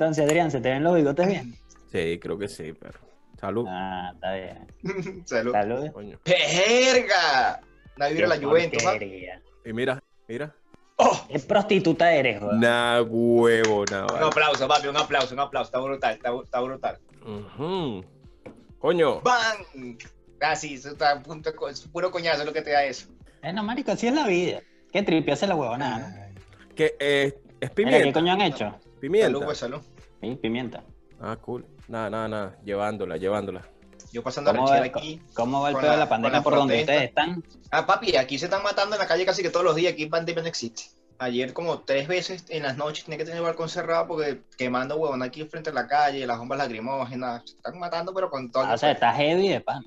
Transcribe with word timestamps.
Entonces, 0.00 0.24
Adrián, 0.24 0.50
¿se 0.50 0.62
te 0.62 0.70
ven 0.70 0.82
los 0.82 0.94
bigotes 0.94 1.28
bien? 1.28 1.54
Sí, 1.92 2.18
creo 2.18 2.38
que 2.38 2.48
sí, 2.48 2.72
pero. 2.72 2.98
Salud. 3.38 3.66
Ah, 3.68 4.12
está 4.14 4.32
bien. 4.32 5.22
Salud. 5.26 5.52
Salud. 5.52 5.90
Coño. 5.92 6.18
¡Verga! 6.24 7.60
Nadie 7.98 8.14
vio 8.14 8.26
la 8.26 8.38
Juventus, 8.38 8.82
¿ah? 8.86 8.96
Y 8.96 9.72
mira, 9.74 10.02
mira. 10.26 10.54
¡Oh! 10.96 11.26
¿Qué 11.28 11.38
prostituta 11.40 12.14
eres, 12.14 12.40
weón? 12.40 12.60
Nah, 12.60 13.02
huevo, 13.02 13.84
nada. 13.90 14.06
Un 14.06 14.22
aplauso, 14.22 14.66
papi, 14.66 14.88
un 14.88 14.96
aplauso, 14.96 15.34
un 15.34 15.40
aplauso. 15.40 15.66
Está 15.68 15.80
brutal, 15.80 16.14
está, 16.14 16.30
está 16.42 16.60
brutal. 16.60 16.98
Ujú. 17.22 18.02
Coño. 18.78 19.20
¡Bang! 19.20 19.98
Ah, 20.40 20.56
sí, 20.56 20.76
eso 20.76 20.92
está 20.92 21.10
a 21.10 21.22
punto 21.22 21.52
es 21.68 21.82
puro 21.88 22.10
coñazo 22.10 22.46
lo 22.46 22.54
que 22.54 22.62
te 22.62 22.70
da 22.70 22.84
eso. 22.84 23.06
Eh, 23.42 23.52
no, 23.52 23.62
marico, 23.62 23.92
así 23.92 24.06
es 24.06 24.14
la 24.14 24.26
vida. 24.26 24.62
Qué 24.90 25.02
tripe 25.02 25.32
hace 25.32 25.46
la 25.46 25.56
huevonada, 25.56 26.08
¿no? 26.08 26.74
Que 26.74 26.96
eh, 26.98 27.38
es 27.60 27.70
Mira, 27.76 27.90
¿qué 27.90 27.96
pimienta. 27.98 28.12
coño 28.18 28.32
han 28.32 28.40
hecho? 28.40 28.80
Pimienta. 28.98 29.26
Salud, 29.28 29.44
pues, 29.44 29.58
salud. 29.58 29.82
Sí, 30.20 30.36
pimienta. 30.36 30.82
Ah, 31.20 31.36
cool. 31.40 31.66
Nada, 31.88 32.10
nada, 32.10 32.28
nada. 32.28 32.56
Llevándola, 32.64 33.16
llevándola. 33.16 33.66
Yo 34.12 34.22
pasando 34.22 34.50
¿Cómo 34.52 34.66
va, 34.68 34.76
aquí. 34.76 35.20
cómo 35.34 35.60
va 35.62 35.70
el 35.70 35.76
pedo 35.76 35.92
de 35.92 35.96
la- 35.98 36.08
pandemia 36.08 36.42
por 36.42 36.54
donde 36.56 36.80
ustedes 36.80 37.02
están? 37.10 37.44
Ah, 37.70 37.86
papi, 37.86 38.16
aquí 38.16 38.38
se 38.38 38.46
están 38.46 38.62
matando 38.62 38.96
en 38.96 39.00
la 39.00 39.06
calle 39.06 39.24
casi 39.24 39.42
que 39.42 39.50
todos 39.50 39.64
los 39.64 39.76
días. 39.76 39.92
Aquí 39.92 40.06
pandemia 40.06 40.42
no 40.42 40.48
existe. 40.48 40.84
Ayer 41.18 41.52
como 41.52 41.80
tres 41.80 42.08
veces 42.08 42.46
en 42.48 42.62
las 42.62 42.76
noches 42.78 43.04
tenía 43.04 43.18
que 43.18 43.24
tener 43.24 43.38
el 43.38 43.44
balcón 43.44 43.68
cerrado 43.68 44.06
porque 44.08 44.40
quemando 44.56 44.96
huevón 44.96 45.22
aquí 45.22 45.44
frente 45.44 45.70
a 45.70 45.72
la 45.74 45.86
calle, 45.86 46.26
las 46.26 46.38
bombas 46.38 46.58
lacrimógenas. 46.58 47.42
Se 47.44 47.56
están 47.56 47.78
matando, 47.78 48.12
pero 48.14 48.30
con 48.30 48.50
todo. 48.50 48.64
Ah, 48.64 48.74
o 48.74 48.78
sea, 48.78 48.92
está 48.92 49.12
heavy 49.12 49.48
de 49.48 49.60
pan. 49.60 49.84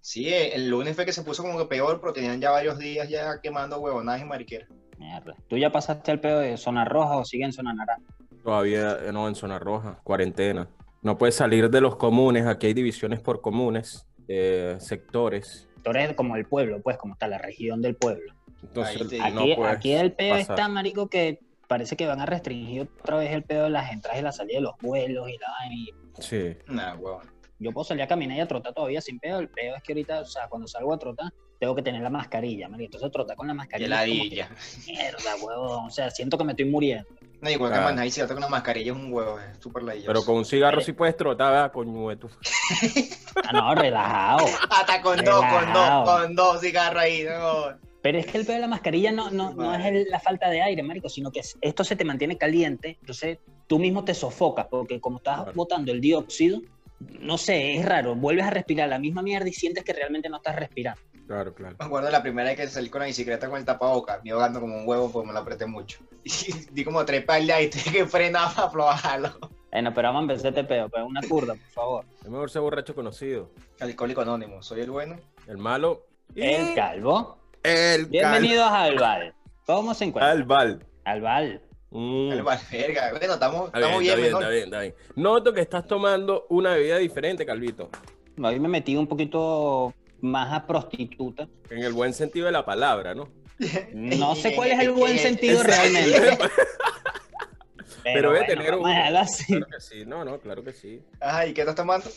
Sí, 0.00 0.32
el 0.32 0.68
lunes 0.68 0.94
fue 0.94 1.04
que 1.04 1.12
se 1.12 1.22
puso 1.22 1.42
como 1.42 1.58
que 1.58 1.64
peor, 1.66 2.00
pero 2.00 2.12
tenían 2.12 2.40
ya 2.40 2.50
varios 2.52 2.78
días 2.78 3.08
ya 3.08 3.40
quemando 3.40 3.78
huevonadas 3.80 4.22
y 4.22 4.24
mariqueras. 4.24 4.68
Mierda. 4.96 5.34
¿Tú 5.48 5.58
ya 5.58 5.70
pasaste 5.70 6.12
el 6.12 6.20
pedo 6.20 6.38
de 6.38 6.56
zona 6.56 6.84
roja 6.84 7.16
o 7.16 7.24
sigue 7.24 7.44
en 7.44 7.52
zona 7.52 7.74
naranja? 7.74 8.02
Todavía 8.46 8.98
eh, 9.04 9.12
no 9.12 9.26
en 9.28 9.34
zona 9.34 9.58
roja, 9.58 9.98
cuarentena. 10.04 10.68
No 11.02 11.18
puedes 11.18 11.34
salir 11.34 11.68
de 11.68 11.80
los 11.80 11.96
comunes. 11.96 12.46
Aquí 12.46 12.68
hay 12.68 12.74
divisiones 12.74 13.20
por 13.20 13.40
comunes, 13.40 14.06
eh, 14.28 14.76
sectores. 14.78 15.68
Eres 15.84 16.14
como 16.14 16.36
el 16.36 16.46
pueblo, 16.46 16.80
pues, 16.82 16.96
como 16.96 17.14
está 17.14 17.28
la 17.28 17.38
región 17.38 17.82
del 17.82 17.96
pueblo. 17.96 18.32
Entonces, 18.62 19.08
te- 19.08 19.18
no 19.30 19.40
Aquí, 19.42 19.56
aquí 19.64 19.92
el 19.92 20.12
pedo 20.12 20.34
pasar. 20.36 20.58
está, 20.58 20.68
marico, 20.68 21.08
que 21.08 21.40
parece 21.68 21.96
que 21.96 22.06
van 22.06 22.20
a 22.20 22.26
restringir 22.26 22.88
otra 23.00 23.16
vez 23.18 23.32
el 23.32 23.42
pedo 23.42 23.64
de 23.64 23.70
las 23.70 23.92
entradas 23.92 24.18
y 24.20 24.22
la 24.22 24.32
salida 24.32 24.56
de 24.58 24.62
los 24.62 24.74
vuelos 24.80 25.28
y 25.28 25.38
la 25.38 25.46
vaina. 25.60 25.74
y 25.76 26.22
Sí. 26.22 26.56
Nah. 26.68 26.96
Yo 27.58 27.72
puedo 27.72 27.84
salir 27.84 28.02
a 28.02 28.06
caminar 28.06 28.36
y 28.36 28.40
a 28.40 28.46
trotar 28.48 28.72
todavía 28.74 29.00
sin 29.00 29.18
pedo. 29.18 29.38
El 29.40 29.48
pedo 29.48 29.74
es 29.76 29.82
que 29.82 29.92
ahorita, 29.92 30.20
o 30.20 30.24
sea, 30.24 30.48
cuando 30.48 30.66
salgo 30.68 30.92
a 30.94 30.98
trotar, 30.98 31.32
tengo 31.58 31.74
que 31.74 31.82
tener 31.82 32.02
la 32.02 32.10
mascarilla, 32.10 32.68
marico. 32.68 32.88
Entonces 32.96 33.10
trotar 33.12 33.36
con 33.36 33.46
la 33.48 33.54
mascarilla. 33.54 33.86
Heladilla. 33.86 34.50
Mierda, 34.86 35.36
huevón. 35.42 35.86
O 35.86 35.90
sea, 35.90 36.10
siento 36.10 36.36
que 36.38 36.44
me 36.44 36.52
estoy 36.52 36.66
muriendo. 36.66 37.08
No, 37.40 37.50
igual 37.50 37.70
que 37.72 37.78
Ah. 37.78 37.82
Manahí, 37.84 38.10
si 38.10 38.20
con 38.22 38.38
una 38.38 38.48
mascarilla 38.48 38.92
es 38.92 38.98
un 38.98 39.12
huevo, 39.12 39.38
es 39.38 39.58
súper 39.62 39.82
ladilloso. 39.82 40.08
Pero 40.08 40.24
con 40.24 40.36
un 40.36 40.44
cigarro 40.44 40.80
sí 40.80 40.92
puedes 40.92 41.16
trotar, 41.16 41.52
¿verdad? 41.52 42.18
Tu- 42.18 42.30
Ah, 43.44 43.52
no, 43.52 43.74
relajado. 43.74 44.46
Hasta 44.70 45.02
con 45.02 45.22
dos, 45.24 45.44
con 45.44 45.72
dos, 45.72 46.04
con 46.10 46.34
dos 46.34 46.60
cigarros 46.60 47.02
ahí, 47.02 47.24
no. 47.24 47.76
Pero 48.02 48.18
es 48.18 48.26
que 48.26 48.38
el 48.38 48.44
pedo 48.44 48.54
de 48.56 48.60
la 48.62 48.68
mascarilla 48.68 49.12
no, 49.12 49.30
no, 49.30 49.52
no 49.52 49.74
es 49.74 49.84
el- 49.84 50.06
la 50.08 50.20
falta 50.20 50.48
de 50.48 50.62
aire, 50.62 50.82
marico, 50.82 51.08
sino 51.08 51.30
que 51.30 51.40
es- 51.40 51.58
esto 51.60 51.84
se 51.84 51.96
te 51.96 52.04
mantiene 52.04 52.38
caliente, 52.38 52.96
entonces 53.00 53.38
tú 53.66 53.78
mismo 53.78 54.04
te 54.04 54.14
sofocas, 54.14 54.66
porque 54.70 55.00
como 55.00 55.18
estás 55.18 55.36
Claro. 55.38 55.52
botando 55.54 55.92
el 55.92 56.00
dióxido, 56.00 56.60
no 57.20 57.36
sé, 57.36 57.74
es 57.76 57.84
raro, 57.84 58.14
vuelves 58.14 58.46
a 58.46 58.50
respirar 58.50 58.88
la 58.88 58.98
misma 58.98 59.22
mierda 59.22 59.48
y 59.48 59.52
sientes 59.52 59.84
que 59.84 59.92
realmente 59.92 60.28
no 60.28 60.36
estás 60.36 60.56
respirando. 60.56 61.00
Claro, 61.26 61.54
claro. 61.54 61.76
Me 61.78 61.84
acuerdo 61.84 62.10
la 62.10 62.22
primera 62.22 62.48
vez 62.48 62.58
que 62.58 62.68
salí 62.68 62.88
con 62.88 63.00
la 63.00 63.06
bicicleta 63.06 63.48
con 63.48 63.58
el 63.58 63.64
tapabocas, 63.64 64.22
me 64.22 64.30
iba 64.30 64.36
ahogando 64.36 64.60
como 64.60 64.76
un 64.76 64.86
huevo 64.86 65.10
porque 65.10 65.26
me 65.26 65.32
lo 65.32 65.40
apreté 65.40 65.66
mucho. 65.66 65.98
Y 66.24 66.52
di 66.72 66.84
como 66.84 67.04
tres 67.04 67.24
palias 67.24 67.62
y 67.62 67.70
tuve 67.70 67.98
que 67.98 68.06
frenar 68.06 68.52
para 68.54 68.66
aflojarlo. 68.66 69.30
Bueno, 69.70 69.92
pero 69.94 70.08
vamos 70.08 70.20
a 70.20 70.32
empezar 70.32 70.48
este 70.48 70.64
pedo, 70.64 70.88
pero 70.88 71.06
una 71.06 71.20
curda, 71.22 71.54
por 71.54 71.70
favor. 71.72 72.04
Es 72.22 72.28
mejor 72.28 72.50
ser 72.50 72.62
borracho 72.62 72.94
conocido. 72.94 73.50
Alcohólico 73.78 74.22
anónimo, 74.22 74.62
soy 74.62 74.80
el 74.80 74.90
bueno. 74.90 75.16
El 75.46 75.58
malo. 75.58 76.06
y 76.34 76.42
El 76.42 76.74
calvo. 76.74 77.38
El 77.62 78.06
Bienvenidos 78.06 78.68
al 78.70 78.96
Val. 78.98 79.34
¿Cómo 79.66 79.94
se 79.94 80.04
encuentra? 80.04 80.30
Al 80.30 80.44
Val. 80.44 80.84
Al 81.04 81.20
Val. 81.20 81.62
Mm. 81.90 82.32
El 82.32 82.42
vale, 82.42 82.60
verga. 82.72 83.10
Bueno, 83.10 83.34
estamos, 83.34 83.66
Está 83.66 83.78
estamos 83.78 84.00
bien, 84.00 84.12
está 84.12 84.20
bien, 84.20 84.34
está 84.34 84.48
bien, 84.48 84.64
está 84.64 84.80
bien. 84.80 84.94
Noto 85.14 85.52
que 85.52 85.60
estás 85.60 85.86
tomando 85.86 86.46
una 86.48 86.74
bebida 86.74 86.98
diferente, 86.98 87.46
Calvito. 87.46 87.88
Hoy 88.42 88.60
me 88.60 88.68
metí 88.68 88.96
un 88.96 89.06
poquito 89.06 89.94
más 90.26 90.52
a 90.52 90.66
prostituta. 90.66 91.48
En 91.70 91.82
el 91.82 91.92
buen 91.92 92.12
sentido 92.12 92.46
de 92.46 92.52
la 92.52 92.64
palabra, 92.64 93.14
¿no? 93.14 93.28
No 93.94 94.34
sé 94.36 94.54
cuál 94.54 94.72
es 94.72 94.80
el 94.80 94.90
buen 94.90 95.18
sentido 95.18 95.62
realmente. 95.62 96.38
Pero 98.04 98.30
debe 98.32 98.46
bueno, 98.46 98.62
tener 98.62 98.74
un-. 98.74 98.82
Claro 98.82 99.66
que 99.66 99.80
sí. 99.80 100.04
No, 100.06 100.24
no, 100.24 100.38
claro 100.38 100.62
que 100.62 100.72
sí. 100.72 101.02
Ajá, 101.20 101.46
¿y 101.46 101.52
qué 101.54 101.62
estás 101.62 101.74
tomando? 101.74 102.08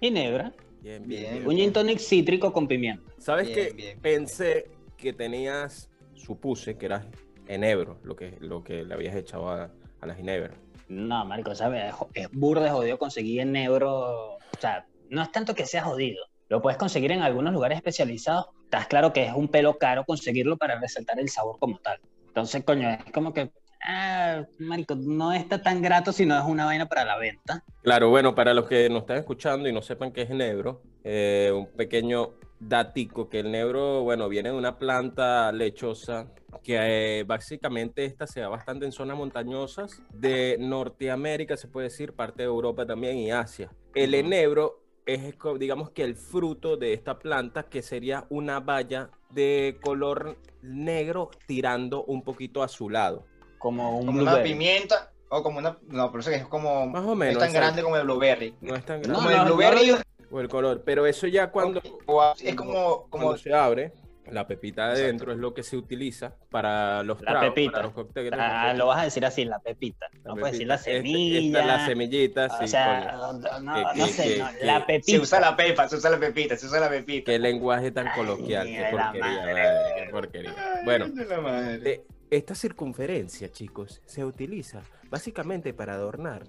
Ginebra. 0.00 0.52
Bien, 0.82 1.06
Bien. 1.06 1.22
bien. 1.22 1.32
bien. 1.34 1.48
Un 1.48 1.56
gin 1.56 1.72
tonic 1.72 1.98
cítrico 1.98 2.52
con 2.52 2.68
pimienta. 2.68 3.02
¿Sabes 3.18 3.46
Bien, 3.48 3.58
qué? 3.68 3.72
bien. 3.72 4.00
Pensé 4.00 4.70
que 4.96 5.12
tenías, 5.12 5.88
supuse 6.14 6.76
que 6.76 6.86
eras 6.86 7.06
enebro, 7.46 7.98
lo 8.04 8.14
que, 8.14 8.36
lo 8.40 8.62
que 8.62 8.84
le 8.84 8.94
habías 8.94 9.16
echado 9.16 9.48
a, 9.50 9.70
a 10.00 10.06
la 10.06 10.14
ginebra. 10.14 10.54
No, 10.88 11.24
marico, 11.24 11.54
¿sabes? 11.54 11.94
Es, 12.14 12.28
burda 12.32 12.64
de 12.64 12.70
jodido 12.70 12.98
conseguir 12.98 13.40
en 13.40 13.56
Ebro. 13.56 14.36
O 14.36 14.38
sea, 14.60 14.86
no 15.10 15.22
es 15.22 15.32
tanto 15.32 15.54
que 15.54 15.66
sea 15.66 15.82
jodido. 15.82 16.24
Lo 16.48 16.62
puedes 16.62 16.78
conseguir 16.78 17.12
en 17.12 17.22
algunos 17.22 17.52
lugares 17.52 17.76
especializados. 17.76 18.46
Estás 18.64 18.86
claro 18.86 19.12
que 19.12 19.26
es 19.26 19.32
un 19.34 19.48
pelo 19.48 19.76
caro 19.76 20.04
conseguirlo 20.04 20.56
para 20.56 20.80
resaltar 20.80 21.18
el 21.18 21.28
sabor 21.28 21.58
como 21.58 21.78
tal. 21.78 22.00
Entonces, 22.26 22.64
coño, 22.64 22.88
es 22.88 23.12
como 23.12 23.34
que, 23.34 23.50
ah, 23.86 24.44
marico, 24.58 24.94
no 24.94 25.32
está 25.32 25.60
tan 25.62 25.82
grato 25.82 26.12
si 26.12 26.24
no 26.24 26.38
es 26.38 26.44
una 26.44 26.64
vaina 26.64 26.86
para 26.86 27.04
la 27.04 27.18
venta. 27.18 27.64
Claro, 27.82 28.08
bueno, 28.08 28.34
para 28.34 28.54
los 28.54 28.66
que 28.66 28.88
nos 28.88 29.00
están 29.00 29.18
escuchando 29.18 29.68
y 29.68 29.72
no 29.72 29.82
sepan 29.82 30.12
qué 30.12 30.22
es 30.22 30.30
enebro, 30.30 30.82
eh, 31.04 31.52
un 31.54 31.66
pequeño 31.66 32.34
datico 32.60 33.28
que 33.28 33.40
el 33.40 33.46
enebro, 33.46 34.02
bueno, 34.02 34.28
viene 34.28 34.50
de 34.50 34.56
una 34.56 34.78
planta 34.78 35.52
lechosa 35.52 36.28
que 36.62 37.20
eh, 37.20 37.24
básicamente 37.24 38.04
esta 38.04 38.26
se 38.26 38.40
da 38.40 38.48
bastante 38.48 38.86
en 38.86 38.92
zonas 38.92 39.16
montañosas 39.16 40.02
de 40.12 40.56
Norteamérica, 40.58 41.56
se 41.56 41.68
puede 41.68 41.88
decir, 41.88 42.14
parte 42.14 42.42
de 42.42 42.48
Europa 42.48 42.86
también 42.86 43.18
y 43.18 43.30
Asia. 43.30 43.70
El 43.94 44.14
enebro 44.14 44.87
es, 45.08 45.34
digamos 45.58 45.90
que 45.90 46.04
el 46.04 46.14
fruto 46.14 46.76
de 46.76 46.92
esta 46.92 47.18
planta 47.18 47.62
que 47.64 47.80
sería 47.80 48.26
una 48.28 48.60
baya 48.60 49.10
de 49.30 49.78
color 49.82 50.36
negro 50.62 51.30
tirando 51.46 52.04
un 52.04 52.22
poquito 52.22 52.62
azulado. 52.62 53.24
Como 53.58 53.98
un 53.98 54.06
Como 54.06 54.20
una 54.22 54.42
pimienta 54.42 55.10
o 55.30 55.42
como 55.42 55.58
una. 55.58 55.78
No, 55.88 56.10
pero 56.10 56.20
eso 56.20 56.30
es 56.30 56.46
como. 56.46 56.86
Más 56.86 57.02
o 57.02 57.06
no 57.08 57.14
menos. 57.16 57.34
es 57.34 57.38
tan 57.40 57.52
grande 57.54 57.82
como 57.82 57.96
el 57.96 58.04
blueberry. 58.04 58.54
No 58.60 58.74
es 58.76 58.84
tan 58.84 59.00
No, 59.00 59.08
grande. 59.08 59.14
como 59.24 59.30
no, 59.30 59.36
el 59.36 59.44
blueberry 59.46 60.02
O 60.30 60.40
el 60.40 60.48
color, 60.48 60.82
pero 60.84 61.06
eso 61.06 61.26
ya 61.26 61.50
cuando, 61.50 61.80
o- 62.06 62.34
es 62.38 62.54
como. 62.54 62.72
como 62.72 63.08
cuando 63.08 63.38
se 63.38 63.52
abre, 63.54 63.92
la 64.32 64.46
pepita 64.46 64.92
de 64.94 65.10
Exacto. 65.10 65.32
es 65.32 65.38
lo 65.38 65.54
que 65.54 65.62
se 65.62 65.76
utiliza 65.76 66.34
para 66.50 67.02
los 67.02 67.20
La 67.22 67.32
tragos, 67.32 67.48
pepita. 67.50 67.72
para 67.72 67.84
los 67.84 67.92
cócteles. 67.94 68.32
Ah, 68.36 68.74
lo 68.74 68.86
vas 68.86 69.00
a 69.00 69.04
decir 69.04 69.24
así, 69.24 69.44
la 69.44 69.58
pepita. 69.58 70.06
La 70.24 70.30
No 70.30 70.36
puedes 70.36 70.52
decir 70.52 70.66
la. 70.66 70.74
Este- 70.76 70.96
semilla. 70.96 71.38
esta- 71.58 71.66
la 71.66 71.86
semillita, 71.86 72.48
sí, 72.58 72.64
o 72.64 72.68
sea, 72.68 73.12
no, 73.12 73.32
no, 73.32 73.74
Que- 73.74 73.98
no 73.98 74.06
que- 74.06 74.12
sé, 74.12 74.22
que- 74.34 74.38
no, 74.38 74.48
que- 74.58 74.64
la 74.66 74.86
pepita. 74.86 75.12
Se 75.12 75.18
usa 75.20 75.40
la 75.40 75.56
pepa, 75.56 75.88
se 75.88 75.96
usa 75.96 76.10
la 76.10 76.18
pepita, 76.18 76.56
se 76.56 76.66
usa 76.66 76.80
la 76.80 76.88
pepita. 76.90 77.30
Qué 77.32 77.38
lenguaje 77.38 77.90
tan 77.90 78.08
Ay, 78.08 78.14
coloquial, 78.14 78.66
qué 78.66 78.86
porquería, 78.90 79.04
madre. 79.36 79.52
vale, 79.52 79.94
qué 80.04 80.10
porquería. 80.10 80.54
Bueno, 80.84 81.04
Ay, 81.06 81.10
de 81.12 81.24
la 81.26 81.40
madre. 81.40 81.90
eh, 81.92 82.04
esta 82.30 82.54
circunferencia, 82.54 83.50
chicos, 83.50 84.02
se 84.06 84.24
utiliza 84.24 84.82
básicamente 85.10 85.72
para 85.72 85.94
adornar 85.94 86.44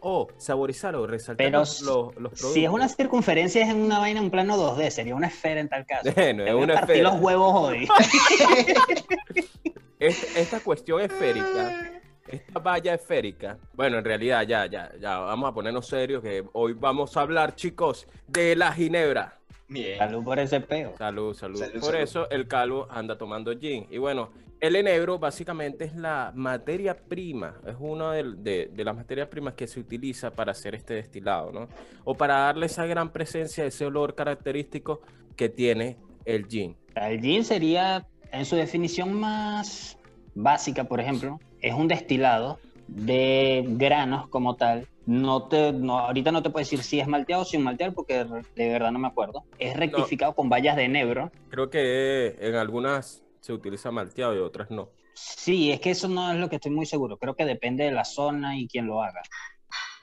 o 0.00 0.28
saborizar 0.36 0.94
o 0.96 1.06
resaltar 1.06 1.46
Pero 1.46 1.58
los, 1.60 1.80
los, 1.82 2.06
los 2.06 2.14
productos. 2.14 2.52
Si 2.54 2.64
es 2.64 2.70
una 2.70 2.88
circunferencia, 2.88 3.62
es 3.62 3.70
en 3.70 3.80
una 3.80 3.98
vaina 3.98 4.20
en 4.20 4.30
plano 4.30 4.56
2D, 4.56 4.90
sería 4.90 5.14
una 5.14 5.28
esfera 5.28 5.60
en 5.60 5.68
tal 5.68 5.86
caso. 5.86 6.10
Bueno, 6.14 6.44
es 6.44 6.54
una 6.54 6.74
esfera. 6.74 7.10
los 7.10 7.20
huevos 7.20 7.52
hoy. 7.54 7.88
Esta, 10.00 10.38
esta 10.38 10.60
cuestión 10.60 11.00
esférica, 11.00 12.00
esta 12.28 12.60
valla 12.60 12.94
esférica, 12.94 13.58
bueno, 13.74 13.98
en 13.98 14.04
realidad 14.04 14.46
ya, 14.46 14.64
ya, 14.66 14.92
ya, 15.00 15.18
vamos 15.18 15.50
a 15.50 15.52
ponernos 15.52 15.88
serios 15.88 16.22
que 16.22 16.44
hoy 16.52 16.74
vamos 16.74 17.16
a 17.16 17.22
hablar, 17.22 17.56
chicos, 17.56 18.06
de 18.28 18.54
la 18.54 18.72
ginebra. 18.72 19.38
Bien. 19.66 19.98
Salud 19.98 20.22
por 20.22 20.38
ese 20.38 20.60
peo. 20.60 20.94
Salud, 20.96 21.34
salud. 21.34 21.58
Salud, 21.58 21.72
Por 21.80 21.82
salud. 21.82 22.00
eso 22.00 22.30
el 22.30 22.46
calvo 22.46 22.86
anda 22.90 23.18
tomando 23.18 23.52
gin. 23.58 23.86
Y 23.90 23.98
bueno, 23.98 24.30
el 24.60 24.76
enebro 24.76 25.18
básicamente 25.18 25.84
es 25.84 25.94
la 25.94 26.32
materia 26.34 26.96
prima, 26.96 27.60
es 27.66 27.76
una 27.78 28.12
de, 28.12 28.24
de- 28.36 28.70
de 28.72 28.84
las 28.84 28.96
materias 28.96 29.28
primas 29.28 29.54
que 29.54 29.66
se 29.66 29.78
utiliza 29.80 30.30
para 30.32 30.52
hacer 30.52 30.74
este 30.74 30.94
destilado, 30.94 31.52
¿no? 31.52 31.68
O 32.04 32.14
para 32.14 32.38
darle 32.38 32.66
esa 32.66 32.86
gran 32.86 33.10
presencia, 33.12 33.64
ese 33.64 33.86
olor 33.86 34.14
característico 34.14 35.00
que 35.36 35.48
tiene 35.48 35.96
el 36.24 36.46
gin. 36.46 36.76
El 36.94 37.20
gin 37.20 37.44
sería, 37.44 38.06
en 38.32 38.44
su 38.44 38.56
definición 38.56 39.12
más 39.12 39.96
básica, 40.34 40.84
por 40.84 41.00
ejemplo, 41.00 41.38
es 41.60 41.74
un 41.74 41.88
destilado 41.88 42.58
de 42.88 43.64
granos 43.66 44.28
como 44.28 44.56
tal. 44.56 44.86
No 45.06 45.44
te, 45.44 45.72
no, 45.72 45.98
ahorita 46.00 46.32
no 46.32 46.42
te 46.42 46.50
puedo 46.50 46.62
decir 46.62 46.82
si 46.82 47.00
es 47.00 47.06
malteado 47.06 47.42
o 47.42 47.44
sin 47.44 47.62
maltear 47.62 47.94
porque 47.94 48.24
de 48.56 48.68
verdad 48.68 48.92
no 48.92 48.98
me 48.98 49.08
acuerdo. 49.08 49.44
Es 49.58 49.76
rectificado 49.76 50.34
con 50.34 50.48
bayas 50.48 50.76
de 50.76 50.84
enebro. 50.84 51.30
Creo 51.48 51.70
que 51.70 52.36
en 52.40 52.54
algunas 52.56 53.22
se 53.40 53.52
utiliza 53.52 53.90
malteado 53.90 54.34
y 54.34 54.38
otras 54.38 54.70
no. 54.70 54.90
Sí, 55.14 55.72
es 55.72 55.80
que 55.80 55.90
eso 55.90 56.08
no 56.08 56.30
es 56.30 56.38
lo 56.38 56.48
que 56.48 56.56
estoy 56.56 56.70
muy 56.72 56.86
seguro. 56.86 57.16
Creo 57.18 57.34
que 57.34 57.44
depende 57.44 57.84
de 57.84 57.92
la 57.92 58.04
zona 58.04 58.56
y 58.58 58.68
quién 58.68 58.86
lo 58.86 59.02
haga. 59.02 59.20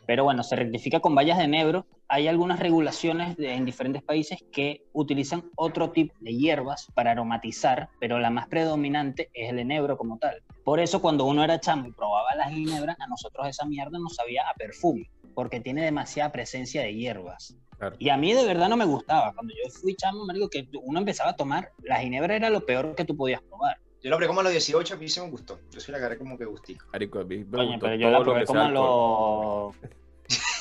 Pero 0.07 0.23
bueno, 0.23 0.43
se 0.43 0.55
rectifica 0.55 0.99
con 0.99 1.15
bayas 1.15 1.37
de 1.39 1.45
enebro. 1.45 1.87
Hay 2.07 2.27
algunas 2.27 2.59
regulaciones 2.59 3.35
de- 3.37 3.53
en 3.55 3.65
diferentes 3.65 4.03
países 4.03 4.37
que 4.51 4.83
utilizan 4.93 5.49
otro 5.55 5.91
tipo 5.91 6.13
de 6.19 6.35
hierbas 6.35 6.87
para 6.93 7.11
aromatizar, 7.11 7.89
pero 7.99 8.19
la 8.19 8.29
más 8.29 8.47
predominante 8.47 9.31
es 9.33 9.49
el 9.49 9.57
enebro 9.57 9.97
como 9.97 10.19
tal. 10.19 10.43
Por 10.63 10.79
eso 10.79 11.01
cuando 11.01 11.25
uno 11.25 11.43
era 11.43 11.59
chamo 11.59 11.87
y 11.87 11.91
probaba 11.91 12.35
la 12.35 12.49
ginebra, 12.51 12.95
a 12.99 13.07
nosotros 13.07 13.47
esa 13.47 13.65
mierda 13.65 13.97
nos 13.97 14.13
sabía 14.15 14.43
a 14.47 14.53
perfume, 14.53 15.09
porque 15.33 15.59
tiene 15.59 15.83
demasiada 15.83 16.31
presencia 16.31 16.83
de 16.83 16.93
hierbas. 16.93 17.55
Claro. 17.77 17.95
Y 17.99 18.09
a 18.09 18.17
mí 18.17 18.33
de 18.33 18.45
verdad 18.45 18.69
no 18.69 18.77
me 18.77 18.85
gustaba. 18.85 19.33
Cuando 19.33 19.53
yo 19.53 19.69
fui 19.69 19.95
chamo, 19.95 20.25
marico, 20.25 20.49
que 20.49 20.67
uno 20.83 20.99
empezaba 20.99 21.31
a 21.31 21.35
tomar, 21.35 21.71
la 21.83 21.99
ginebra 21.99 22.35
era 22.35 22.49
lo 22.49 22.65
peor 22.65 22.95
que 22.95 23.05
tú 23.05 23.15
podías 23.17 23.41
probar. 23.41 23.77
Yo 24.01 24.09
lo 24.11 24.17
probé 24.17 24.27
como 24.27 24.39
a 24.41 24.43
los 24.43 24.51
18, 24.51 24.93
a 24.93 24.97
mí 24.97 25.09
sí 25.09 25.19
me 25.19 25.29
gustó. 25.29 25.59
Yo 25.71 25.79
sí 25.79 25.91
la 25.91 25.97
agarré 25.97 26.17
como 26.17 26.37
que 26.37 26.45
gustico. 26.45 26.85
Marico, 26.93 27.19
a 27.19 27.23
mí 27.23 27.37
me 27.39 27.65
gustó 27.65 27.79
pero 27.81 27.95
yo 27.95 28.09
la 28.11 28.23
probé 28.23 28.45
como 28.45 28.61
a 28.61 28.69
los 28.69 29.75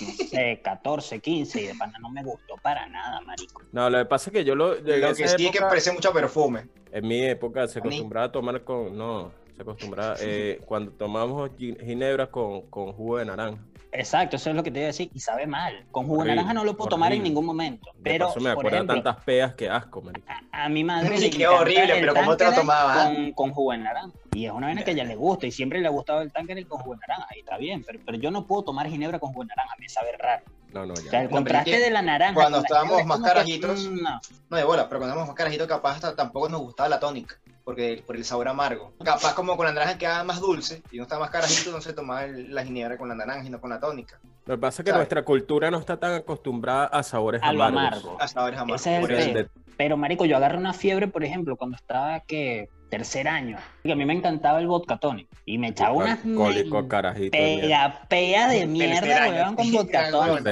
no 0.00 0.12
sé, 0.28 0.60
14, 0.62 1.20
15 1.20 1.60
y 1.62 1.66
de 1.68 1.74
pana 1.74 1.98
no 2.00 2.10
me 2.10 2.22
gustó 2.22 2.56
para 2.62 2.86
nada, 2.88 3.20
marico. 3.22 3.62
No, 3.72 3.88
lo 3.88 3.98
que 3.98 4.04
pasa 4.06 4.30
es 4.30 4.34
que 4.34 4.44
yo 4.44 4.54
lo 4.54 4.76
llegué 4.76 5.00
Lo 5.00 5.08
que 5.14 5.28
sí 5.28 5.46
es 5.46 5.50
que 5.52 5.60
parece 5.60 5.92
mucho 5.92 6.10
a 6.10 6.12
perfume. 6.12 6.66
En 6.92 7.06
mi 7.06 7.22
época 7.22 7.66
se 7.68 7.78
acostumbraba 7.78 8.26
a 8.26 8.32
tomar 8.32 8.62
con. 8.64 8.96
No, 8.96 9.32
se 9.56 9.62
acostumbraba. 9.62 10.16
eh, 10.20 10.60
cuando 10.66 10.92
tomamos 10.92 11.50
gi- 11.56 11.76
ginebra 11.80 12.30
con, 12.30 12.62
con 12.70 12.92
jugo 12.92 13.18
de 13.18 13.24
naranja. 13.26 13.58
Exacto, 13.96 14.34
eso 14.36 14.50
es 14.50 14.56
lo 14.56 14.62
que 14.64 14.72
te 14.72 14.80
iba 14.80 14.86
a 14.86 14.88
decir. 14.88 15.08
Y 15.14 15.20
sabe 15.20 15.46
mal. 15.46 15.86
Con 15.92 16.04
jugo 16.06 16.16
de 16.16 16.20
Horrible, 16.22 16.36
naranja 16.36 16.54
no 16.54 16.64
lo 16.64 16.76
puedo 16.76 16.90
tomar 16.90 17.12
en 17.12 17.22
ningún 17.22 17.46
momento. 17.46 17.92
De 17.94 18.10
Pero, 18.10 18.26
paso 18.26 18.40
me 18.40 18.52
por 18.52 18.66
acuerdo 18.66 18.76
ejemplo, 18.76 18.94
tantas 19.02 19.24
peas 19.24 19.54
que 19.54 19.70
asco, 19.70 20.02
a, 20.50 20.64
a 20.64 20.68
mi 20.68 20.82
madre 20.82 21.16
Sí, 21.16 21.30
qué 21.30 21.46
horrible, 21.46 21.94
pero 22.00 22.12
¿cómo 22.14 22.36
te 22.36 22.44
lo 22.44 22.52
tomabas? 22.52 23.06
Con, 23.06 23.32
con 23.32 23.50
jugo 23.52 23.70
de 23.70 23.78
naranja. 23.78 24.10
Y 24.32 24.46
es 24.46 24.52
una 24.52 24.66
vaina 24.66 24.82
que 24.82 24.90
a 24.90 24.94
ella 24.94 25.04
le 25.04 25.14
gusta 25.14 25.46
y 25.46 25.52
siempre 25.52 25.80
le 25.80 25.86
ha 25.86 25.90
gustado 25.90 26.22
el 26.22 26.32
Tanqueray 26.32 26.64
con 26.64 26.80
jugo 26.80 26.94
de 26.96 27.00
naranja. 27.06 27.28
Y 27.36 27.38
está 27.38 27.56
bien, 27.56 27.84
pero, 27.86 28.00
pero 28.04 28.18
yo 28.18 28.32
no 28.32 28.46
puedo 28.48 28.64
tomar 28.64 28.88
ginebra 28.88 29.20
con 29.20 29.30
jugo 29.30 29.44
de 29.44 29.48
naranja. 29.48 29.76
Me 29.78 29.88
sabe 29.88 30.10
raro. 30.18 30.42
No, 30.72 30.84
no, 30.86 30.94
O 30.94 30.96
sea, 30.96 31.12
ya. 31.12 31.22
el 31.22 31.30
contraste 31.30 31.70
es 31.70 31.76
que 31.76 31.84
de 31.84 31.90
la 31.92 32.02
naranja. 32.02 32.34
cuando 32.34 32.58
estábamos 32.58 33.06
más 33.06 33.18
que, 33.18 33.24
carajitos, 33.24 33.88
mm, 33.88 34.02
no. 34.02 34.20
No 34.50 34.56
de 34.56 34.64
bola, 34.64 34.88
pero 34.88 34.98
cuando 34.98 35.12
éramos 35.14 35.28
más 35.28 35.36
carajitos, 35.36 35.68
capaz 35.68 35.92
hasta 35.94 36.16
tampoco 36.16 36.48
nos 36.48 36.62
gustaba 36.62 36.88
la 36.88 36.98
tónica. 36.98 37.36
Porque 37.64 38.02
por 38.06 38.14
el 38.16 38.24
sabor 38.24 38.46
amargo. 38.48 38.92
Capaz 39.02 39.34
como 39.34 39.56
con 39.56 39.64
la 39.66 39.72
naranja 39.72 39.96
quedaba 39.96 40.22
más 40.22 40.40
dulce 40.40 40.82
y 40.90 40.96
uno 40.96 41.04
estaba 41.04 41.22
más 41.22 41.30
carajito, 41.30 41.70
no 41.72 41.80
se 41.80 41.94
tomaba 41.94 42.26
la 42.26 42.64
ginebra 42.64 42.98
con 42.98 43.08
la 43.08 43.14
naranja 43.14 43.46
y 43.46 43.50
no 43.50 43.60
con 43.60 43.70
la 43.70 43.80
tónica. 43.80 44.20
Lo 44.44 44.56
que 44.56 44.60
pasa 44.60 44.82
es 44.82 44.84
que 44.84 44.90
¿sabes? 44.90 44.98
nuestra 45.00 45.24
cultura 45.24 45.70
no 45.70 45.78
está 45.78 45.98
tan 45.98 46.12
acostumbrada 46.12 46.84
a 46.86 47.02
sabores 47.02 47.42
A 47.42 47.48
amargos. 47.48 47.78
amargo. 47.80 48.16
A 48.20 48.28
sabores 48.28 48.58
amargos. 48.60 48.86
Es 48.86 49.00
por 49.00 49.50
Pero, 49.78 49.96
marico, 49.96 50.26
yo 50.26 50.36
agarré 50.36 50.58
una 50.58 50.74
fiebre, 50.74 51.08
por 51.08 51.24
ejemplo, 51.24 51.56
cuando 51.56 51.76
estaba, 51.76 52.20
que 52.20 52.68
tercer 52.90 53.26
año. 53.26 53.56
Y 53.82 53.90
a 53.90 53.96
mí 53.96 54.04
me 54.04 54.12
encantaba 54.12 54.60
el 54.60 54.66
vodka 54.66 54.98
tonic. 54.98 55.26
Y 55.46 55.56
me 55.58 55.68
echaba 55.68 55.92
unas 55.94 56.24
Alcohólico, 56.24 56.86
carajito. 56.86 57.36
de 57.36 57.42
mierda. 57.56 57.60
pega, 57.62 58.08
pea 58.08 58.48
de 58.48 58.66
mierda, 58.66 59.24
año. 59.24 59.34
weón, 59.34 59.54
con 59.56 59.72
vodka 59.72 60.10
tonic. 60.10 60.44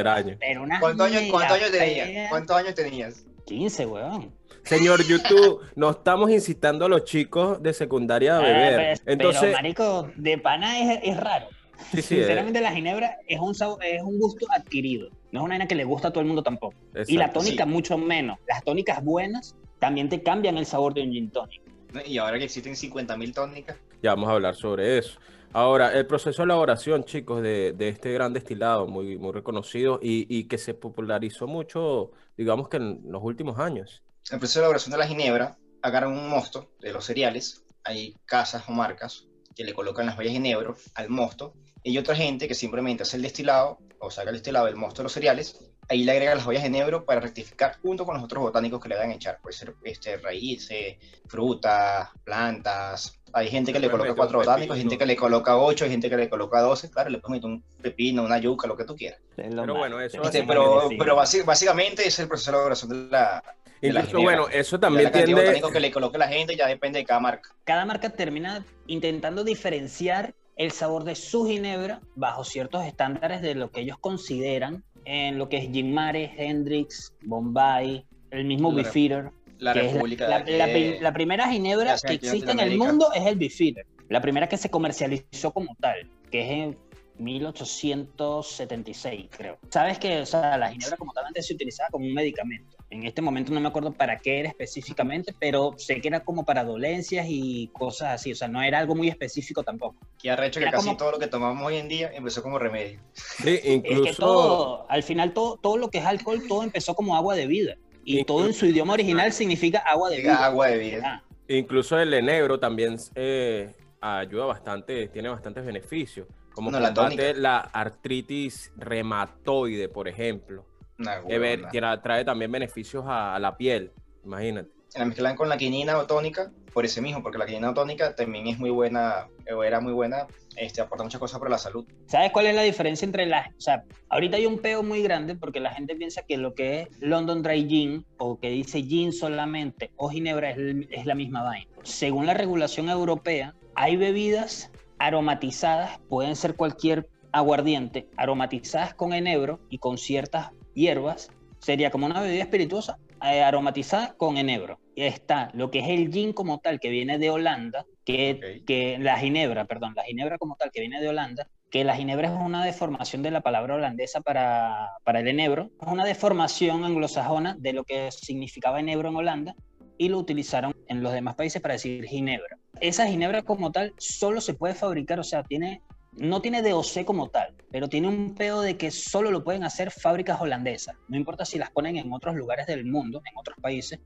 ¿Cuántos 0.81 1.07
años, 1.07 1.23
mega 1.23 1.31
cuántos 1.31 1.57
años 1.59 1.71
tenías? 1.71 2.31
¿Cuántos 2.31 2.57
años 2.57 2.75
tenías? 2.75 3.25
15, 3.47 3.87
weón. 3.87 4.33
Señor 4.65 5.03
YouTube, 5.03 5.61
no 5.75 5.91
estamos 5.91 6.31
incitando 6.31 6.85
a 6.85 6.89
los 6.89 7.05
chicos 7.05 7.63
de 7.63 7.73
secundaria 7.73 8.37
a 8.37 8.39
Ah, 8.39 8.43
beber. 8.43 8.77
pero, 8.77 9.01
pero, 9.05 9.13
Entonces, 9.13 9.53
marico, 9.53 10.11
de 10.17 10.39
pana 10.39 10.79
es, 10.95 11.01
es 11.03 11.17
raro. 11.17 11.47
sí, 11.91 12.01
sí, 12.03 12.15
eh, 12.17 12.19
Sinceramente, 12.19 12.61
la 12.61 12.73
ginebra 12.73 13.17
es 13.27 13.41
un, 13.41 13.55
sabor- 13.55 13.83
es 13.85 14.03
un 14.03 14.19
gusto 14.19 14.47
adquirido. 14.55 15.09
No 15.33 15.41
es 15.41 15.45
una 15.45 15.55
vaina 15.55 15.67
que 15.67 15.75
le 15.75 15.85
gusta 15.85 16.09
a 16.09 16.11
todo 16.13 16.21
el 16.21 16.27
mundo 16.27 16.43
tampoco. 16.43 16.75
y 17.07 17.17
la 17.17 17.33
tónica 17.33 17.65
sí. 17.65 17.71
mucho 17.71 17.99
menos. 17.99 18.39
Las 18.49 18.63
tónicas 18.63 19.03
buenas 19.05 19.57
también 19.79 20.09
te 20.09 20.23
cambian 20.23 20.57
el 20.59 20.67
sabor 20.67 20.95
de 20.95 21.03
un 21.03 21.13
gin 21.13 21.31
tonic. 21.31 21.61
Y 22.07 22.19
ahora 22.19 22.39
que 22.39 22.45
existen 22.45 22.75
50.000 22.75 23.35
tónicas. 23.35 23.77
Ya 24.03 24.11
vamos 24.15 24.29
a 24.31 24.33
hablar 24.33 24.55
sobre 24.55 24.97
eso. 24.99 25.19
Ahora, 25.53 25.93
el 25.93 26.07
proceso 26.07 26.41
de 26.43 26.45
elaboración, 26.47 27.05
chicos, 27.05 27.43
de, 27.43 27.73
de 27.73 27.89
este 27.89 28.11
gran 28.13 28.33
destilado, 28.33 28.87
muy, 28.87 29.19
muy 29.19 29.33
reconocido 29.33 29.99
y, 30.03 30.27
y 30.35 30.45
que 30.45 30.57
se 30.57 30.73
popularizó 30.73 31.47
mucho, 31.47 32.11
digamos 32.39 32.69
que 32.71 32.79
en 32.79 33.01
los 33.11 33.23
últimos 33.23 33.59
años. 33.59 34.03
El 34.33 34.39
proceso 34.39 34.61
de 34.61 34.63
elaboración 34.63 34.93
de 34.93 34.97
la 34.99 35.07
ginebra, 35.07 35.59
agarran 35.83 36.13
un 36.13 36.27
mosto 36.27 36.71
de 36.81 36.91
los 36.91 37.05
cereales, 37.05 37.65
hay 37.85 38.17
casas 38.25 38.65
o 38.67 38.73
marcas 38.73 39.27
que 39.55 39.63
le 39.63 39.75
colocan 39.75 40.07
las 40.07 40.17
bayas 40.17 40.33
de 40.33 40.39
ginebra 40.39 40.75
al 40.95 41.11
mosto, 41.11 41.53
y 41.83 41.91
hay 41.91 41.99
otra 41.99 42.17
gente 42.17 42.49
que 42.49 42.55
simplemente 42.55 43.03
hace 43.03 43.17
el 43.17 43.23
destilado, 43.23 43.79
o 43.99 44.11
saca 44.11 44.31
el 44.31 44.37
destilado 44.37 44.67
del 44.67 44.77
mosto 44.77 45.03
de 45.03 45.05
los 45.05 45.13
cereales, 45.13 45.61
ahí 45.91 46.05
le 46.05 46.13
agrega 46.13 46.35
las 46.35 46.47
bayas 46.47 46.63
de 46.63 46.69
enebro 46.69 47.05
para 47.05 47.21
rectificar 47.21 47.77
junto 47.83 48.07
con 48.07 48.15
los 48.15 48.25
otros 48.25 48.43
botánicos 48.43 48.81
que 48.81 48.89
le 48.89 48.97
van 48.97 49.11
a 49.11 49.15
echar, 49.15 49.39
puede 49.43 49.55
ser 49.55 49.75
este, 49.85 50.17
raíces, 50.17 50.97
frutas, 51.29 52.09
plantas, 52.25 53.21
hay 53.35 53.49
gente 53.49 53.73
que 53.73 53.81
le 53.81 53.91
coloca 53.91 54.15
cuatro 54.15 54.39
botánicos, 54.39 54.75
hay 54.75 54.81
gente 54.81 54.99
que 54.99 55.07
le 55.07 55.17
coloca 55.17 55.57
ocho, 55.57 55.85
hay 55.85 55.91
gente 55.91 56.11
que 56.11 56.17
le 56.17 56.29
coloca 56.29 56.61
doce, 56.61 56.91
claro, 56.91 57.11
le 57.11 57.19
puedes 57.19 57.33
meter 57.33 57.51
un 57.51 57.63
pepino, 57.81 58.23
una 58.23 58.39
yuca, 58.39 58.67
lo 58.67 58.77
que 58.77 58.85
tú 58.85 58.95
quieras. 58.95 59.21
Pero 59.37 59.75
bueno, 59.75 60.01
eso 60.01 60.23
Este, 60.23 60.39
Este, 60.39 60.45
pero 60.47 60.89
pero 60.99 61.17
básicamente 61.17 62.07
es 62.07 62.19
el 62.19 62.29
proceso 62.29 62.51
de 62.51 62.57
elaboración 62.57 62.91
de 62.91 63.11
la... 63.11 63.43
ginebra. 63.91 64.19
bueno, 64.23 64.49
eso 64.49 64.79
también 64.81 65.05
la 65.05 65.13
tiende... 65.13 65.61
que 65.73 65.81
le 65.81 65.91
coloque 65.91 66.19
la 66.19 66.29
gente 66.29 66.57
ya 66.57 66.67
depende 66.67 66.99
de 67.01 67.05
cada 67.05 67.21
marca. 67.21 67.51
cada 67.65 67.85
marca 67.85 68.11
termina 68.11 68.65
intentando 68.87 69.45
diferenciar 69.45 70.35
el 70.57 70.71
sabor 70.71 71.05
de 71.05 71.15
su 71.15 71.47
ginebra 71.47 72.01
bajo 72.15 72.45
ciertos 72.45 72.85
estándares 72.85 73.41
de 73.43 73.55
lo 73.55 73.71
que 73.71 73.81
ellos 73.81 73.99
consideran 73.99 74.85
en 75.05 75.39
lo 75.39 75.49
que 75.49 75.57
es 75.57 75.71
Gin 75.73 75.93
Mare, 75.93 76.33
Hendrix, 76.37 77.13
Bombay, 77.23 78.05
el 78.31 78.45
mismo 78.45 78.71
La- 78.71 78.77
Beefeater. 78.83 79.31
La 79.59 79.73
que 79.75 79.81
es 79.87 79.93
República 79.93 80.29
la, 80.29 80.41
de 80.41 80.59
la- 80.59 80.67
la 81.03 81.13
primera 81.13 81.49
ginebra 81.49 81.97
que 82.07 82.15
existe 82.15 82.51
en 82.53 82.61
el 82.61 82.77
mundo 82.77 83.09
es 83.15 83.25
el 83.27 83.37
Beefeater. 83.37 83.87
La 84.09 84.21
primera 84.21 84.49
que 84.49 84.57
se 84.59 84.71
comercializó 84.71 85.53
como 85.53 85.75
tal, 85.81 86.09
que 86.31 86.43
es 86.43 86.51
en 86.51 86.79
1876, 87.19 89.27
creo. 89.31 89.59
Sabes 89.71 89.99
que 89.99 90.21
o 90.21 90.27
sea, 90.27 90.57
la 90.59 90.71
ginebra 90.71 90.97
como 90.97 91.13
tal 91.13 91.27
antes 91.27 91.47
se 91.47 91.55
utilizaba 91.55 91.89
como 91.91 92.07
un 92.07 92.15
medicamento. 92.15 92.77
En 92.93 93.05
este 93.05 93.23
momento 93.23 93.55
no 93.55 93.59
me 93.61 93.69
acuerdo 93.69 93.91
para 93.93 94.19
qué 94.19 94.41
era 94.41 94.51
específicamente, 94.51 95.35
pero 95.41 95.73
sé 95.79 95.99
que 96.03 96.09
era 96.09 96.21
como 96.21 96.45
para 96.45 96.63
dolencias 96.63 97.25
y 97.27 97.69
cosas 97.73 98.09
así. 98.11 98.33
O 98.33 98.35
sea, 98.35 98.49
no 98.49 98.61
era 98.63 98.79
algo 98.79 98.95
muy 98.95 99.09
específico 99.09 99.63
tampoco. 99.63 99.97
que 100.19 100.31
arrecho 100.31 100.61
que 100.61 100.67
casi 100.71 100.85
como- 100.89 100.99
todo 100.99 101.11
lo 101.13 101.19
que 101.19 101.27
tomamos 101.27 101.65
hoy 101.67 101.77
en 101.77 101.89
día 101.89 102.11
empezó 102.13 102.43
como 102.43 102.59
remedio. 102.59 103.01
Sí, 103.15 103.55
Es 103.63 103.65
incluso... 103.65 104.05
que 104.05 104.13
todo, 104.15 104.87
al 104.91 105.03
final 105.03 105.33
todo, 105.33 105.57
todo 105.57 105.79
lo 105.79 105.89
que 105.89 105.99
es 105.99 106.05
alcohol, 106.05 106.43
todo 106.47 106.63
empezó 106.65 106.95
como 106.95 107.17
agua 107.17 107.35
de 107.35 107.47
vida. 107.47 107.77
Y 108.05 108.19
Incluso- 108.19 108.27
todo 108.27 108.47
en 108.47 108.53
su 108.55 108.67
idioma 108.67 108.93
original 108.93 109.33
significa 109.33 109.79
agua 109.79 110.11
de 110.11 110.19
vida. 110.19 110.45
Agua 110.45 110.67
de 110.69 110.77
vida. 110.79 111.03
Ah, 111.05 111.35
Incluso 111.49 111.99
el 111.99 112.13
enebro 112.13 112.61
también 112.61 112.99
eh, 113.15 113.75
ayuda 114.03 114.45
bastante, 114.45 115.09
tiene 115.09 115.31
bastantes 115.31 115.65
beneficios, 115.65 116.27
como 116.53 116.71
No, 116.71 116.79
la 116.79 116.89
combate 116.93 117.17
tónica. 117.17 117.41
la 117.41 117.59
artritis 117.59 118.71
reumatoide, 118.77 119.89
por 119.89 120.09
ejemplo. 120.09 120.67
Una 120.99 121.23
Que 121.23 121.39
ver- 121.39 121.63
huevona. 121.73 122.03
trae, 122.03 122.25
también 122.25 122.53
beneficios 122.53 123.05
a, 123.07 123.35
a 123.35 123.39
la 123.39 123.57
piel, 123.57 123.91
imagínate. 124.25 124.71
La 124.95 125.07
mezclan 125.07 125.37
con 125.37 125.49
la 125.49 125.57
quinina 125.57 125.97
o 125.97 126.07
tónica 126.07 126.53
por 126.75 126.85
ese 126.85 127.01
mismo, 127.01 127.23
porque 127.23 127.39
la 127.39 127.47
quinina 127.47 127.71
o 127.71 127.75
tónica 127.75 128.15
también 128.15 128.47
es 128.47 128.59
muy 128.59 128.69
buena, 128.69 129.27
o 129.55 129.65
era 129.65 129.81
muy 129.81 129.93
buena, 129.95 130.27
este, 130.57 130.83
aporta 130.83 131.03
muchas 131.03 131.19
cosas 131.19 131.39
para 131.39 131.51
la 131.51 131.57
salud. 131.59 131.87
¿Sabes 132.07 132.31
cuál 132.31 132.47
es 132.47 132.55
la 132.55 132.61
diferencia 132.63 133.07
entre 133.07 133.25
las... 133.25 133.49
O 133.57 133.61
sea, 133.61 133.85
ahorita 134.11 134.37
hay 134.37 134.45
un 134.45 134.59
peo 134.59 134.83
muy 134.83 135.03
grande 135.03 135.35
porque 135.35 135.61
la 135.61 135.73
gente 135.73 135.97
piensa 135.97 136.23
que 136.29 136.37
lo 136.37 136.55
que 136.55 136.83
es 136.83 136.89
London 137.01 137.43
Dry 137.43 137.67
Gin 137.67 138.05
o 138.19 138.39
que 138.39 138.51
dice 138.51 138.83
gin 138.83 139.13
solamente 139.15 139.93
o 139.97 140.11
ginebra 140.11 140.51
es, 140.51 140.59
es 140.91 141.07
la 141.07 141.15
misma 141.15 141.43
vaina. 141.43 141.71
Según 141.85 142.27
la 142.27 142.35
regulación 142.35 142.91
europea, 142.91 143.55
hay 143.75 143.97
bebidas 143.97 144.71
aromatizadas, 144.99 145.99
pueden 146.11 146.37
ser 146.37 146.55
cualquier 146.55 147.09
aguardiente, 147.33 148.09
aromatizadas 148.19 148.95
con 148.95 149.15
enebro 149.15 149.59
y 149.71 149.79
con 149.79 149.97
ciertas 149.97 150.51
hierbas. 150.75 151.31
Sería 151.59 151.91
como 151.91 152.07
una 152.07 152.21
bebida 152.21 152.43
espirituosa 152.43 152.99
eh, 153.25 153.43
aromatizada 153.43 154.15
con 154.15 154.37
enebro. 154.37 154.81
Y 154.95 155.03
está 155.03 155.51
lo 155.55 155.71
que 155.71 155.79
es 155.79 155.89
el 155.89 156.13
gin 156.13 156.33
como 156.33 156.59
tal, 156.59 156.81
que 156.81 156.91
viene 156.91 157.19
de 157.19 157.31
Holanda, 157.31 157.87
que, 158.05 158.63
que 158.67 158.99
la 158.99 159.19
ginebra, 159.19 159.65
perdón, 159.65 159.95
la 159.95 160.03
ginebra 160.05 160.39
como 160.39 160.57
tal, 160.57 160.71
que 160.73 160.81
viene 160.81 161.01
de 161.01 161.09
Holanda, 161.09 161.49
que 161.73 161.85
la 161.85 161.97
ginebra 161.97 162.29
es 162.29 162.35
una 162.35 162.65
deformación 162.65 163.23
de 163.23 163.31
la 163.31 163.41
palabra 163.41 163.77
holandesa 163.77 164.21
para, 164.21 164.91
para 165.05 165.21
el 165.21 165.29
enebro, 165.29 165.71
es 165.81 165.89
una 165.89 166.05
deformación 166.05 166.85
anglosajona 166.85 167.57
de 167.59 167.73
lo 167.73 167.85
que 167.85 168.11
significaba 168.11 168.79
enebro 168.79 169.09
en 169.09 169.17
Holanda 169.17 169.55
y 169.97 170.11
lo 170.11 170.19
utilizaron 170.19 170.75
en 170.89 171.03
los 171.03 171.13
demás 171.15 171.35
países 171.35 171.63
para 171.63 171.75
decir 171.75 172.05
ginebra. 172.05 172.59
Esa 172.81 173.07
ginebra 173.07 173.43
como 173.43 173.73
tal 173.73 173.95
solo 173.97 174.43
se 174.43 174.53
puede 174.53 174.75
fabricar, 174.75 175.19
o 175.19 175.25
sea, 175.25 175.45
tiene, 175.45 175.81
no 176.17 176.41
tiene 176.43 176.63
DOC 176.63 177.05
como 177.05 177.29
tal, 177.31 177.55
pero 177.71 177.89
tiene 177.89 178.09
un 178.09 178.35
pedo 178.35 178.61
de 178.61 178.77
que 178.77 178.91
solo 178.91 179.31
lo 179.31 179.43
pueden 179.45 179.65
hacer 179.65 179.91
fábricas 179.91 180.41
holandesas. 180.41 180.97
No 181.09 181.17
importa 181.17 181.45
si 181.45 181.59
las 181.59 181.71
ponen 181.71 181.97
en 181.97 182.13
otros 182.13 182.35
lugares 182.35 182.67
del 182.67 182.85
mundo, 182.85 183.23
en 183.25 183.37
otros 183.37 183.57
países, 183.61 184.01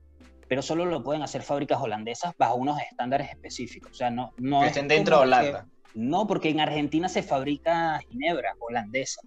pero 0.47 0.61
solo 0.61 0.85
lo 0.85 1.03
pueden 1.03 1.21
hacer 1.23 1.41
fábricas 1.41 1.79
holandesas 1.81 2.33
bajo 2.37 2.55
unos 2.55 2.79
estándares 2.81 3.29
específicos. 3.29 3.91
O 3.91 3.95
sea, 3.95 4.09
no, 4.09 4.33
no 4.37 4.61
que 4.61 4.65
es 4.67 4.71
estén 4.71 4.87
dentro 4.87 5.17
de 5.17 5.21
que- 5.23 5.27
Holanda. 5.27 5.67
no, 5.95 6.25
porque 6.27 6.49
en 6.49 6.61
Argentina 6.61 7.09
se 7.09 7.21
fabrica 7.23 7.99
ginebra 8.09 8.53
holandesa 8.59 9.21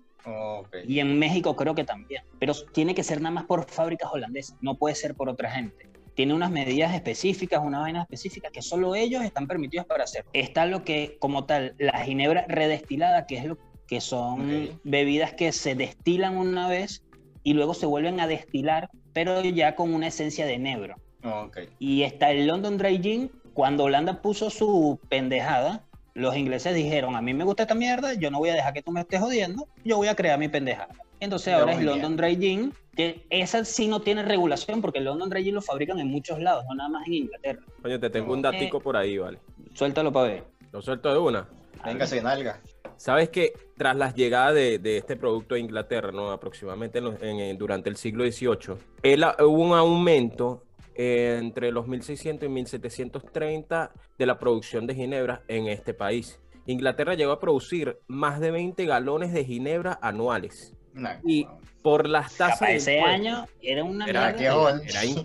y 0.87 1.00
en 1.00 1.18
México 1.18 1.56
creo 1.56 1.75
que 1.75 1.84
también, 1.84 2.22
pero 2.38 2.54
tiene 2.72 2.94
que 2.94 3.02
ser 3.02 3.20
nada 3.20 3.34
más 3.34 3.44
por 3.44 3.68
fábricas 3.70 4.10
holandesas, 4.12 4.56
no 4.60 4.75
puede 4.76 4.94
ser 4.94 5.14
por 5.14 5.28
otra 5.28 5.50
gente. 5.50 5.89
Tiene 6.14 6.34
unas 6.34 6.50
medidas 6.50 6.94
específicas, 6.94 7.60
una 7.62 7.80
vaina 7.80 8.02
específica 8.02 8.50
que 8.50 8.62
solo 8.62 8.94
ellos 8.94 9.22
están 9.24 9.46
permitidos 9.46 9.86
para 9.86 10.04
hacer. 10.04 10.24
Está 10.32 10.66
lo 10.66 10.84
que, 10.84 11.16
como 11.18 11.44
tal, 11.46 11.74
la 11.78 11.98
ginebra 12.04 12.44
redestilada, 12.48 13.26
que 13.26 13.36
es 13.38 13.44
lo 13.44 13.58
que 13.86 14.00
son 14.00 14.40
Ok. 14.70 14.80
bebidas 14.84 15.32
que 15.32 15.52
se 15.52 15.74
destilan 15.74 16.36
una 16.36 16.68
vez 16.68 17.02
y 17.42 17.54
luego 17.54 17.74
se 17.74 17.86
vuelven 17.86 18.20
a 18.20 18.26
destilar, 18.26 18.90
pero 19.12 19.42
ya 19.42 19.74
con 19.74 19.94
una 19.94 20.08
esencia 20.08 20.46
de 20.46 20.58
negro. 20.58 20.96
Ok. 21.24 21.58
Y 21.78 22.02
está 22.02 22.30
el 22.30 22.46
London 22.46 22.78
Dry 22.78 23.00
Gin. 23.00 23.30
Cuando 23.54 23.84
Holanda 23.84 24.22
puso 24.22 24.48
su 24.50 25.00
pendejada, 25.08 25.84
los 26.14 26.36
ingleses 26.36 26.74
dijeron, 26.74 27.16
a 27.16 27.22
mí 27.22 27.34
me 27.34 27.44
gusta 27.44 27.64
esta 27.64 27.74
mierda, 27.74 28.14
yo 28.14 28.30
no 28.30 28.38
voy 28.38 28.50
a 28.50 28.54
dejar 28.54 28.72
que 28.72 28.82
tú 28.82 28.92
me 28.92 29.00
estés 29.00 29.20
jodiendo, 29.20 29.66
yo 29.84 29.96
voy 29.96 30.08
a 30.08 30.14
crear 30.14 30.38
mi 30.38 30.48
pendejada. 30.48 30.94
Entonces 31.18 31.52
ahora 31.52 31.72
es 31.72 31.82
London 31.82 32.16
Dry 32.16 32.36
Gin, 32.36 32.72
que 33.00 33.26
esa 33.30 33.64
sí 33.64 33.88
no 33.88 34.00
tiene 34.00 34.23
regulación, 34.23 34.80
porque 34.80 34.99
el 34.99 35.04
London 35.04 35.30
Dry 35.30 35.45
Gin 35.45 35.54
lo 35.54 35.62
fabrican 35.62 35.99
en 36.00 36.09
muchos 36.09 36.38
lados, 36.40 36.64
no 36.69 36.75
nada 36.75 36.88
más 36.90 37.07
en 37.07 37.14
Inglaterra. 37.14 37.61
Coño, 37.83 37.99
te 38.00 38.11
tengo 38.11 38.33
un 38.33 38.42
datico 38.42 38.80
por 38.80 38.97
ahí, 38.97 39.16
¿vale? 39.19 39.38
Suéltalo 39.75 40.12
para 40.12 40.28
ver. 40.28 40.45
Lo 40.73 40.83
suelto 40.83 41.12
de 41.12 41.19
una. 41.19 41.49
Véngase, 41.85 42.21
nalga. 42.23 42.61
Sabes 42.97 43.30
que 43.30 43.52
tras 43.78 43.97
la 43.97 44.12
llegada 44.12 44.52
de, 44.52 44.78
de 44.78 44.99
este 44.99 45.16
producto 45.16 45.54
a 45.54 45.59
Inglaterra, 45.59 46.12
¿no? 46.12 46.30
aproximadamente 46.30 46.99
en 46.99 47.40
en- 47.40 47.57
durante 47.57 47.88
el 47.88 47.97
siglo 47.97 48.25
XVIII, 48.30 48.76
él, 49.02 49.25
ah, 49.25 49.35
hubo 49.40 49.62
un 49.62 49.73
aumento 49.73 50.64
eh, 50.95 51.38
entre 51.40 51.73
los 51.73 51.87
1600 51.88 52.47
y 52.47 52.52
1730 52.52 53.90
de 54.19 54.26
la 54.26 54.38
producción 54.38 54.87
de 54.87 54.95
ginebra 54.95 55.42
en 55.49 55.69
este 55.69 55.95
país. 55.95 56.38
Inglaterra 56.66 57.14
llegó 57.14 57.33
a 57.33 57.40
producir 57.40 57.99
más 58.07 58.38
de 58.38 58.50
20 58.50 58.85
galones 58.85 59.33
de 59.33 59.45
ginebra 59.47 59.99
anuales. 60.02 60.75
Nah, 60.94 61.16
Y 61.25 61.47
por 61.82 62.09
las 62.09 62.35
tasas 62.37 62.68
de 62.68 62.76
ese 62.76 62.97
impuestos, 62.99 63.20
año 63.20 63.47
era 63.62 63.85
una 63.85 64.06
Era- 64.06 64.32
mierda. 64.32 64.82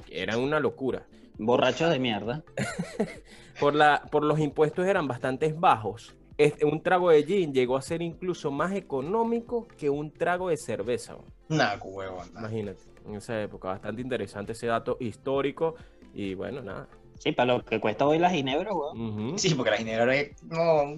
era, 0.10 0.38
una 0.38 0.60
locura. 0.60 1.06
Borrachos 1.38 1.90
de 1.90 2.00
mierda. 2.00 2.44
Por, 3.60 3.74
la, 3.74 4.02
por 4.12 4.24
los 4.26 4.38
impuestos 4.40 4.86
eran 4.86 5.08
bastante 5.08 5.54
bajos. 5.54 6.14
Este, 6.38 6.66
un 6.66 6.82
trago 6.84 7.10
de 7.10 7.24
gin 7.24 7.54
llegó 7.54 7.78
a 7.78 7.82
ser 7.82 8.02
incluso 8.02 8.52
más 8.52 8.74
económico 8.74 9.66
que 9.78 9.90
un 9.90 10.12
trago 10.12 10.50
de 10.50 10.58
cerveza. 10.58 11.16
Nah, 11.48 11.76
huevón. 11.82 12.34
nah. 12.34 12.42
Imagínate, 12.42 12.82
en 13.06 13.16
esa 13.16 13.42
época, 13.42 13.70
bastante 13.70 14.02
interesante 14.02 14.52
ese 14.52 14.68
dato 14.68 14.98
histórico. 15.00 15.76
Y 16.14 16.34
bueno, 16.34 16.62
nada. 16.62 16.90
Sí, 17.18 17.32
para 17.32 17.54
lo 17.54 17.64
que 17.64 17.80
cuesta 17.80 18.06
hoy 18.06 18.20
la 18.20 18.30
ginebra, 18.30 18.74
weón. 18.74 19.40
Sí, 19.40 19.56
porque 19.56 19.72
la 19.72 19.78
ginebra 19.78 20.14
es. 20.14 20.44
No, 20.44 20.98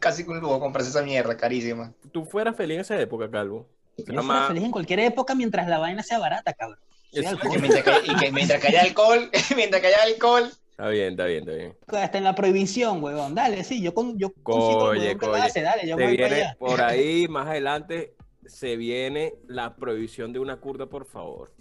casi 0.00 0.24
que 0.24 0.30
luego 0.30 0.58
comprarse 0.58 0.90
esa 0.90 1.02
mierda, 1.02 1.36
carísima. 1.36 1.92
Tú 2.10 2.24
fueras 2.24 2.56
feliz 2.56 2.74
en 2.74 2.80
esa 2.80 3.00
época, 3.00 3.30
Calvo. 3.30 3.68
Más- 4.22 4.48
feliz 4.48 4.64
en 4.64 4.70
cualquier 4.70 5.00
época 5.00 5.34
mientras 5.34 5.68
la 5.68 5.78
vaina 5.78 6.02
sea 6.02 6.18
barata, 6.18 6.52
cabrón. 6.52 6.78
Que 7.12 7.20
mientras 7.60 7.82
que, 7.84 8.10
y 8.10 8.16
que 8.16 8.32
mientras 8.32 8.60
que 8.60 8.68
haya 8.68 8.82
alcohol, 8.82 9.30
mientras 9.56 9.80
que 9.82 9.88
haya 9.88 10.02
alcohol. 10.04 10.50
Está 10.70 10.88
bien, 10.88 11.10
está 11.10 11.26
bien, 11.26 11.40
está 11.40 11.52
bien. 11.52 11.76
Hasta 12.02 12.18
en 12.18 12.24
la 12.24 12.34
prohibición, 12.34 13.02
huevón. 13.02 13.34
Dale, 13.34 13.62
sí, 13.64 13.82
yo 13.82 13.92
con 13.92 14.18
yo 14.18 14.32
consigo, 14.42 14.78
Coye, 14.86 15.00
huevón, 15.00 15.12
¿qué 15.12 15.18
coye. 15.18 15.32
vas 15.32 15.42
a 15.42 15.44
hacer? 15.46 15.64
Dale, 15.64 15.86
yo 15.86 15.96
voy 15.96 16.16
para 16.16 16.34
allá. 16.36 16.56
por 16.58 16.80
ahí, 16.80 17.28
más 17.28 17.46
adelante, 17.48 18.14
se 18.46 18.76
viene 18.76 19.34
la 19.46 19.76
prohibición 19.76 20.32
de 20.32 20.38
una 20.38 20.56
curda, 20.56 20.86
por 20.86 21.04
favor. 21.04 21.52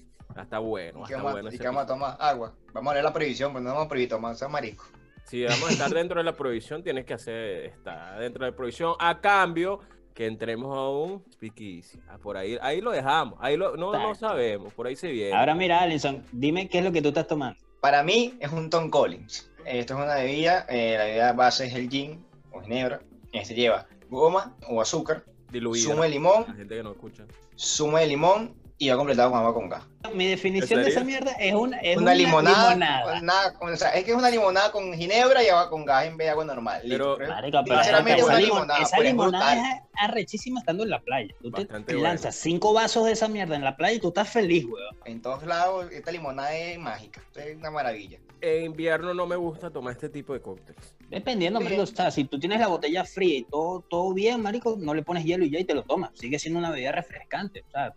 Está 0.41 0.59
bueno, 0.59 0.99
¿Y 0.99 1.07
qué 1.07 1.13
está 1.13 1.17
vamos, 1.17 1.31
bueno. 1.33 1.49
y 1.53 1.57
qué 1.59 1.65
vamos 1.67 1.83
a 1.83 1.85
tomar? 1.87 2.17
Agua. 2.17 2.55
Vamos 2.73 2.91
a 2.91 2.93
leer 2.93 3.03
la 3.03 3.11
prohibición, 3.13 3.51
pero 3.51 3.61
no 3.63 3.69
vamos 3.71 3.85
a 3.85 3.89
prohibir 3.89 4.09
tomar, 4.09 4.35
sea 4.37 4.47
marico. 4.47 4.85
Si 5.25 5.43
vamos 5.43 5.69
a 5.69 5.73
estar 5.73 5.91
dentro 5.93 6.17
de 6.19 6.23
la 6.23 6.33
prohibición, 6.33 6.81
tienes 6.81 7.05
que 7.05 7.13
hacer, 7.13 7.65
estar 7.65 8.17
dentro 8.19 8.45
de 8.45 8.51
la 8.51 8.55
prohibición 8.55 8.95
a 8.99 9.19
cambio 9.19 9.81
que 10.21 10.27
entremos 10.27 10.77
a 10.77 10.87
un 10.87 11.23
speakeasy. 11.33 11.97
Ah, 12.07 12.19
por 12.21 12.37
ahí, 12.37 12.55
ahí 12.61 12.79
lo 12.79 12.91
dejamos, 12.91 13.39
ahí 13.41 13.57
lo, 13.57 13.75
no, 13.75 13.91
no 13.91 14.13
sabemos, 14.13 14.71
por 14.75 14.85
ahí 14.85 14.95
se 14.95 15.07
viene. 15.07 15.33
Ahora 15.35 15.55
mira, 15.55 15.81
Alison, 15.81 16.23
dime 16.31 16.69
qué 16.69 16.77
es 16.77 16.83
lo 16.83 16.91
que 16.91 17.01
tú 17.01 17.07
estás 17.07 17.25
tomando. 17.25 17.59
Para 17.79 18.03
mí 18.03 18.35
es 18.39 18.51
un 18.51 18.69
Tom 18.69 18.91
Collins. 18.91 19.49
Esto 19.65 19.95
es 19.95 19.99
una 19.99 20.13
bebida, 20.13 20.67
eh, 20.69 20.95
la 20.95 21.03
bebida 21.05 21.33
base 21.33 21.65
es 21.65 21.73
el 21.73 21.89
gin 21.89 22.23
o 22.51 22.61
ginebra. 22.61 23.01
Este 23.33 23.55
lleva 23.55 23.87
goma 24.11 24.55
o 24.69 24.79
azúcar, 24.79 25.23
Diluida. 25.51 25.83
zumo 25.85 26.03
de 26.03 26.09
La 26.09 26.13
limón, 26.13 26.45
gente 26.55 26.75
que 26.75 26.83
no 26.83 26.91
escucha. 26.91 27.25
zumo 27.57 27.97
de 27.97 28.05
limón 28.05 28.53
y 28.77 28.89
va 28.91 28.97
completado 28.97 29.31
con 29.31 29.39
agua 29.39 29.53
con 29.55 29.69
gas. 29.69 29.87
Mi 30.13 30.27
definición 30.27 30.79
¿En 30.79 30.85
de 30.85 30.91
esa 30.91 31.03
mierda 31.03 31.31
es 31.39 31.53
una, 31.53 31.77
es 31.77 31.95
una, 31.97 32.13
limonada, 32.15 32.73
limonada. 32.73 33.03
con 33.13 33.25
nada- 33.25 33.53
con- 33.53 33.73
o 33.73 33.77
sea, 33.77 33.89
es 33.91 34.03
que 34.03 34.11
es 34.11 34.17
una 34.17 34.29
limonada 34.29 34.71
con 34.71 34.93
ginebra 34.93 35.43
y 35.43 35.47
agua 35.47 35.69
con 35.69 35.85
gas 35.85 36.05
en 36.05 36.17
vez 36.17 36.25
de 36.25 36.31
agua 36.31 36.43
normal. 36.45 36.81
Pero-. 36.87 37.17
Marico, 37.17 37.61
pero 37.65 37.79
esa, 37.81 37.99
una 37.99 38.09
limon- 38.15 38.39
limonada, 38.41 38.79
esa 38.81 38.95
pues, 38.97 39.07
es 39.07 39.13
limonada 39.13 39.53
es 39.77 39.81
arrechísima 39.97 40.59
estando 40.59 40.83
en 40.83 40.89
la 40.89 40.99
playa. 40.99 41.33
Tú 41.41 41.51
te 41.51 41.93
lanzas 41.93 42.35
cinco 42.35 42.73
vasos 42.73 43.05
de 43.05 43.11
esa 43.13 43.27
mierda 43.27 43.55
en 43.55 43.63
la 43.63 43.77
playa 43.77 43.95
y 43.95 43.99
tú 43.99 44.09
estás 44.09 44.27
feliz, 44.29 44.65
weón. 44.65 44.97
En 45.05 45.21
todos 45.21 45.43
lados, 45.45 45.91
esta 45.91 46.11
limonada 46.11 46.53
es 46.55 46.77
mágica. 46.79 47.21
Es 47.35 47.55
una 47.55 47.71
maravilla. 47.71 48.17
En 48.41 48.65
invierno 48.65 49.13
no 49.13 49.27
me 49.27 49.35
gusta 49.35 49.69
tomar 49.69 49.93
este 49.93 50.09
tipo 50.09 50.33
de 50.33 50.41
cócteles. 50.41 50.95
Dependiendo, 51.09 51.59
Sí. 51.59 51.65
marico, 51.65 51.83
o 51.83 51.85
sea, 51.85 52.09
si 52.09 52.23
tú 52.23 52.39
tienes 52.39 52.59
la 52.59 52.67
botella 52.67 53.05
fría 53.05 53.37
y 53.39 53.43
todo, 53.43 53.81
todo 53.87 54.13
bien, 54.13 54.41
marico, 54.41 54.77
no 54.79 54.93
le 54.95 55.03
pones 55.03 55.23
hielo 55.25 55.45
y 55.45 55.51
ya 55.51 55.59
y 55.59 55.63
te 55.65 55.75
lo 55.75 55.83
tomas. 55.83 56.09
Sigue 56.15 56.39
siendo 56.39 56.57
una 56.57 56.71
bebida 56.71 56.91
refrescante. 56.93 57.63
O 57.67 57.71
sea, 57.71 57.93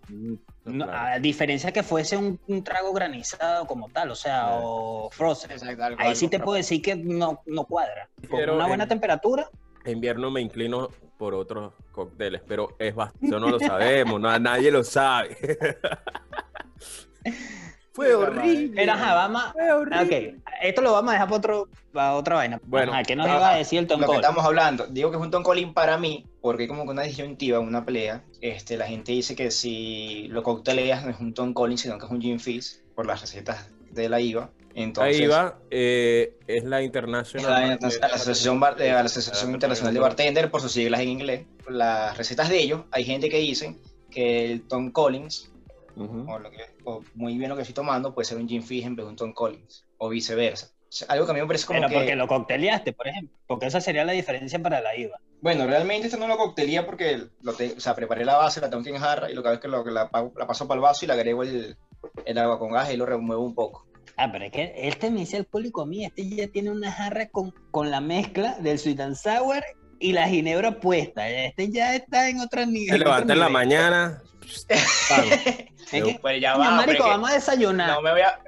no- 0.64 0.84
claro. 0.86 0.92
a 1.14 1.18
diferencia 1.18 1.72
que 1.72 1.82
fuese 1.94 2.16
un, 2.16 2.40
un 2.48 2.64
trago 2.64 2.92
granizado 2.92 3.68
como 3.68 3.88
tal, 3.88 4.10
o 4.10 4.16
sea, 4.16 4.48
o 4.60 5.08
frozen. 5.12 5.52
Exacto, 5.52 5.84
algo- 5.84 6.00
Ahí 6.00 6.16
sí 6.16 6.24
algo- 6.24 6.30
te 6.38 6.42
puedo 6.42 6.56
decir 6.56 6.82
que 6.82 6.96
no, 6.96 7.40
no 7.46 7.62
cuadra. 7.66 8.08
Con 8.28 8.40
Pero 8.40 8.56
una 8.56 8.66
buena 8.66 8.82
en- 8.82 8.88
temperatura, 8.88 9.48
En 9.84 9.92
invierno 9.92 10.28
me 10.32 10.40
inclino 10.40 10.88
por 11.16 11.34
otros 11.34 11.72
cócteles, 11.92 12.42
pero 12.48 12.74
es 12.80 12.96
eso 13.22 13.38
no 13.38 13.48
lo 13.48 13.60
sabemos, 13.60 14.20
no, 14.20 14.36
nadie 14.40 14.72
lo 14.72 14.82
sabe. 14.82 15.36
Fue 17.92 18.12
horrible. 18.12 18.72
pero 18.74 18.92
ajá, 18.92 19.14
vamos 19.14 19.52
Fue 19.52 19.72
horrible. 19.72 20.34
Ok, 20.36 20.42
esto 20.68 20.82
lo 20.82 20.92
vamos 20.92 21.10
a 21.10 21.12
dejar 21.14 21.28
para, 21.28 21.38
otro, 21.38 21.68
para 21.92 22.14
otra 22.14 22.34
vaina. 22.36 22.60
Bueno, 22.64 22.92
Ajá, 22.92 23.02
¿qué 23.02 23.16
nos 23.16 23.26
ajá, 23.26 23.36
iba 23.36 23.50
a 23.50 23.56
decir 23.56 23.78
el 23.80 23.86
Tom 23.86 24.00
Lo 24.00 24.08
que 24.08 24.16
estamos 24.16 24.44
hablando, 24.44 24.86
digo 24.86 25.10
que 25.10 25.16
es 25.16 25.22
un 25.22 25.30
Tom 25.30 25.42
Collins 25.42 25.72
para 25.72 25.98
mí, 25.98 26.26
porque 26.40 26.66
como 26.68 26.84
que 26.84 26.90
una 26.90 27.02
disyuntiva, 27.02 27.58
una 27.60 27.84
pelea. 27.84 28.24
Este, 28.40 28.76
la 28.76 28.86
gente 28.86 29.12
dice 29.12 29.34
que 29.36 29.50
si 29.50 30.26
lo 30.28 30.42
cocteleas 30.42 31.04
no 31.04 31.10
es 31.10 31.20
un 31.20 31.34
Tom 31.34 31.52
Collins, 31.52 31.80
sino 31.82 31.98
que 31.98 32.06
es 32.06 32.10
un 32.10 32.20
Gin 32.20 32.40
Fizz, 32.40 32.82
por 32.94 33.06
las 33.06 33.20
recetas 33.20 33.68
de 33.90 34.08
la 34.08 34.20
IVA. 34.20 34.50
Entonces, 34.76 35.20
Ahí 35.20 35.26
va, 35.28 35.58
eh, 35.70 36.36
es 36.48 36.64
la 36.64 36.82
internacional. 36.82 37.78
la, 37.80 37.88
la 38.00 38.06
Asociación, 38.14 38.58
Bar- 38.58 38.80
eh, 38.82 38.90
la 38.90 39.00
Asociación 39.02 39.52
Internacional 39.52 39.94
de 39.94 40.00
Bartender, 40.00 40.50
por 40.50 40.60
sus 40.60 40.72
siglas 40.72 41.00
en 41.00 41.10
inglés. 41.10 41.46
Las 41.68 42.16
recetas 42.18 42.48
de 42.48 42.58
ellos, 42.60 42.80
hay 42.90 43.04
gente 43.04 43.28
que 43.30 43.38
dice 43.38 43.76
que 44.10 44.50
el 44.50 44.66
Tom 44.66 44.90
Collins, 44.90 45.52
o, 45.96 46.38
lo 46.40 46.50
que- 46.50 46.74
o 46.82 47.02
muy 47.14 47.38
bien 47.38 47.50
lo 47.50 47.54
que 47.56 47.62
estoy 47.62 47.74
tomando, 47.74 48.14
puede 48.14 48.26
ser 48.26 48.36
un 48.38 48.48
Gin 48.48 48.64
Fizz 48.64 48.84
en 48.86 48.96
vez 48.96 49.06
de 49.06 49.10
un 49.10 49.16
Tom 49.16 49.32
Collins, 49.32 49.84
o 49.98 50.08
viceversa. 50.08 50.68
O 50.88 50.96
sea, 50.96 51.08
algo 51.10 51.24
que 51.26 51.32
a 51.32 51.34
mí 51.34 51.40
me 51.40 51.46
parece 51.46 51.66
como 51.66 51.78
Pero 51.80 51.88
que... 51.88 51.94
porque 51.96 52.14
lo 52.16 52.28
cocteleaste, 52.28 52.92
por 52.92 53.08
ejemplo. 53.08 53.36
Porque 53.46 53.66
esa 53.66 53.80
sería 53.80 54.04
la 54.04 54.12
diferencia 54.12 54.60
para 54.60 54.80
la 54.80 54.96
IVA. 54.96 55.18
Bueno, 55.40 55.66
realmente 55.66 56.06
esto 56.06 56.18
no 56.18 56.28
lo 56.28 56.36
coctelía 56.36 56.86
porque 56.86 57.24
lo 57.42 57.52
te- 57.52 57.72
o 57.72 57.80
sea, 57.80 57.94
preparé 57.94 58.24
la 58.24 58.36
base, 58.36 58.60
la 58.60 58.70
tengo 58.70 58.82
que 58.84 58.90
en 58.90 58.98
jarra 58.98 59.30
y 59.30 59.34
lo 59.34 59.42
que 59.42 59.48
hago 59.48 59.54
es 59.56 59.60
que 59.60 59.68
lo- 59.68 59.84
la, 59.84 60.08
la 60.12 60.46
paso 60.46 60.66
para 60.68 60.76
el 60.76 60.82
vaso 60.82 61.04
y 61.04 61.08
le 61.08 61.14
agrego 61.14 61.42
el, 61.42 61.76
el 62.24 62.38
agua 62.38 62.58
con 62.58 62.70
gas 62.72 62.92
y 62.92 62.96
lo 62.96 63.06
remuevo 63.06 63.42
un 63.42 63.54
poco. 63.54 63.86
Ah, 64.16 64.30
pero 64.30 64.44
es 64.44 64.52
que 64.52 64.72
este 64.76 65.10
me 65.10 65.20
dice 65.20 65.36
alcohólico 65.38 65.82
a 65.82 65.86
mí. 65.86 66.04
Este 66.04 66.28
ya 66.28 66.46
tiene 66.46 66.70
una 66.70 66.92
jarra 66.92 67.28
con, 67.28 67.50
con 67.72 67.90
la 67.90 68.00
mezcla 68.00 68.56
del 68.60 68.78
sweet 68.78 69.00
and 69.00 69.16
sour 69.16 69.62
y 69.98 70.12
la 70.12 70.28
ginebra 70.28 70.78
puesta. 70.78 71.28
Este 71.28 71.70
ya 71.72 71.94
está 71.96 72.28
en 72.28 72.38
otro 72.40 72.64
nivel. 72.64 72.90
Se 72.90 72.98
levanta 72.98 73.32
en 73.32 73.40
la 73.40 73.48
mañana. 73.48 74.22
pam. 75.08 75.24
Es 75.92 76.02
que, 76.02 76.18
Pues 76.20 76.40
ya 76.40 76.56
va, 76.56 76.70
marico, 76.70 76.84
pero 76.86 76.92
es 76.92 77.04
que 77.04 77.10
vamos 77.10 77.30
a 77.30 77.34
desayunar. 77.34 77.90
no 77.90 78.00
me 78.02 78.10
voy 78.12 78.20
a... 78.22 78.40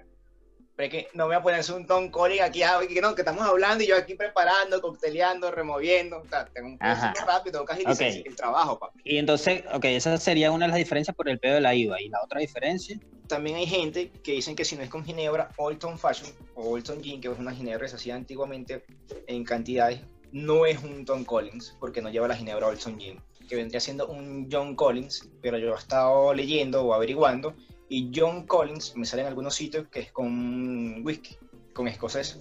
pero 0.77 0.87
es 0.87 0.91
que 0.93 1.09
no 1.15 1.25
me 1.25 1.29
voy 1.29 1.37
a 1.37 1.43
ponerse 1.43 1.73
un 1.73 1.87
Tom 1.87 2.11
Collins 2.11 2.43
aquí, 2.43 2.63
ah, 2.63 2.79
que, 2.87 3.01
no, 3.01 3.15
que 3.15 3.23
estamos 3.23 3.43
hablando 3.43 3.83
y 3.83 3.87
yo 3.87 3.97
aquí 3.97 4.15
preparando, 4.15 4.81
cocteleando, 4.83 5.51
removiendo. 5.51 6.19
O 6.19 6.29
sea, 6.29 6.45
tengo 6.47 6.69
un 6.69 6.79
proceso 6.79 7.27
rápido, 7.27 7.53
tengo 7.53 7.65
que 7.65 7.73
agilizar 7.73 8.09
Ok. 8.21 8.27
el 8.27 8.37
trabajo, 8.37 8.79
papi. 8.79 9.01
Y 9.05 9.17
entonces, 9.17 9.65
ok, 9.73 9.85
esa 9.87 10.17
sería 10.19 10.51
una 10.51 10.67
de 10.67 10.71
las 10.73 10.79
diferencias 10.79 11.17
por 11.17 11.29
el 11.31 11.39
pedo 11.39 11.55
de 11.55 11.63
la 11.63 11.75
IVA. 11.75 12.01
Y 12.03 12.11
la 12.11 12.23
otra 12.23 12.41
diferencia, 12.41 12.99
También 13.27 13.57
hay 13.57 13.67
gente 13.67 14.11
que 14.23 14.33
dicen 14.33 14.55
que 14.55 14.65
si 14.65 14.77
no 14.77 14.83
es 14.83 14.91
con 14.91 15.05
ginebra, 15.05 15.51
Old 15.57 15.79
Town 15.79 15.99
Fashion 15.99 16.31
o 16.55 16.71
Old 16.71 16.85
Town 16.85 17.03
Gin, 17.03 17.21
que 17.21 17.29
es 17.29 17.39
una 17.39 17.53
ginebra 17.53 17.81
que 17.87 17.89
se 17.89 17.97
hacía 17.97 18.15
antiguamente 18.15 18.85
en 19.27 19.45
cantidades, 19.45 20.01
no 20.31 20.67
es 20.67 20.83
un 20.85 21.05
Tom 21.05 21.25
Collins, 21.25 21.75
porque 21.81 22.03
no 22.03 22.11
lleva 22.11 22.29
la 22.29 22.37
ginebra 22.37 22.67
Old 22.67 22.79
Town 22.79 23.01
Gin, 23.01 23.19
que 23.49 23.57
vendría 23.57 23.81
siendo 23.81 24.07
un 24.09 24.49
John 24.53 24.77
Collins, 24.77 25.29
pero 25.41 25.57
yo 25.59 25.75
he 25.75 25.79
estado 25.79 26.35
leyendo 26.35 26.85
o 26.85 26.93
averiguando, 26.95 27.55
y 27.89 28.11
John 28.15 28.47
Collins 28.47 28.97
me 28.97 29.05
sale 29.05 29.23
en 29.23 29.29
algunos 29.29 29.55
sitios 29.55 29.89
que 29.89 30.01
es 30.01 30.13
con 30.13 31.05
whisky, 31.05 31.37
con 31.73 31.89
escocés. 31.89 32.41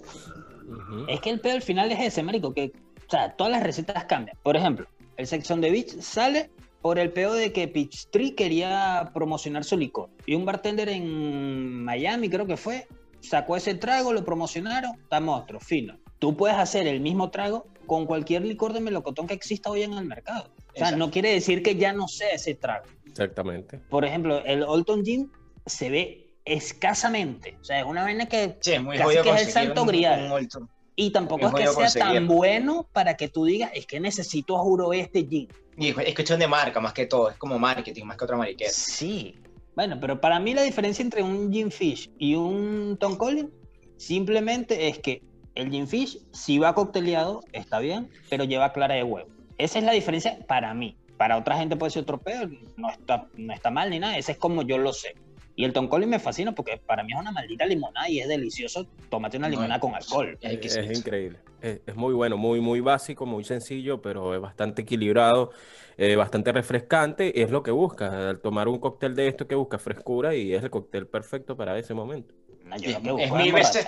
Ujú. 0.66 1.06
es 1.08 1.20
que 1.20 1.30
el 1.30 1.40
pedo 1.40 1.54
al 1.54 1.62
final 1.62 1.92
es 1.92 2.00
ese, 2.00 2.22
marico, 2.24 2.52
que, 2.52 2.72
o 3.06 3.10
sea, 3.10 3.36
todas 3.36 3.52
las 3.52 3.62
recetas 3.62 4.04
cambian. 4.06 4.36
Por 4.42 4.56
ejemplo, 4.56 4.88
el 5.16 5.26
Sex 5.26 5.48
on 5.50 5.60
the 5.60 5.70
Beach 5.70 6.00
sale 6.00 6.50
por 6.82 6.98
el 6.98 7.12
pedo 7.12 7.34
de 7.34 7.52
que 7.52 7.68
Peachtree 7.68 8.34
quería 8.34 9.10
promocionar 9.14 9.64
su 9.64 9.76
licor. 9.76 10.10
Y 10.26 10.34
un 10.34 10.44
bartender 10.44 10.88
en 10.88 11.84
Miami, 11.84 12.28
creo 12.28 12.46
que 12.46 12.56
fue, 12.56 12.86
sacó 13.20 13.56
ese 13.56 13.74
trago, 13.74 14.12
lo 14.12 14.24
promocionaron, 14.24 14.92
está 15.00 15.20
monstruo, 15.20 15.60
fino. 15.60 15.98
Tú 16.18 16.36
puedes 16.36 16.56
hacer 16.56 16.86
el 16.86 17.00
mismo 17.00 17.30
trago 17.30 17.66
con 17.86 18.06
cualquier 18.06 18.44
licor 18.44 18.72
de 18.72 18.80
melocotón 18.80 19.26
que 19.26 19.34
exista 19.34 19.70
hoy 19.70 19.82
en 19.82 19.92
el 19.92 20.04
mercado. 20.04 20.50
O 20.76 20.78
sea, 20.78 20.92
no 20.92 21.10
quiere 21.10 21.30
decir 21.32 21.62
que 21.62 21.74
ya 21.76 21.92
no 21.92 22.06
sea 22.06 22.30
ese 22.30 22.54
trago. 22.54 22.84
Exactamente. 23.06 23.78
Por 23.78 24.04
ejemplo, 24.04 24.44
el 24.44 24.62
Olton 24.62 25.04
Gin 25.04 25.30
se 25.64 25.88
ve 25.90 26.34
escasamente. 26.44 27.56
O 27.60 27.64
sea, 27.64 27.80
es 27.80 27.86
una 27.86 28.02
vaina 28.02 28.26
que 28.26 28.58
Sí, 28.60 28.72
es 28.72 28.82
muy 28.82 28.96
Casi 28.98 29.20
que 29.22 29.30
es 29.30 29.46
el 29.46 29.52
santo 29.52 29.82
un- 29.82 29.88
grial. 29.88 30.30
un. 30.32 30.68
Y 30.98 31.10
tampoco 31.10 31.46
Es 31.58 31.70
es, 31.70 31.76
que 31.76 31.88
sea 31.90 32.04
tan 32.12 32.26
bueno 32.26 32.88
para 32.92 33.16
que 33.16 33.28
tú 33.28 33.44
digas, 33.44 33.70
es 33.74 33.86
que 33.86 34.00
necesito, 34.00 34.56
juro, 34.58 34.92
este 34.94 35.26
gin. 35.26 35.48
Y 35.76 35.88
es 35.88 35.96
es 35.98 36.14
cuestión 36.14 36.38
de 36.40 36.46
marca 36.46 36.80
más 36.80 36.94
que 36.94 37.04
todo, 37.06 37.28
es 37.30 37.36
como 37.36 37.58
marketing 37.58 38.04
más 38.04 38.16
que 38.16 38.24
otra 38.24 38.36
mariquera. 38.36 38.70
Sí. 38.70 39.34
Bueno, 39.74 39.98
pero 40.00 40.18
para 40.20 40.40
mí 40.40 40.54
la 40.54 40.62
diferencia 40.62 41.02
entre 41.02 41.22
un 41.22 41.52
gin 41.52 41.70
fish 41.70 42.10
y 42.18 42.34
un 42.34 42.96
Tom 42.98 43.16
Collins 43.16 43.50
simplemente 43.98 44.88
es 44.88 44.98
que 44.98 45.22
el 45.54 45.70
gin 45.70 45.86
fish, 45.86 46.18
si 46.32 46.58
va 46.58 46.74
cocteleado, 46.74 47.42
está 47.52 47.78
bien, 47.78 48.10
pero 48.30 48.44
lleva 48.44 48.72
clara 48.72 48.94
de 48.94 49.02
huevo. 49.02 49.28
Esa 49.58 49.78
es 49.78 49.84
la 49.84 49.92
diferencia 49.92 50.38
para 50.46 50.72
mí. 50.74 50.96
Para 51.16 51.38
otra 51.38 51.56
gente 51.56 51.76
puede 51.76 51.90
ser 51.90 52.02
otro 52.02 52.18
peor, 52.18 52.50
no 52.76 52.90
está, 52.90 53.26
no 53.36 53.52
está 53.54 53.70
mal 53.70 53.88
ni 53.88 53.98
nada, 53.98 54.18
ese 54.18 54.32
es 54.32 54.38
como 54.38 54.62
yo 54.62 54.76
lo 54.76 54.92
sé. 54.92 55.14
Y 55.58 55.64
el 55.64 55.72
Tom 55.72 55.88
Collins 55.88 56.10
me 56.10 56.18
fascina 56.18 56.54
porque 56.54 56.76
para 56.76 57.02
mí 57.02 57.14
es 57.14 57.18
una 57.18 57.32
maldita 57.32 57.64
limonada 57.64 58.10
y 58.10 58.20
es 58.20 58.28
delicioso. 58.28 58.86
Tómate 59.08 59.38
una 59.38 59.48
No, 59.48 59.52
limonada 59.52 59.80
con 59.80 59.94
alcohol. 59.94 60.36
es 60.42 60.98
increíble. 60.98 61.38
Es, 61.62 61.80
es 61.86 61.96
muy 61.96 62.12
bueno, 62.12 62.36
muy, 62.36 62.60
muy 62.60 62.80
básico, 62.80 63.24
muy 63.24 63.42
sencillo, 63.42 64.02
pero 64.02 64.34
es 64.34 64.40
bastante 64.42 64.82
equilibrado, 64.82 65.52
eh, 65.96 66.14
bastante 66.14 66.52
refrescante. 66.52 67.32
Y 67.34 67.40
es 67.40 67.50
lo 67.50 67.62
que 67.62 67.70
busca. 67.70 68.28
Al 68.28 68.40
tomar 68.40 68.68
un 68.68 68.78
cóctel 68.78 69.14
de 69.14 69.28
esto 69.28 69.46
que 69.48 69.54
busca 69.54 69.78
frescura 69.78 70.34
y 70.34 70.52
es 70.52 70.62
el 70.62 70.68
cóctel 70.68 71.06
perfecto 71.06 71.56
para 71.56 71.78
ese 71.78 71.94
momento. 71.94 72.34
No, 72.66 72.76
yo 72.76 72.90
Es- 72.90 73.02
lo 73.02 73.16
que 73.16 73.24
es 73.24 73.32
mil 73.32 73.52
veces-. 73.54 73.86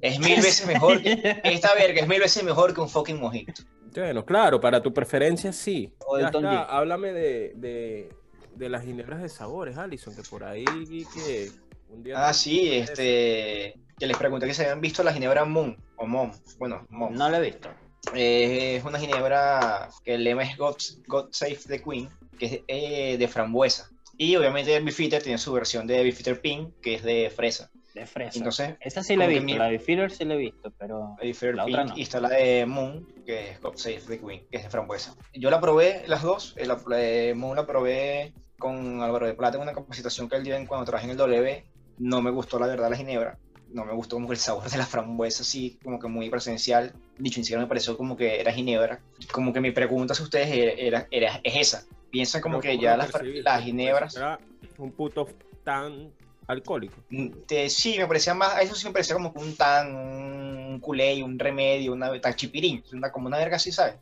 Es 0.00 0.18
mil 0.18 0.36
veces 0.36 0.66
mejor. 0.66 1.02
que- 1.02 1.12
Esta 1.44 1.74
verga 1.74 2.00
es 2.00 2.08
mil 2.08 2.20
veces 2.20 2.42
mejor 2.42 2.72
que 2.72 2.80
un 2.80 2.88
fucking 2.88 3.20
mojito. 3.20 3.62
Bueno, 3.94 4.24
claro, 4.24 4.60
para 4.60 4.82
tu 4.82 4.92
preferencia 4.92 5.52
sí. 5.52 5.92
O 6.06 6.18
Ya 6.18 6.26
está, 6.26 6.64
háblame 6.64 7.12
de, 7.12 7.52
de, 7.56 8.12
de 8.54 8.68
las 8.68 8.84
ginebras 8.84 9.22
de 9.22 9.28
sabores, 9.28 9.76
Alison, 9.76 10.14
que 10.14 10.22
por 10.22 10.44
ahí 10.44 10.64
vi 10.88 11.04
que 11.04 11.50
un 11.88 12.02
día... 12.02 12.28
Ah, 12.28 12.32
sí, 12.32 12.72
este. 12.72 13.74
Que 13.98 14.06
les 14.06 14.16
pregunté 14.16 14.46
que 14.46 14.54
se 14.54 14.62
habían 14.62 14.80
visto 14.80 15.02
la 15.02 15.12
ginebra 15.12 15.44
Moon, 15.44 15.76
o 15.96 16.06
Mom. 16.06 16.32
Bueno, 16.58 16.86
Mom. 16.88 17.12
No 17.14 17.28
lo 17.28 17.36
he 17.36 17.40
visto. 17.40 17.68
Eh, 18.14 18.76
es 18.76 18.84
una 18.84 18.98
ginebra 18.98 19.90
que 20.04 20.14
el 20.14 20.24
lema 20.24 20.42
es 20.42 20.56
God, 20.56 20.76
God 21.06 21.28
Save 21.32 21.58
the 21.66 21.82
Queen, 21.82 22.08
que 22.38 22.46
es 22.46 22.60
eh, 22.66 23.16
de 23.18 23.28
frambuesa. 23.28 23.90
Y 24.16 24.36
obviamente 24.36 24.74
el 24.74 24.84
Beefeater 24.84 25.22
tiene 25.22 25.38
su 25.38 25.52
versión 25.52 25.86
de 25.86 26.02
Beefeater 26.02 26.40
Pink, 26.40 26.74
que 26.80 26.94
es 26.94 27.02
de 27.02 27.30
fresa. 27.34 27.70
De 27.94 28.06
fresa. 28.06 28.38
Entonces, 28.38 28.76
Esa 28.80 29.02
sí 29.02 29.16
la 29.16 29.24
he 29.24 29.28
visto, 29.28 29.44
mi- 29.44 29.54
la 29.58 29.66
de 29.68 29.78
Feeder 29.80 30.10
sí 30.12 30.24
la 30.24 30.34
he 30.34 30.38
visto, 30.38 30.70
pero 30.78 31.16
La 31.20 31.64
Pink 31.64 31.74
otra 31.76 31.84
no. 31.84 31.96
y 31.98 32.02
está 32.02 32.20
la 32.20 32.28
de 32.28 32.64
Moon, 32.66 33.04
que 33.26 33.50
es 33.50 33.60
God 33.60 33.76
Save 33.76 34.00
the 34.06 34.20
Queen, 34.20 34.46
que 34.50 34.58
es 34.58 34.62
de 34.64 34.70
frambuesa. 34.70 35.16
Yo 35.34 35.50
la 35.50 35.60
probé, 35.60 36.04
las 36.06 36.22
dos. 36.22 36.54
eh, 36.56 36.66
La, 36.66 36.80
la 36.86 36.96
de 36.96 37.34
Moon 37.34 37.56
la 37.56 37.66
probé 37.66 38.32
con 38.58 39.02
Álvaro 39.02 39.26
de 39.26 39.34
Plata 39.34 39.56
en 39.56 39.62
una 39.62 39.72
capacitación 39.72 40.28
que 40.28 40.36
él 40.36 40.44
dio 40.44 40.54
en 40.54 40.66
cuando 40.66 40.84
trabajé 40.84 41.06
en 41.06 41.10
el 41.12 41.16
W. 41.16 41.64
No 41.98 42.22
me 42.22 42.30
gustó 42.30 42.58
la 42.58 42.66
verdad 42.66 42.90
la 42.90 42.96
ginebra. 42.96 43.38
No 43.72 43.84
me 43.84 43.92
gustó 43.92 44.16
como 44.16 44.30
el 44.32 44.38
sabor 44.38 44.68
de 44.68 44.78
la 44.78 44.86
frambuesa, 44.86 45.42
así 45.42 45.78
como 45.82 45.98
que 45.98 46.08
muy 46.08 46.28
presencial. 46.30 46.92
Dicho, 47.18 47.38
ni 47.40 47.44
siquiera 47.44 47.62
me 47.62 47.68
pareció 47.68 47.96
como 47.96 48.16
que 48.16 48.40
era 48.40 48.52
ginebra. 48.52 49.00
Como 49.32 49.52
que 49.52 49.60
mi 49.60 49.70
pregunta 49.72 50.14
a 50.18 50.22
ustedes 50.22 50.48
era, 50.50 50.72
era- 50.72 51.08
era- 51.10 51.40
es 51.44 51.56
esa. 51.56 51.84
Piensan 52.10 52.40
como 52.40 52.58
Pero 52.60 52.62
que 52.72 52.76
¿cómo 52.76 52.82
ya 52.82 52.96
las, 52.96 53.10
las 53.44 53.62
ginebras... 53.62 54.16
Era 54.16 54.38
un 54.78 54.90
puto 54.92 55.28
tan 55.62 56.10
alcohólico. 56.50 57.02
Mm, 57.10 57.28
te- 57.46 57.68
sí, 57.70 57.96
me 57.98 58.06
parecía 58.06 58.34
más, 58.34 58.60
eso 58.60 58.74
sí 58.74 58.86
me 58.86 58.92
parecía 58.92 59.14
como 59.14 59.32
un 59.36 59.56
tan, 59.56 59.94
un 59.94 60.80
culé, 60.80 61.22
un 61.22 61.38
remedio, 61.38 61.92
una 61.92 62.20
tachipirín, 62.20 62.82
una, 62.92 63.10
como 63.10 63.26
una 63.26 63.38
verga 63.38 63.56
así, 63.56 63.72
¿sabes? 63.72 63.96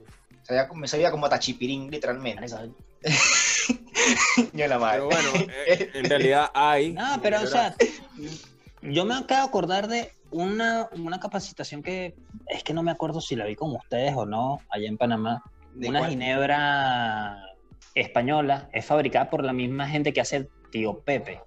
Me 0.75 0.89
sabía 0.89 1.11
como 1.11 1.27
a 1.27 1.29
tachipirín, 1.29 1.91
literalmente. 1.91 2.49
Marico, 2.49 2.75
Yo 4.55 4.67
la 4.67 4.79
madre. 4.79 4.99
Pero 4.99 5.07
bueno, 5.07 5.53
eh, 5.67 5.91
en 5.95 6.05
realidad 6.09 6.51
hay... 6.55 6.93
No, 6.93 7.21
pero 7.23 7.43
o 7.43 7.47
sea, 7.47 7.77
yo 8.83 9.05
me 9.05 9.15
acabo 9.15 9.43
de 9.43 9.49
acordar 9.49 9.89
de 9.89 10.11
una, 10.31 10.89
una 10.93 11.21
capacitación 11.21 11.83
que 11.83 12.15
es 12.47 12.63
que 12.63 12.73
no 12.75 12.83
me 12.83 12.91
acuerdo 12.91 13.21
si 13.21 13.37
la 13.37 13.45
vi 13.45 13.55
con 13.57 13.75
ustedes 13.75 14.15
o 14.17 14.25
no, 14.27 14.63
allá 14.71 14.89
en 14.89 14.97
Panamá. 14.97 15.43
¿De 15.75 15.89
Una 15.89 15.99
cuál? 16.01 16.11
ginebra 16.11 17.37
española 17.95 18.69
es 18.73 18.85
fabricada 18.85 19.29
por 19.31 19.45
la 19.45 19.53
misma 19.53 19.89
gente 19.89 20.13
que 20.13 20.21
hace 20.21 20.37
el 20.37 20.49
tío 20.71 21.01
Pepe, 21.01 21.41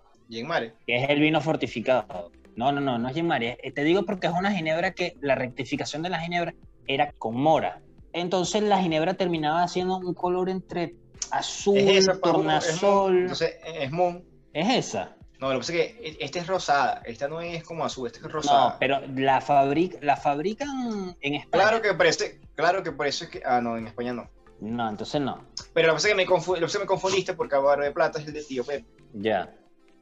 Que 0.87 1.03
es 1.03 1.09
el 1.09 1.19
vino 1.19 1.41
fortificado. 1.41 2.31
No, 2.55 2.71
no, 2.71 2.81
no, 2.81 2.97
no 2.97 3.07
es 3.07 3.13
Gin 3.13 3.27
Mare. 3.27 3.57
eh, 3.63 3.71
Te 3.71 3.83
digo 3.83 4.03
porque 4.03 4.27
es 4.27 4.33
una 4.33 4.51
ginebra 4.51 4.91
que 4.91 5.15
la 5.21 5.35
rectificación 5.35 6.01
de 6.01 6.09
la 6.09 6.19
ginebra 6.19 6.53
era 6.87 7.11
con 7.13 7.35
mora. 7.35 7.81
Entonces 8.13 8.61
la 8.63 8.81
ginebra 8.81 9.13
terminaba 9.13 9.63
haciendo 9.63 9.97
un 9.97 10.13
color 10.13 10.49
entre 10.49 10.95
azul, 11.31 11.77
Es 11.77 11.97
esa, 12.07 12.13
Moon, 12.13 12.17
es 12.17 12.21
Moon. 12.23 12.33
tornasol. 12.33 13.17
Entonces, 13.19 13.55
es 13.63 13.91
Moon. 13.91 14.23
¿Es 14.53 14.69
esa? 14.87 15.15
No, 15.39 15.47
lo 15.47 15.53
que 15.53 15.57
pasa 15.59 15.73
es 15.73 15.79
que 15.79 16.07
e- 16.09 16.17
esta 16.19 16.39
es 16.39 16.47
rosada, 16.47 17.01
esta 17.05 17.27
no 17.27 17.41
es 17.41 17.63
como 17.63 17.83
azul, 17.85 18.05
esta 18.07 18.19
es 18.19 18.31
rosada. 18.31 18.69
No, 18.71 18.75
pero 18.79 18.99
la, 19.15 19.39
fabric 19.41 19.97
la 20.03 20.15
fabrican 20.17 21.15
en 21.21 21.35
España. 21.35 21.63
Claro 21.63 21.81
que 21.81 21.93
por 21.93 22.05
este, 22.05 22.39
claro 22.53 22.83
que 22.83 22.91
por 22.91 23.07
eso 23.07 23.23
es 23.23 23.29
que, 23.31 23.41
ah, 23.45 23.59
no, 23.61 23.77
en 23.77 23.87
España 23.87 24.13
no. 24.13 24.29
No, 24.59 24.87
entonces 24.89 25.19
no. 25.21 25.43
Pero 25.73 25.87
lo 25.87 25.93
que 25.93 25.95
pasa 25.95 26.07
es 26.09 26.13
que 26.13 26.17
me, 26.17 26.27
confu- 26.27 26.59
lo 26.59 26.67
que 26.67 26.77
me 26.79 26.85
confundiste 26.85 27.33
porque 27.33 27.55
Álvaro 27.55 27.83
de 27.83 27.91
Plata 27.91 28.19
es 28.19 28.27
el 28.27 28.33
de 28.33 28.43
tío 28.43 28.63
Pepe. 28.63 28.85
Ya. 29.13 29.51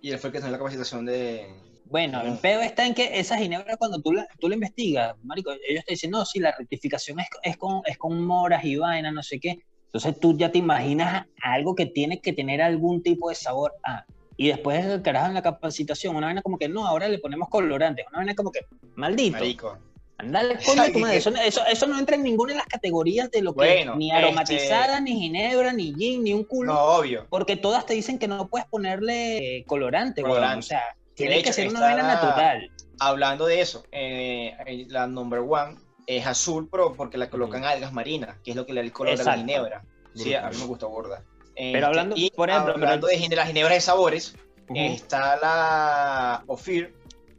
Y 0.01 0.11
él 0.11 0.19
fue 0.19 0.29
el 0.29 0.33
que 0.33 0.39
tenía 0.39 0.51
la 0.51 0.57
capacitación 0.57 1.05
de... 1.05 1.47
Bueno, 1.85 2.21
el 2.21 2.37
peo 2.37 2.61
está 2.61 2.85
en 2.85 2.93
que 2.93 3.19
esa 3.19 3.37
ginebra 3.37 3.75
cuando 3.77 3.99
tú 3.99 4.13
la, 4.13 4.27
tú 4.39 4.47
la 4.47 4.53
investigas, 4.53 5.15
marico, 5.23 5.51
ellos 5.67 5.83
te 5.85 5.93
dicen, 5.93 6.11
no, 6.11 6.23
sí, 6.23 6.39
la 6.39 6.55
rectificación 6.55 7.19
es, 7.19 7.27
es, 7.41 7.57
con, 7.57 7.81
es 7.85 7.97
con 7.97 8.23
moras 8.23 8.63
y 8.63 8.75
vaina, 8.75 9.11
no 9.11 9.23
sé 9.23 9.39
qué. 9.39 9.57
Entonces 9.85 10.19
tú 10.19 10.37
ya 10.37 10.51
te 10.51 10.59
imaginas 10.59 11.25
algo 11.41 11.73
que 11.73 11.87
tiene 11.87 12.21
que 12.21 12.31
tener 12.31 12.61
algún 12.61 13.01
tipo 13.01 13.29
de 13.29 13.35
sabor 13.35 13.73
a. 13.83 14.05
Y 14.37 14.49
después 14.49 14.85
el 14.85 15.01
carajo 15.01 15.27
en 15.27 15.33
la 15.33 15.41
capacitación, 15.41 16.15
una 16.15 16.27
vaina 16.27 16.43
como 16.43 16.59
que 16.59 16.69
no, 16.69 16.85
ahora 16.85 17.09
le 17.09 17.17
ponemos 17.17 17.49
colorantes, 17.49 18.05
una 18.09 18.19
vaina 18.19 18.35
como 18.35 18.51
que, 18.51 18.61
maldito, 18.95 19.39
Marico. 19.39 19.79
Andale 20.19 20.57
coño 20.65 20.83
tu 20.93 20.99
madre. 20.99 21.17
Eso, 21.17 21.31
eso, 21.35 21.61
eso 21.65 21.87
no 21.87 21.97
entra 21.97 22.15
en 22.15 22.23
ninguna 22.23 22.53
de 22.53 22.57
las 22.59 22.67
categorías 22.67 23.31
de 23.31 23.41
lo 23.41 23.53
que 23.53 23.57
Bueno, 23.65 23.95
ni 23.95 24.11
este- 24.11 24.17
aromatizada, 24.25 24.99
ni 24.99 25.19
ginebra, 25.19 25.73
ni 25.73 25.93
gin, 25.95 26.23
ni 26.23 26.33
un 26.33 26.43
culo. 26.43 26.73
No, 26.73 26.79
obvio. 26.79 27.25
Porque 27.29 27.55
todas 27.55 27.85
te 27.85 27.93
dicen 27.95 28.19
que 28.19 28.27
no 28.27 28.47
puedes 28.47 28.67
ponerle 28.67 29.63
colorante. 29.67 30.21
Colorante. 30.21 30.59
O 30.59 30.61
sea, 30.61 30.83
tiene 31.15 31.35
hecho, 31.37 31.45
que 31.47 31.53
ser 31.53 31.67
una 31.69 31.79
vaina 31.81 32.03
natural. 32.03 32.71
Hablando 32.99 33.45
de 33.45 33.61
eso, 33.61 33.83
eh, 33.91 34.55
eh, 34.65 34.85
la 34.89 35.07
number 35.07 35.39
one 35.39 35.77
es 36.05 36.25
azul, 36.27 36.67
pero 36.71 36.93
porque 36.93 37.17
la 37.17 37.29
colocan 37.29 37.63
algas 37.63 37.93
marinas, 37.93 38.37
que 38.43 38.51
es 38.51 38.57
lo 38.57 38.65
que 38.65 38.73
le 38.73 38.81
da 38.81 38.85
el 38.85 38.91
color 38.91 39.13
Exacto. 39.13 39.31
de 39.31 39.37
la 39.37 39.41
ginebra. 39.43 39.83
Sí, 40.15 40.33
a 40.33 40.49
mí 40.49 40.57
me 40.57 40.65
gusta 40.65 40.85
gorda. 40.87 41.23
Pero 41.55 41.87
hablando- 41.87 42.15
y 42.17 42.29
por 42.31 42.49
ejemplo, 42.49 42.73
hablando 42.73 43.07
pero- 43.07 43.17
de, 43.19 43.23
gine- 43.25 43.35
las 43.35 43.47
ginebras 43.47 43.73
de 43.75 43.81
sabores, 43.81 44.35
está 44.73 45.35
la 45.37 46.43
Ophir, 46.47 46.93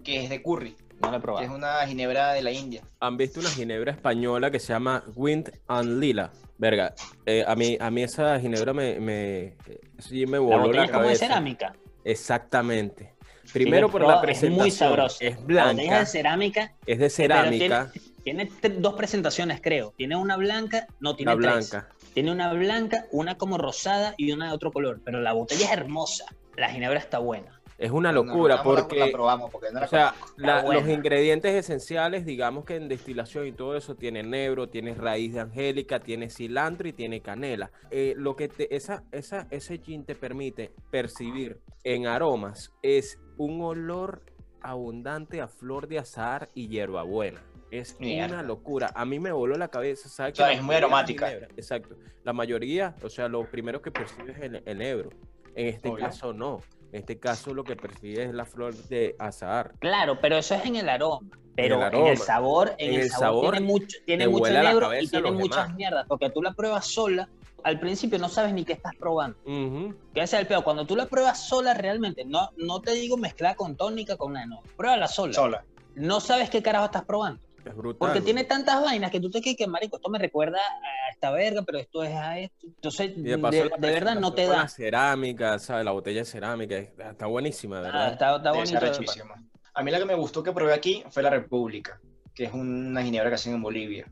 que 0.04 0.22
es 0.24 0.30
de 0.30 0.42
curry, 0.42 0.76
No 1.00 1.10
lo 1.10 1.16
he 1.16 1.20
probado. 1.20 1.44
es 1.46 1.50
una 1.50 1.86
ginebra 1.86 2.32
de 2.32 2.42
la 2.42 2.50
India. 2.52 2.82
¿Han 3.00 3.16
visto 3.16 3.40
una 3.40 3.48
ginebra 3.50 3.92
española 3.92 4.50
que 4.50 4.58
se 4.60 4.72
llama 4.72 5.02
Wind 5.14 5.50
and 5.68 5.98
Lila? 6.00 6.30
Verga, 6.58 6.94
eh, 7.24 7.42
a, 7.46 7.54
mí, 7.56 7.78
a 7.80 7.90
mí 7.90 8.02
esa 8.02 8.38
ginebra 8.38 8.72
me, 8.74 9.00
me, 9.00 9.56
sí 9.98 10.26
me 10.26 10.32
La 10.32 10.38
voló 10.40 10.58
botella 10.66 10.78
la 10.80 10.84
es 10.84 10.90
como 10.90 11.00
de 11.02 11.06
cabeza. 11.08 11.26
cerámica. 11.26 11.72
Exactamente. 12.04 13.14
Primero 13.52 13.88
Sí, 13.88 13.92
por 13.92 14.00
pero 14.02 14.10
la 14.12 14.16
es 14.16 14.22
presentación. 14.22 14.58
muy 14.60 14.70
sabrosa. 14.70 15.24
Es 15.24 15.34
La 15.34 15.40
botella 15.40 15.70
es 15.70 15.76
blanca, 15.76 15.98
de 16.00 16.06
cerámica. 16.06 16.74
es 16.86 16.98
de 16.98 17.10
cerámica, 17.10 17.92
Tiene 18.22 18.50
dos 18.78 18.94
presentaciones, 18.94 19.60
creo. 19.62 19.92
Tiene 19.96 20.16
una 20.16 20.36
blanca, 20.36 20.86
no 21.00 21.16
tiene 21.16 21.34
la 21.34 21.40
tres. 21.40 21.70
blanca. 21.70 21.88
Tiene 22.14 22.30
una 22.32 22.52
blanca, 22.52 23.06
una 23.10 23.36
como 23.38 23.56
rosada 23.56 24.14
y 24.18 24.30
una 24.32 24.48
de 24.48 24.52
otro 24.54 24.70
color. 24.70 25.00
Pero 25.04 25.20
la 25.20 25.32
botella 25.32 25.64
es 25.66 25.72
hermosa. 25.72 26.26
La 26.56 26.68
ginebra 26.70 26.98
está 26.98 27.18
buena. 27.18 27.59
Es 27.80 27.90
una 27.90 28.12
locura 28.12 28.56
no, 28.58 28.62
porque... 28.62 28.98
La 28.98 29.10
probamos, 29.10 29.50
porque 29.50 29.68
no 29.72 29.80
la 29.80 29.86
O 29.86 29.88
sea, 29.88 30.14
la- 30.36 30.62
los 30.62 30.86
ingredientes 30.86 31.54
esenciales, 31.54 32.26
digamos 32.26 32.66
que 32.66 32.76
en 32.76 32.88
destilación 32.88 33.46
y 33.46 33.52
todo 33.52 33.74
eso, 33.74 33.94
tiene 33.94 34.22
nebro, 34.22 34.68
tiene 34.68 34.94
raíz 34.94 35.32
de 35.32 35.40
angélica, 35.40 35.98
tiene 35.98 36.28
cilantro 36.28 36.86
y 36.88 36.92
tiene 36.92 37.22
canela. 37.22 37.70
Eh, 37.90 38.12
lo 38.18 38.36
que 38.36 38.48
te, 38.48 38.76
esa, 38.76 39.02
esa, 39.12 39.46
ese 39.50 39.78
gin 39.78 40.04
te 40.04 40.14
permite 40.14 40.72
percibir 40.90 41.58
en 41.82 42.06
aromas 42.06 42.70
es 42.82 43.18
un 43.38 43.62
olor 43.62 44.22
abundante 44.60 45.40
a 45.40 45.48
flor 45.48 45.88
de 45.88 45.98
azahar 46.00 46.50
y 46.54 46.68
hierbabuena. 46.68 47.42
Es 47.70 47.98
Mierda. 47.98 48.34
una 48.34 48.42
locura. 48.42 48.90
A 48.94 49.06
mí 49.06 49.18
me 49.18 49.32
voló 49.32 49.56
la 49.56 49.68
cabeza. 49.68 50.08
¿sabes 50.10 50.34
O 50.34 50.36
sea, 50.36 50.48
que 50.48 50.54
es 50.56 50.62
muy 50.62 50.74
aromática. 50.74 51.32
exacto. 51.56 51.96
La 52.24 52.34
mayoría, 52.34 52.94
o 53.02 53.08
sea, 53.08 53.26
lo 53.28 53.44
primero 53.50 53.80
que 53.80 53.90
percibes 53.90 54.36
es 54.36 54.42
el, 54.42 54.62
el 54.66 54.82
ebro. 54.82 55.08
En 55.54 55.68
este 55.68 55.88
Obvio. 55.88 56.04
caso, 56.04 56.34
no. 56.34 56.60
En 56.92 57.00
este 57.00 57.18
caso, 57.18 57.54
lo 57.54 57.62
que 57.64 57.76
percibes 57.76 58.28
es 58.28 58.34
la 58.34 58.44
flor 58.44 58.74
de 58.74 59.14
azahar. 59.18 59.72
Claro, 59.78 60.18
pero 60.20 60.36
eso 60.38 60.54
es 60.54 60.64
en 60.64 60.76
el 60.76 60.88
aroma. 60.88 61.20
Pero 61.54 61.76
en 61.76 61.80
el, 61.82 61.86
aroma. 61.86 62.16
sabor, 62.16 62.74
en, 62.78 62.88
En 62.88 62.94
el, 62.94 63.00
el 63.02 63.10
sabor, 63.10 63.20
sabor, 63.20 63.50
tiene 63.52 63.66
mucho, 63.66 63.98
tiene 64.06 64.28
mucho 64.28 64.52
negro 64.52 65.00
y 65.00 65.06
tiene 65.08 65.30
muchas 65.30 65.64
demás. 65.64 65.76
mierdas. 65.76 66.06
Porque 66.08 66.30
tú 66.30 66.42
la 66.42 66.52
pruebas 66.52 66.86
sola, 66.86 67.28
al 67.62 67.78
principio 67.78 68.18
no 68.18 68.28
sabes 68.28 68.52
ni 68.52 68.64
qué 68.64 68.72
estás 68.72 68.94
probando. 68.96 69.36
Ujú. 69.44 69.94
Que 70.14 70.22
ese 70.22 70.36
es 70.36 70.40
el 70.40 70.46
peor. 70.48 70.64
Cuando 70.64 70.84
tú 70.86 70.96
la 70.96 71.06
pruebas 71.06 71.46
sola 71.48 71.74
realmente, 71.74 72.24
no, 72.24 72.50
no 72.56 72.80
te 72.80 72.92
digo 72.92 73.16
mezclada 73.16 73.54
con 73.54 73.76
tónica, 73.76 74.16
con 74.16 74.32
nada, 74.32 74.46
no. 74.46 74.62
Pruébala 74.76 75.06
sola. 75.06 75.32
sola. 75.32 75.64
No 75.94 76.20
sabes 76.20 76.50
qué 76.50 76.62
carajo 76.62 76.86
estás 76.86 77.04
probando. 77.04 77.40
Es 77.70 77.76
brutal. 77.76 77.98
Porque 77.98 78.20
tiene 78.20 78.44
tantas 78.44 78.82
vainas 78.82 79.10
que 79.10 79.20
tú 79.20 79.30
te 79.30 79.40
quedas 79.40 79.56
que, 79.56 79.66
marico, 79.66 79.96
esto 79.96 80.10
me 80.10 80.18
recuerda 80.18 80.58
a 80.58 81.10
esta 81.12 81.30
verga, 81.30 81.62
pero 81.62 81.78
esto 81.78 82.02
es 82.02 82.14
a 82.14 82.38
esto. 82.38 82.66
Entonces, 82.66 83.12
de, 83.16 83.36
la 83.36 83.50
de 83.50 83.90
verdad 83.90 84.16
no 84.16 84.32
te 84.34 84.46
da. 84.46 84.56
La 84.62 84.68
cerámica, 84.68 85.58
¿sabes? 85.58 85.84
La 85.84 85.92
botella 85.92 86.20
de 86.20 86.24
cerámica. 86.26 86.76
Está 86.76 87.26
buenísima, 87.26 87.80
de 87.80 87.88
Ah, 87.88 87.92
¿verdad? 87.92 88.12
está, 88.12 88.36
está 88.36 88.52
bonito. 88.52 88.80
rechísima. 88.80 89.34
A 89.72 89.82
mí 89.82 89.90
la 89.90 89.98
que 89.98 90.04
me 90.04 90.14
gustó 90.14 90.42
que 90.42 90.52
probé 90.52 90.74
aquí 90.74 91.02
fue 91.10 91.22
la 91.22 91.30
República. 91.30 92.00
que 92.34 92.44
es 92.44 92.52
una 92.52 93.02
ginebra 93.02 93.28
que 93.28 93.34
hacen 93.34 93.54
en 93.54 93.62
Bolivia. 93.62 94.06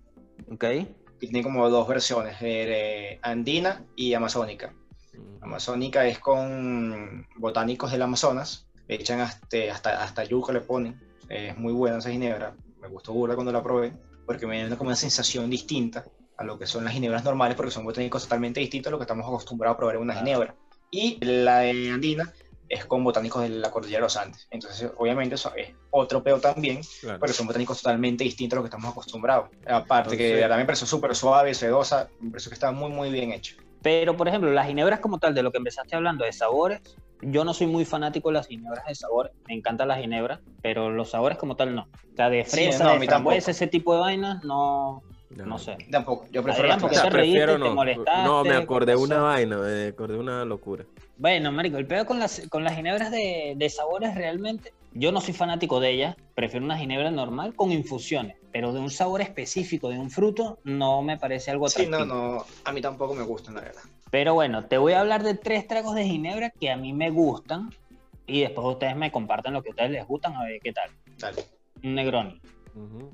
Ok. 0.52 0.64
Y 1.20 1.26
tiene 1.28 1.42
como 1.42 1.68
dos 1.70 1.88
versiones, 1.88 2.36
eh, 2.40 3.18
andina 3.22 3.84
y 3.96 4.14
amazónica. 4.14 4.72
Amazónica 5.40 6.06
es 6.06 6.18
con 6.18 7.26
botánicos 7.36 7.90
del 7.90 8.02
Amazonas, 8.02 8.66
le 8.86 8.96
echan 8.96 9.20
hasta, 9.20 9.56
hasta, 9.72 10.02
hasta 10.02 10.24
yuca 10.24 10.52
le 10.52 10.60
ponen. 10.60 11.00
Es 11.28 11.56
muy 11.56 11.72
buena 11.72 11.98
esa 11.98 12.10
ginebra, 12.10 12.54
me 12.88 12.94
gustó 12.94 13.12
burda 13.12 13.34
cuando 13.34 13.52
la 13.52 13.62
probé, 13.62 13.92
porque 14.26 14.46
me 14.46 14.68
da 14.68 14.76
como 14.76 14.88
una 14.88 14.96
sensación 14.96 15.48
distinta 15.50 16.04
a 16.36 16.44
lo 16.44 16.58
que 16.58 16.66
son 16.66 16.84
las 16.84 16.92
ginebras 16.94 17.24
normales, 17.24 17.56
porque 17.56 17.70
son 17.72 17.84
botánicos 17.84 18.22
totalmente 18.24 18.60
distintos 18.60 18.88
a 18.88 18.92
lo 18.92 18.98
que 18.98 19.04
estamos 19.04 19.26
acostumbrados 19.26 19.74
a 19.74 19.78
probar 19.78 19.96
en 19.96 20.02
una 20.02 20.14
ginebra. 20.14 20.54
Y 20.90 21.22
la 21.24 21.60
de 21.60 21.90
andina 21.90 22.32
es 22.68 22.84
con 22.84 23.02
botánicos 23.02 23.42
de 23.42 23.48
la 23.48 23.70
cordillera 23.70 23.98
de 23.98 24.02
los 24.02 24.16
Andes. 24.16 24.46
Entonces, 24.50 24.90
obviamente, 24.98 25.34
eso 25.36 25.52
es 25.56 25.70
otro 25.90 26.22
peo 26.22 26.38
también, 26.38 26.80
Claro. 27.00 27.18
pero 27.20 27.32
son 27.32 27.46
botánicos 27.46 27.78
totalmente 27.82 28.24
distintos 28.24 28.56
a 28.56 28.60
lo 28.60 28.62
que 28.62 28.68
estamos 28.68 28.90
acostumbrados. 28.90 29.48
Aparte 29.66 30.16
que 30.16 30.22
de 30.22 30.28
Entonces- 30.28 30.40
verdad 30.42 30.56
me 30.58 30.64
pareció 30.64 30.86
súper 30.86 31.14
suave, 31.14 31.54
sedosa, 31.54 32.08
me 32.20 32.30
pareció 32.30 32.50
que 32.50 32.54
estaba 32.54 32.72
muy, 32.72 32.90
muy 32.90 33.10
bien 33.10 33.32
hecho. 33.32 33.56
Pero, 33.82 34.16
por 34.16 34.28
ejemplo, 34.28 34.50
las 34.50 34.66
ginebras 34.66 35.00
como 35.00 35.18
tal, 35.18 35.34
de 35.34 35.42
lo 35.42 35.50
que 35.52 35.58
empezaste 35.58 35.96
hablando, 35.96 36.24
de 36.24 36.32
sabores, 36.32 36.80
yo 37.20 37.44
no 37.44 37.54
soy 37.54 37.66
muy 37.66 37.84
fanático 37.84 38.28
de 38.28 38.34
las 38.34 38.46
ginebras 38.46 38.84
de 38.86 38.94
sabores. 38.94 39.32
Me 39.46 39.54
encantan 39.54 39.88
las 39.88 40.00
ginebras, 40.00 40.40
pero 40.62 40.90
los 40.90 41.10
sabores 41.10 41.38
como 41.38 41.56
tal 41.56 41.74
no. 41.74 41.82
O 42.12 42.16
sea, 42.16 42.30
de 42.30 42.44
Sí, 42.44 42.50
fresa, 42.50 42.84
no, 42.84 42.90
de 42.98 43.06
frambuesa, 43.06 43.46
tampoco. 43.46 43.50
ese 43.50 43.66
tipo 43.66 43.94
de 43.94 44.00
vainas, 44.00 44.44
no, 44.44 45.02
no 45.30 45.58
sé. 45.58 45.76
Tampoco, 45.90 46.26
yo 46.30 46.42
prefiero 46.42 46.72
Adrián, 46.72 46.80
las 46.80 46.80
¿por 46.80 46.90
qué 46.90 46.96
O 46.96 47.00
sea, 47.00 47.10
te 47.10 47.58
no. 47.58 47.74
No, 48.24 48.44
me 48.44 48.50
¿Qué 48.50 48.56
acordé 48.56 48.92
pasó? 48.92 49.04
una 49.04 49.20
vaina, 49.20 49.58
me 49.58 49.86
acordé 49.88 50.18
una 50.18 50.44
locura. 50.44 50.84
Bueno, 51.16 51.52
marico, 51.52 51.78
el 51.78 51.86
peor 51.86 52.06
con 52.06 52.18
las, 52.18 52.42
con 52.48 52.64
las 52.64 52.74
ginebras 52.74 53.10
de, 53.10 53.54
de 53.56 53.68
sabores 53.70 54.14
realmente, 54.14 54.72
yo 54.92 55.12
no 55.12 55.20
soy 55.20 55.34
fanático 55.34 55.80
de 55.80 55.90
ellas, 55.90 56.16
prefiero 56.34 56.64
una 56.64 56.78
ginebra 56.78 57.10
normal 57.10 57.54
con 57.54 57.72
infusiones, 57.72 58.36
pero 58.52 58.72
de 58.72 58.80
un 58.80 58.90
sabor 58.90 59.20
específico, 59.20 59.88
de 59.90 59.98
un 59.98 60.10
fruto, 60.10 60.58
no 60.64 61.02
me 61.02 61.16
parece 61.18 61.50
algo 61.50 61.68
Sí, 61.68 61.82
atractivo. 61.86 62.06
no, 62.14 62.34
no, 62.36 62.44
a 62.64 62.72
mí 62.72 62.80
tampoco 62.80 63.14
me 63.14 63.22
gustan, 63.22 63.54
la 63.54 63.60
verdad. 63.62 63.82
Pero 64.10 64.34
bueno, 64.34 64.64
te 64.66 64.78
voy 64.78 64.94
a 64.94 65.00
hablar 65.00 65.22
de 65.22 65.34
tres 65.34 65.66
tragos 65.66 65.94
de 65.94 66.04
ginebra 66.04 66.50
que 66.50 66.70
a 66.70 66.76
mí 66.76 66.92
me 66.92 67.10
gustan 67.10 67.70
y 68.26 68.40
después 68.40 68.66
ustedes 68.66 68.96
me 68.96 69.12
comparten 69.12 69.52
lo 69.52 69.62
que 69.62 69.68
a 69.68 69.72
ustedes 69.72 69.90
les 69.90 70.06
gustan, 70.06 70.34
a 70.34 70.44
ver 70.44 70.60
qué 70.62 70.72
tal. 70.72 70.90
Dale. 71.18 71.44
Un 71.82 71.94
Negroni. 71.94 72.40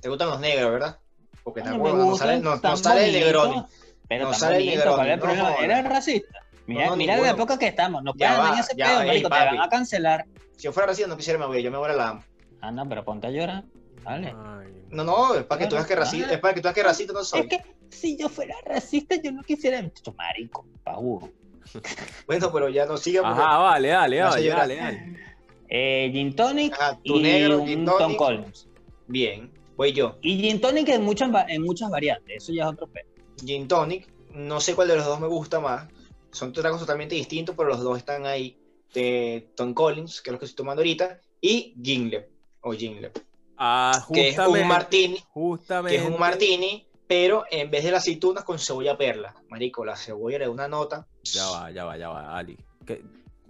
¿Te 0.01 0.09
gustan 0.09 0.29
los 0.31 0.41
negros, 0.41 0.71
verdad? 0.71 0.99
Porque 1.43 1.63
me 1.63 1.73
huevo, 1.73 1.99
no 1.99 2.17
sale, 2.17 2.39
no, 2.41 2.57
no 2.57 2.77
sale 2.77 3.07
el 3.07 3.13
Negroni. 3.13 3.63
Pero 4.09 4.27
No 4.27 4.35
sale 4.35 4.59
el 4.59 4.67
Negroni, 4.67 4.95
¿cuál 4.97 5.07
es 5.09 5.13
el 5.15 5.19
no 5.19 5.25
problema? 5.25 5.55
¿Eres 5.57 5.85
racista? 5.85 6.39
Mira, 6.67 6.87
No, 6.87 6.97
mira 6.97 7.15
la 7.17 7.23
ninguno. 7.23 7.37
época 7.43 7.59
que 7.59 7.67
estamos, 7.69 8.03
no 8.03 8.15
puedes 8.15 8.33
va, 8.39 8.43
dañar 8.45 8.61
ese 8.61 8.75
pedo, 8.75 8.87
va, 8.87 9.01
ey, 9.03 9.07
marico, 9.09 9.29
te 9.29 9.35
van 9.35 9.61
a 9.61 9.69
cancelar. 9.69 10.27
Si 10.57 10.63
yo 10.65 10.73
fuera 10.73 10.87
racista 10.87 11.09
no 11.09 11.17
quisiera 11.17 11.39
me 11.39 11.47
voy, 11.47 11.63
yo 11.63 11.71
me 11.71 11.77
voy 11.79 11.91
a 11.91 11.95
la 11.95 12.09
amo. 12.09 12.25
Ah, 12.61 12.71
no, 12.71 12.89
pero 12.89 13.05
ponte 13.05 13.27
a 13.27 13.31
llorar. 13.31 13.65
Dale. 14.03 14.29
Ay, 14.29 14.69
No, 14.91 15.05
no, 15.05 15.35
es 15.35 15.45
para 15.45 15.61
que 15.61 15.67
tú 15.67 15.75
veas 15.77 15.87
que 15.87 15.95
racista, 15.97 16.33
es 16.33 16.39
para 16.39 16.55
que 16.55 16.61
tú 16.61 16.65
veas 16.67 16.75
que 16.75 16.83
racista 16.83 17.13
no 17.13 17.25
soy. 17.25 17.41
Es 17.41 17.47
que 17.49 17.63
si 17.91 18.17
yo 18.17 18.29
fuera 18.29 18.55
racista, 18.65 19.17
yo 19.23 19.33
no 19.33 19.43
quisiera. 19.43 19.83
Marico, 20.17 20.67
pavuro. 20.83 21.31
Bueno, 22.27 22.53
pero 22.53 22.69
ya 22.69 22.87
no 22.87 22.97
siga 22.97 23.23
porque 23.23 23.41
Ajá, 23.41 23.57
vale, 23.59 23.89
dale, 23.89 24.21
No, 24.21 24.25
dale, 24.31 24.43
señora. 24.43 24.59
dale, 24.61 24.77
dale. 24.77 25.19
Eh, 25.77 26.11
gin 26.13 26.37
tonic 26.37 26.75
Ajá, 26.75 26.99
tu 27.03 27.17
y 27.17 27.23
negro, 27.23 27.63
un 27.63 27.67
gin 27.67 27.85
Tom. 27.87 28.15
Collins. 28.17 28.69
bien. 29.09 29.51
Voy 29.77 29.93
yo. 29.93 30.19
Y 30.23 30.39
gin 30.39 30.61
tonic 30.61 30.89
en 30.91 31.03
muchas, 31.03 31.31
en 31.49 31.63
muchas 31.63 31.91
variantes. 31.91 32.37
Eso 32.37 32.53
ya 32.53 32.65
es 32.65 32.69
otro 32.69 32.87
pedo. 32.87 33.07
Gin 33.45 33.67
tonic, 33.67 34.07
no 34.35 34.61
sé 34.61 34.75
cuál 34.75 34.89
de 34.89 34.97
los 34.97 35.05
dos 35.07 35.19
me 35.19 35.27
gusta 35.27 35.59
más. 35.61 35.89
Son 36.35 36.53
tragos 36.53 36.81
totalmente 36.81 37.15
distintos, 37.15 37.55
pero 37.57 37.69
los 37.69 37.81
dos 37.81 37.97
están 37.97 38.27
ahí. 38.27 38.59
De 38.93 39.51
Tom 39.57 39.75
Collins, 39.75 40.21
que 40.21 40.31
es 40.31 40.33
lo 40.33 40.39
que 40.39 40.45
estoy 40.45 40.57
tomando 40.57 40.81
ahorita, 40.83 41.19
y 41.41 41.75
Gimlet, 41.83 42.31
o 42.61 42.73
Gimlet, 42.73 43.21
Ah, 43.57 44.07
que 44.13 44.29
es 44.29 44.39
un 44.39 44.69
martini, 44.69 45.19
Justamente. 45.31 45.97
que 45.97 46.03
es 46.05 46.09
un 46.09 46.17
martini, 46.19 46.87
pero 47.09 47.45
en 47.51 47.71
vez 47.73 47.83
de 47.83 47.91
las 47.91 48.03
aceitunas 48.03 48.45
con 48.45 48.59
cebolla 48.59 48.97
perla. 48.97 49.35
Marico, 49.49 49.85
la 49.85 49.97
cebolla 49.97 50.39
le 50.39 50.45
da 50.45 50.51
una 50.53 50.69
nota. 50.69 51.07
Ya 51.25 51.45
va, 51.51 51.71
ya 51.73 51.85
va, 51.85 51.97
ya 51.97 52.09
va, 52.09 52.37
Ali. 52.37 52.57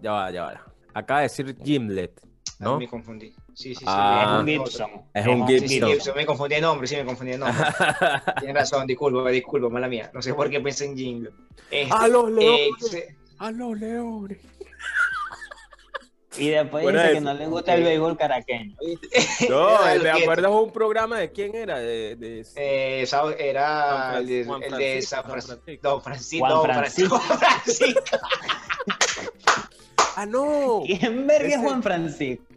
Ya 0.01 0.13
va, 0.13 0.31
ya 0.31 0.45
va. 0.45 0.65
Acaba 0.95 1.21
de 1.21 1.25
decir 1.25 1.57
Gimlet, 1.63 2.21
¿no? 2.59 2.79
me 2.79 2.89
confundí. 2.89 3.35
Sí, 3.55 3.69
sí, 3.71 3.77
sí. 3.77 3.85
Ah. 3.87 4.25
es 4.25 4.41
un 4.41 4.47
Gibson. 4.47 4.91
Es 5.15 5.27
un 5.27 5.47
Sí, 5.47 5.59
sí, 5.61 5.69
Gibson. 5.69 5.91
Gibson, 5.93 6.17
me 6.17 6.27
confundí 6.27 6.55
de 6.57 6.61
nombre, 6.61 6.87
sí, 6.87 6.97
me 6.97 7.05
confundí 7.05 7.33
de 7.33 7.39
nombre. 7.39 7.65
Tienes 8.39 8.57
razón, 8.57 8.87
disculpa, 8.87 9.31
disculpa, 9.31 9.69
mala 9.69 9.89
mía. 9.89 10.11
No 10.13 10.21
sé 10.21 10.35
por 10.35 10.51
qué 10.51 10.61
pensé 10.61 10.87
en 10.87 10.97
Jingle. 10.97 11.31
Este, 11.71 11.95
¡A 11.95 12.09
los 12.09 12.31
leones! 12.31 13.05
¡A 13.39 13.51
los 13.51 13.79
leones! 13.79 14.39
Y 16.37 16.49
después 16.49 16.85
dice 16.85 17.13
que 17.13 17.21
no 17.21 17.33
le 17.33 17.47
gusta 17.47 17.75
el 17.75 17.85
béisbol 17.85 18.17
caraqueño. 18.17 18.77
No, 19.49 19.79
¿te 20.01 20.11
acuerdas 20.11 20.51
un 20.51 20.73
programa 20.73 21.19
de 21.19 21.31
quién 21.31 21.55
era? 21.55 21.79
De, 21.79 22.17
de- 22.17 22.45
eh, 22.57 23.07
era 23.39 24.21
Juan 24.47 24.63
el 24.63 24.71
de, 24.77 24.97
el 24.99 25.03
San 25.05 25.25
Francisco. 25.25 25.79
Don 25.83 26.03
Francisco. 26.03 26.47
Juan 26.47 26.53
Don 26.53 26.65
Francisco. 26.75 27.21
¡Ah, 30.17 30.27
no! 30.27 30.83
¿Quién 30.87 31.27
verga 31.27 31.49
es 31.49 31.61
Juan 31.61 31.83
Francisco? 31.83 32.54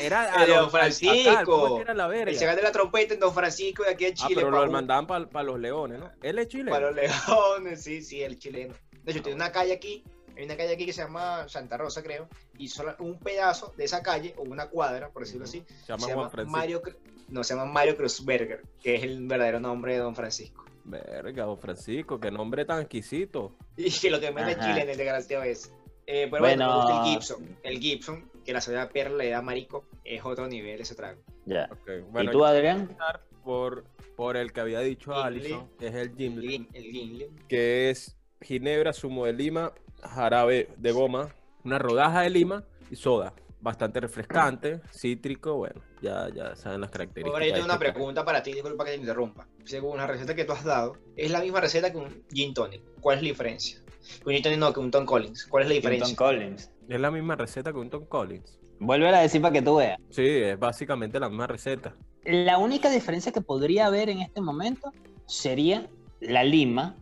Era 0.00 0.34
El 0.42 0.46
de 0.46 0.52
Don 0.52 0.60
Don 0.62 0.70
Francisco. 0.70 1.44
¿Cómo 1.44 1.66
es 1.66 1.72
que 1.74 1.80
era 1.82 1.94
la 1.94 2.04
El 2.04 2.10
verga? 2.10 2.38
chacal 2.38 2.56
de 2.56 2.62
la 2.62 2.72
trompeta 2.72 3.14
en 3.14 3.20
Don 3.20 3.34
Francisco 3.34 3.82
de 3.82 3.90
aquí 3.90 4.06
a 4.06 4.08
Ah, 4.08 4.14
Chile. 4.14 4.34
pero 4.36 4.50
pa' 4.50 4.56
lo 4.58 4.64
un- 4.64 4.72
mandaban 4.72 5.06
para 5.06 5.42
los 5.44 5.58
leones, 5.58 5.98
¿no? 5.98 6.10
Él 6.22 6.38
es 6.38 6.48
chileno. 6.48 6.70
Para 6.70 6.90
los 6.90 6.96
leones, 6.96 7.82
sí, 7.82 8.02
sí, 8.02 8.22
el 8.22 8.38
chileno. 8.38 8.74
De 9.02 9.12
hecho, 9.12 9.22
tiene 9.22 9.36
una 9.36 9.50
calle 9.50 9.72
aquí, 9.72 10.04
hay 10.36 10.44
una 10.44 10.56
calle 10.56 10.74
aquí 10.74 10.86
que 10.86 10.92
se 10.92 11.02
llama 11.02 11.48
Santa 11.48 11.76
Rosa, 11.76 12.02
creo, 12.02 12.28
y 12.58 12.68
solo 12.68 12.94
un 13.00 13.18
pedazo 13.18 13.72
de 13.76 13.84
esa 13.84 14.02
calle, 14.02 14.34
o 14.36 14.42
una 14.42 14.68
cuadra, 14.68 15.08
por 15.10 15.24
decirlo 15.24 15.44
así, 15.44 15.64
Se 15.80 15.86
llama 15.88 15.98
se 16.00 16.04
Juan 16.06 16.16
llama 16.18 16.30
Francisco. 16.30 16.56
Mario, 16.58 16.82
no, 17.28 17.42
se 17.44 17.54
llama 17.54 17.64
Mario 17.72 17.96
Cruzberger, 17.96 18.62
que 18.80 18.94
es 18.96 19.02
el 19.02 19.26
verdadero 19.26 19.58
nombre 19.60 19.94
de 19.94 19.98
Don 19.98 20.14
Francisco. 20.14 20.64
Verga, 20.84 21.44
Don 21.44 21.58
Francisco, 21.58 22.18
qué 22.20 22.30
nombre 22.30 22.64
tan 22.64 22.80
exquisito. 22.82 23.56
Y 23.76 23.90
que 23.90 24.10
lo 24.10 24.20
que 24.20 24.30
mete 24.30 24.52
Ajá. 24.52 24.66
Chile 24.68 24.82
en 24.82 24.88
el 24.90 24.96
desgraciado 24.96 25.42
es. 25.44 25.72
Eh, 26.06 26.26
pero 26.30 26.42
bueno, 26.42 26.66
Bueno. 26.82 26.88
me 26.88 26.96
el 27.08 27.12
Gibson. 27.14 27.58
El 27.62 27.78
Gibson, 27.80 28.30
que 28.48 28.54
la 28.54 28.62
soda 28.62 28.88
perla 28.88 29.18
le 29.24 29.28
da 29.28 29.42
marico, 29.42 29.84
es 30.04 30.24
otro 30.24 30.48
nivel 30.48 30.80
ese 30.80 30.94
trago. 30.94 31.20
Ya. 31.44 31.68
Ok, 31.70 31.90
Bueno, 32.10 32.30
¿Y 32.30 32.32
tú, 32.32 32.46
Adrián? 32.46 32.76
voy 32.76 32.80
a 32.80 32.82
empezar 32.92 33.20
por, 33.44 33.84
por 34.16 34.38
el 34.38 34.54
que 34.54 34.60
había 34.62 34.80
dicho. 34.80 35.14
Alison, 35.14 35.68
que 35.78 35.88
es 35.88 35.94
el 35.94 36.08
El, 36.08 36.16
Gimli, 36.16 36.48
Gin- 36.48 36.68
el 36.72 37.46
que 37.46 37.90
es 37.90 38.16
ginebra, 38.40 38.94
zumo 38.94 39.26
de 39.26 39.34
lima, 39.34 39.74
jarabe 40.02 40.70
de 40.78 40.92
goma, 40.92 41.28
una 41.62 41.78
rodaja 41.78 42.22
de 42.22 42.30
lima 42.30 42.64
y 42.90 42.96
soda. 42.96 43.34
Bastante 43.60 44.00
refrescante, 44.00 44.80
cítrico, 44.94 45.56
bueno, 45.56 45.82
ya, 46.00 46.30
ya 46.34 46.56
saben 46.56 46.80
las 46.80 46.90
características. 46.90 47.34
Ahora 47.34 47.44
yo 47.46 47.52
tengo 47.52 47.64
una 47.66 47.74
este 47.74 47.92
pregunta 47.92 48.24
para 48.24 48.42
ti, 48.42 48.54
disculpa 48.54 48.86
que 48.86 48.92
te 48.92 48.96
interrumpa. 48.96 49.46
Según 49.64 49.98
la 49.98 50.06
receta 50.06 50.34
que 50.34 50.46
tú 50.46 50.52
has 50.52 50.64
dado, 50.64 50.96
es 51.16 51.30
la 51.30 51.40
misma 51.42 51.60
receta 51.60 51.92
que 51.92 51.98
un 51.98 52.24
Gin 52.32 52.54
Tonic. 52.54 52.80
¿Cuál 52.98 53.18
es 53.18 53.22
la 53.24 53.28
diferencia? 53.28 53.78
Que 54.22 54.28
un 54.30 54.32
Gin 54.32 54.42
Tonic 54.42 54.58
no, 54.58 54.72
que 54.72 54.80
un 54.80 54.90
Tom 54.90 55.04
Collins. 55.04 55.44
¿Cuál 55.48 55.64
es 55.64 55.68
la 55.68 55.74
Tom 55.74 55.82
diferencia? 55.82 56.16
Collins. 56.16 56.70
Es 56.88 56.98
la 56.98 57.10
misma 57.10 57.36
receta 57.36 57.72
que 57.72 57.78
un 57.78 57.90
Tom 57.90 58.06
Collins. 58.06 58.58
Vuelve 58.80 59.08
a 59.08 59.20
decir 59.20 59.42
para 59.42 59.52
que 59.52 59.62
tú 59.62 59.76
veas. 59.76 59.98
Sí, 60.10 60.26
es 60.26 60.58
básicamente 60.58 61.20
la 61.20 61.28
misma 61.28 61.46
receta. 61.46 61.94
La 62.24 62.58
única 62.58 62.90
diferencia 62.90 63.30
que 63.30 63.40
podría 63.40 63.86
haber 63.86 64.08
en 64.08 64.20
este 64.20 64.40
momento 64.40 64.92
sería 65.26 65.88
la 66.20 66.44
lima 66.44 66.96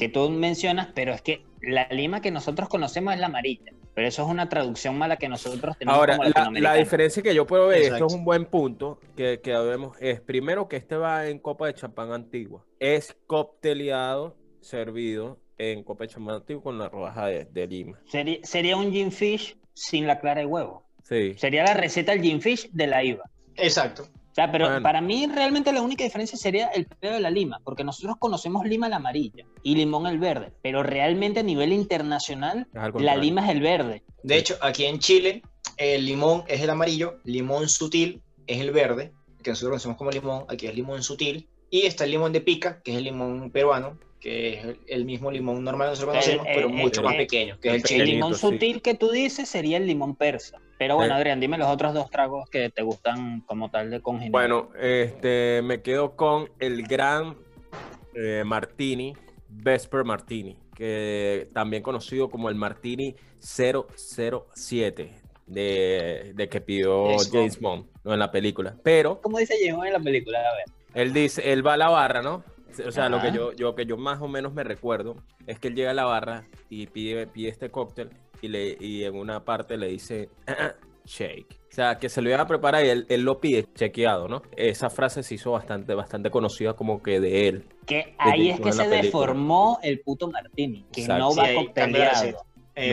que 0.00 0.08
tú 0.08 0.28
mencionas, 0.28 0.88
pero 0.92 1.12
es 1.12 1.22
que 1.22 1.44
la 1.60 1.86
lima 1.88 2.20
que 2.20 2.32
nosotros 2.32 2.68
conocemos 2.68 3.14
es 3.14 3.20
la 3.20 3.26
amarilla. 3.26 3.72
Pero 3.94 4.08
eso 4.08 4.22
es 4.22 4.28
una 4.28 4.48
traducción 4.48 4.98
mala 4.98 5.18
que 5.18 5.28
nosotros 5.28 5.76
tenemos 5.78 5.98
Ahora, 5.98 6.16
como 6.16 6.28
la, 6.30 6.50
la 6.60 6.74
diferencia 6.74 7.22
que 7.22 7.34
yo 7.34 7.46
puedo 7.46 7.68
ver, 7.68 7.82
esto 7.82 7.94
Exacto. 7.94 8.06
es 8.06 8.14
un 8.14 8.24
buen 8.24 8.46
punto 8.46 8.98
que, 9.14 9.40
que 9.40 9.52
vemos, 9.52 9.96
es 10.00 10.20
primero 10.20 10.66
que 10.66 10.76
este 10.76 10.96
va 10.96 11.28
en 11.28 11.38
copa 11.38 11.66
de 11.66 11.74
champán 11.74 12.12
antigua. 12.12 12.64
Es 12.80 13.16
cocteleado, 13.26 14.34
servido 14.60 15.38
en 15.58 15.84
champán 16.08 16.36
antigua 16.36 16.62
con 16.62 16.78
la 16.78 16.88
rodaja 16.88 17.26
de, 17.26 17.44
de 17.44 17.66
lima. 17.66 18.00
Sería, 18.06 18.38
sería 18.42 18.76
un 18.76 18.92
gin 18.92 19.12
fish 19.12 19.56
sin 19.74 20.06
la 20.06 20.20
clara 20.20 20.40
de 20.40 20.46
huevo. 20.46 20.84
Sí. 21.02 21.34
Sería 21.36 21.64
la 21.64 21.74
receta 21.74 22.12
del 22.12 22.22
gin 22.22 22.40
fish 22.40 22.70
de 22.72 22.86
la 22.86 23.04
IVA. 23.04 23.24
Exacto. 23.56 24.04
O 24.04 24.34
sea, 24.34 24.50
pero 24.50 24.66
Bueno. 24.66 24.82
para 24.82 25.02
mí 25.02 25.26
realmente 25.26 25.72
la 25.74 25.82
única 25.82 26.04
diferencia 26.04 26.38
sería 26.38 26.68
el 26.68 26.86
pedo 26.86 27.12
de 27.14 27.20
la 27.20 27.30
lima, 27.30 27.60
porque 27.64 27.84
nosotros 27.84 28.16
conocemos 28.18 28.64
lima 28.64 28.88
la 28.88 28.96
amarilla 28.96 29.44
y 29.62 29.74
limón 29.74 30.06
el 30.06 30.18
verde, 30.18 30.52
pero 30.62 30.82
realmente 30.82 31.40
a 31.40 31.42
nivel 31.42 31.70
internacional 31.70 32.66
la 32.72 33.16
lima 33.16 33.44
es 33.44 33.50
el 33.50 33.60
verde. 33.60 34.02
De 34.22 34.38
hecho, 34.38 34.56
aquí 34.62 34.86
en 34.86 35.00
Chile, 35.00 35.42
el 35.76 36.06
limón 36.06 36.44
es 36.48 36.62
el 36.62 36.70
amarillo, 36.70 37.18
limón 37.24 37.68
sutil 37.68 38.22
es 38.46 38.58
el 38.58 38.70
verde, 38.70 39.12
que 39.42 39.50
nosotros 39.50 39.72
conocemos 39.72 39.98
como 39.98 40.10
limón, 40.10 40.46
aquí 40.48 40.66
es 40.66 40.74
limón 40.74 41.02
sutil, 41.02 41.46
y 41.68 41.82
está 41.82 42.04
el 42.04 42.12
limón 42.12 42.32
de 42.32 42.40
pica, 42.40 42.80
que 42.82 42.92
es 42.92 42.96
el 42.96 43.04
limón 43.04 43.50
peruano, 43.50 43.98
que 44.22 44.54
es 44.54 44.76
el, 44.86 45.04
mismo 45.04 45.30
limón 45.32 45.64
normal 45.64 45.88
que 45.88 45.90
nosotros 45.90 46.14
El- 46.28 46.36
conocemos, 46.38 46.46
pero 46.54 46.68
el- 46.68 46.72
mucho 46.74 47.00
el- 47.00 47.06
más 47.06 47.16
pequeño, 47.16 47.58
que 47.60 47.74
es 47.74 47.90
el 47.90 48.04
limón 48.04 48.34
sí. 48.34 48.40
sutil 48.40 48.80
que 48.80 48.94
tú 48.94 49.10
dices 49.10 49.48
sería 49.48 49.76
el 49.78 49.86
limón 49.86 50.14
persa. 50.14 50.58
Pero 50.78 50.94
bueno. 50.96 51.14
Adrián, 51.14 51.40
dime 51.40 51.58
los 51.58 51.68
otros 51.68 51.92
dos 51.92 52.08
tragos 52.10 52.48
que 52.48 52.70
te 52.70 52.82
gustan 52.82 53.40
como 53.42 53.70
tal 53.70 53.90
de 53.90 54.00
con 54.00 54.18
ginebra. 54.20 54.40
Bueno, 54.40 54.68
este, 54.80 55.60
me 55.64 55.82
quedo 55.82 56.16
con 56.16 56.48
el 56.60 56.84
gran 56.84 57.36
eh, 58.14 58.42
Martini, 58.46 59.14
Vesper 59.48 60.04
Martini, 60.04 60.56
que 60.74 61.48
también 61.52 61.82
conocido 61.82 62.30
como 62.30 62.48
el 62.48 62.54
Martini 62.54 63.14
007. 63.40 65.10
de, 65.46 66.32
de 66.34 66.48
que 66.48 66.60
pidió 66.60 67.04
James 67.06 67.28
Bond. 67.30 67.32
James 67.34 67.60
Bond, 67.60 67.86
¿no? 68.04 68.12
En 68.14 68.18
la 68.20 68.30
película. 68.30 68.76
Pero 68.82 69.20
¿Cómo 69.20 69.38
dice 69.38 69.54
James 69.58 69.74
Bond 69.76 69.86
en 69.88 69.92
la 69.94 70.00
película? 70.00 70.38
A 70.38 70.56
ver. 70.56 70.64
él 70.94 71.12
dice, 71.12 71.52
él 71.52 71.66
va 71.66 71.74
a 71.74 71.76
la 71.76 71.88
barra, 71.90 72.22
¿no? 72.22 72.44
O 72.86 72.90
sea, 72.92 73.08
lo 73.08 73.20
que 73.20 73.28
Ajá. 73.28 73.36
yo, 73.36 73.52
yo, 73.52 73.74
que 73.74 73.86
yo 73.86 73.96
más 73.96 74.20
o 74.20 74.28
menos 74.28 74.52
me 74.52 74.64
recuerdo 74.64 75.16
es 75.46 75.58
que 75.58 75.68
él 75.68 75.74
llega 75.74 75.90
a 75.90 75.94
la 75.94 76.04
barra 76.04 76.44
y 76.70 76.86
pide, 76.86 77.26
pide 77.26 77.48
este 77.48 77.70
cóctel 77.70 78.10
y, 78.40 78.48
le, 78.48 78.76
y 78.80 79.04
en 79.04 79.14
una 79.16 79.44
parte 79.44 79.76
le 79.76 79.88
dice, 79.88 80.28
"Ah, 80.46 80.54
ah, 80.60 80.74
shake. 81.04 81.60
O 81.70 81.74
sea, 81.74 81.98
que 81.98 82.08
se 82.10 82.20
lo 82.20 82.28
iban 82.28 82.40
a 82.40 82.46
preparar 82.46 82.84
y 82.84 82.88
él, 82.90 83.06
él 83.08 83.22
lo 83.22 83.40
pide 83.40 83.66
chequeado, 83.74 84.28
¿no? 84.28 84.42
Esa 84.56 84.90
frase 84.90 85.22
se 85.22 85.34
hizo 85.36 85.52
bastante, 85.52 85.94
bastante 85.94 86.30
conocida 86.30 86.74
como 86.74 87.02
que 87.02 87.18
de 87.18 87.48
él. 87.48 87.64
Que 87.86 88.14
ahí 88.18 88.50
es 88.50 88.60
que 88.60 88.72
se 88.72 88.78
la 88.84 88.90
película. 88.90 89.02
deformó 89.02 89.78
el 89.82 90.00
puto 90.00 90.30
Martini, 90.30 90.84
que 90.92 91.00
Exacto. 91.00 91.24
no 91.24 91.30
Sí, 91.32 91.38
va 91.40 91.48
la 91.48 91.54
cocteleado. 91.54 92.44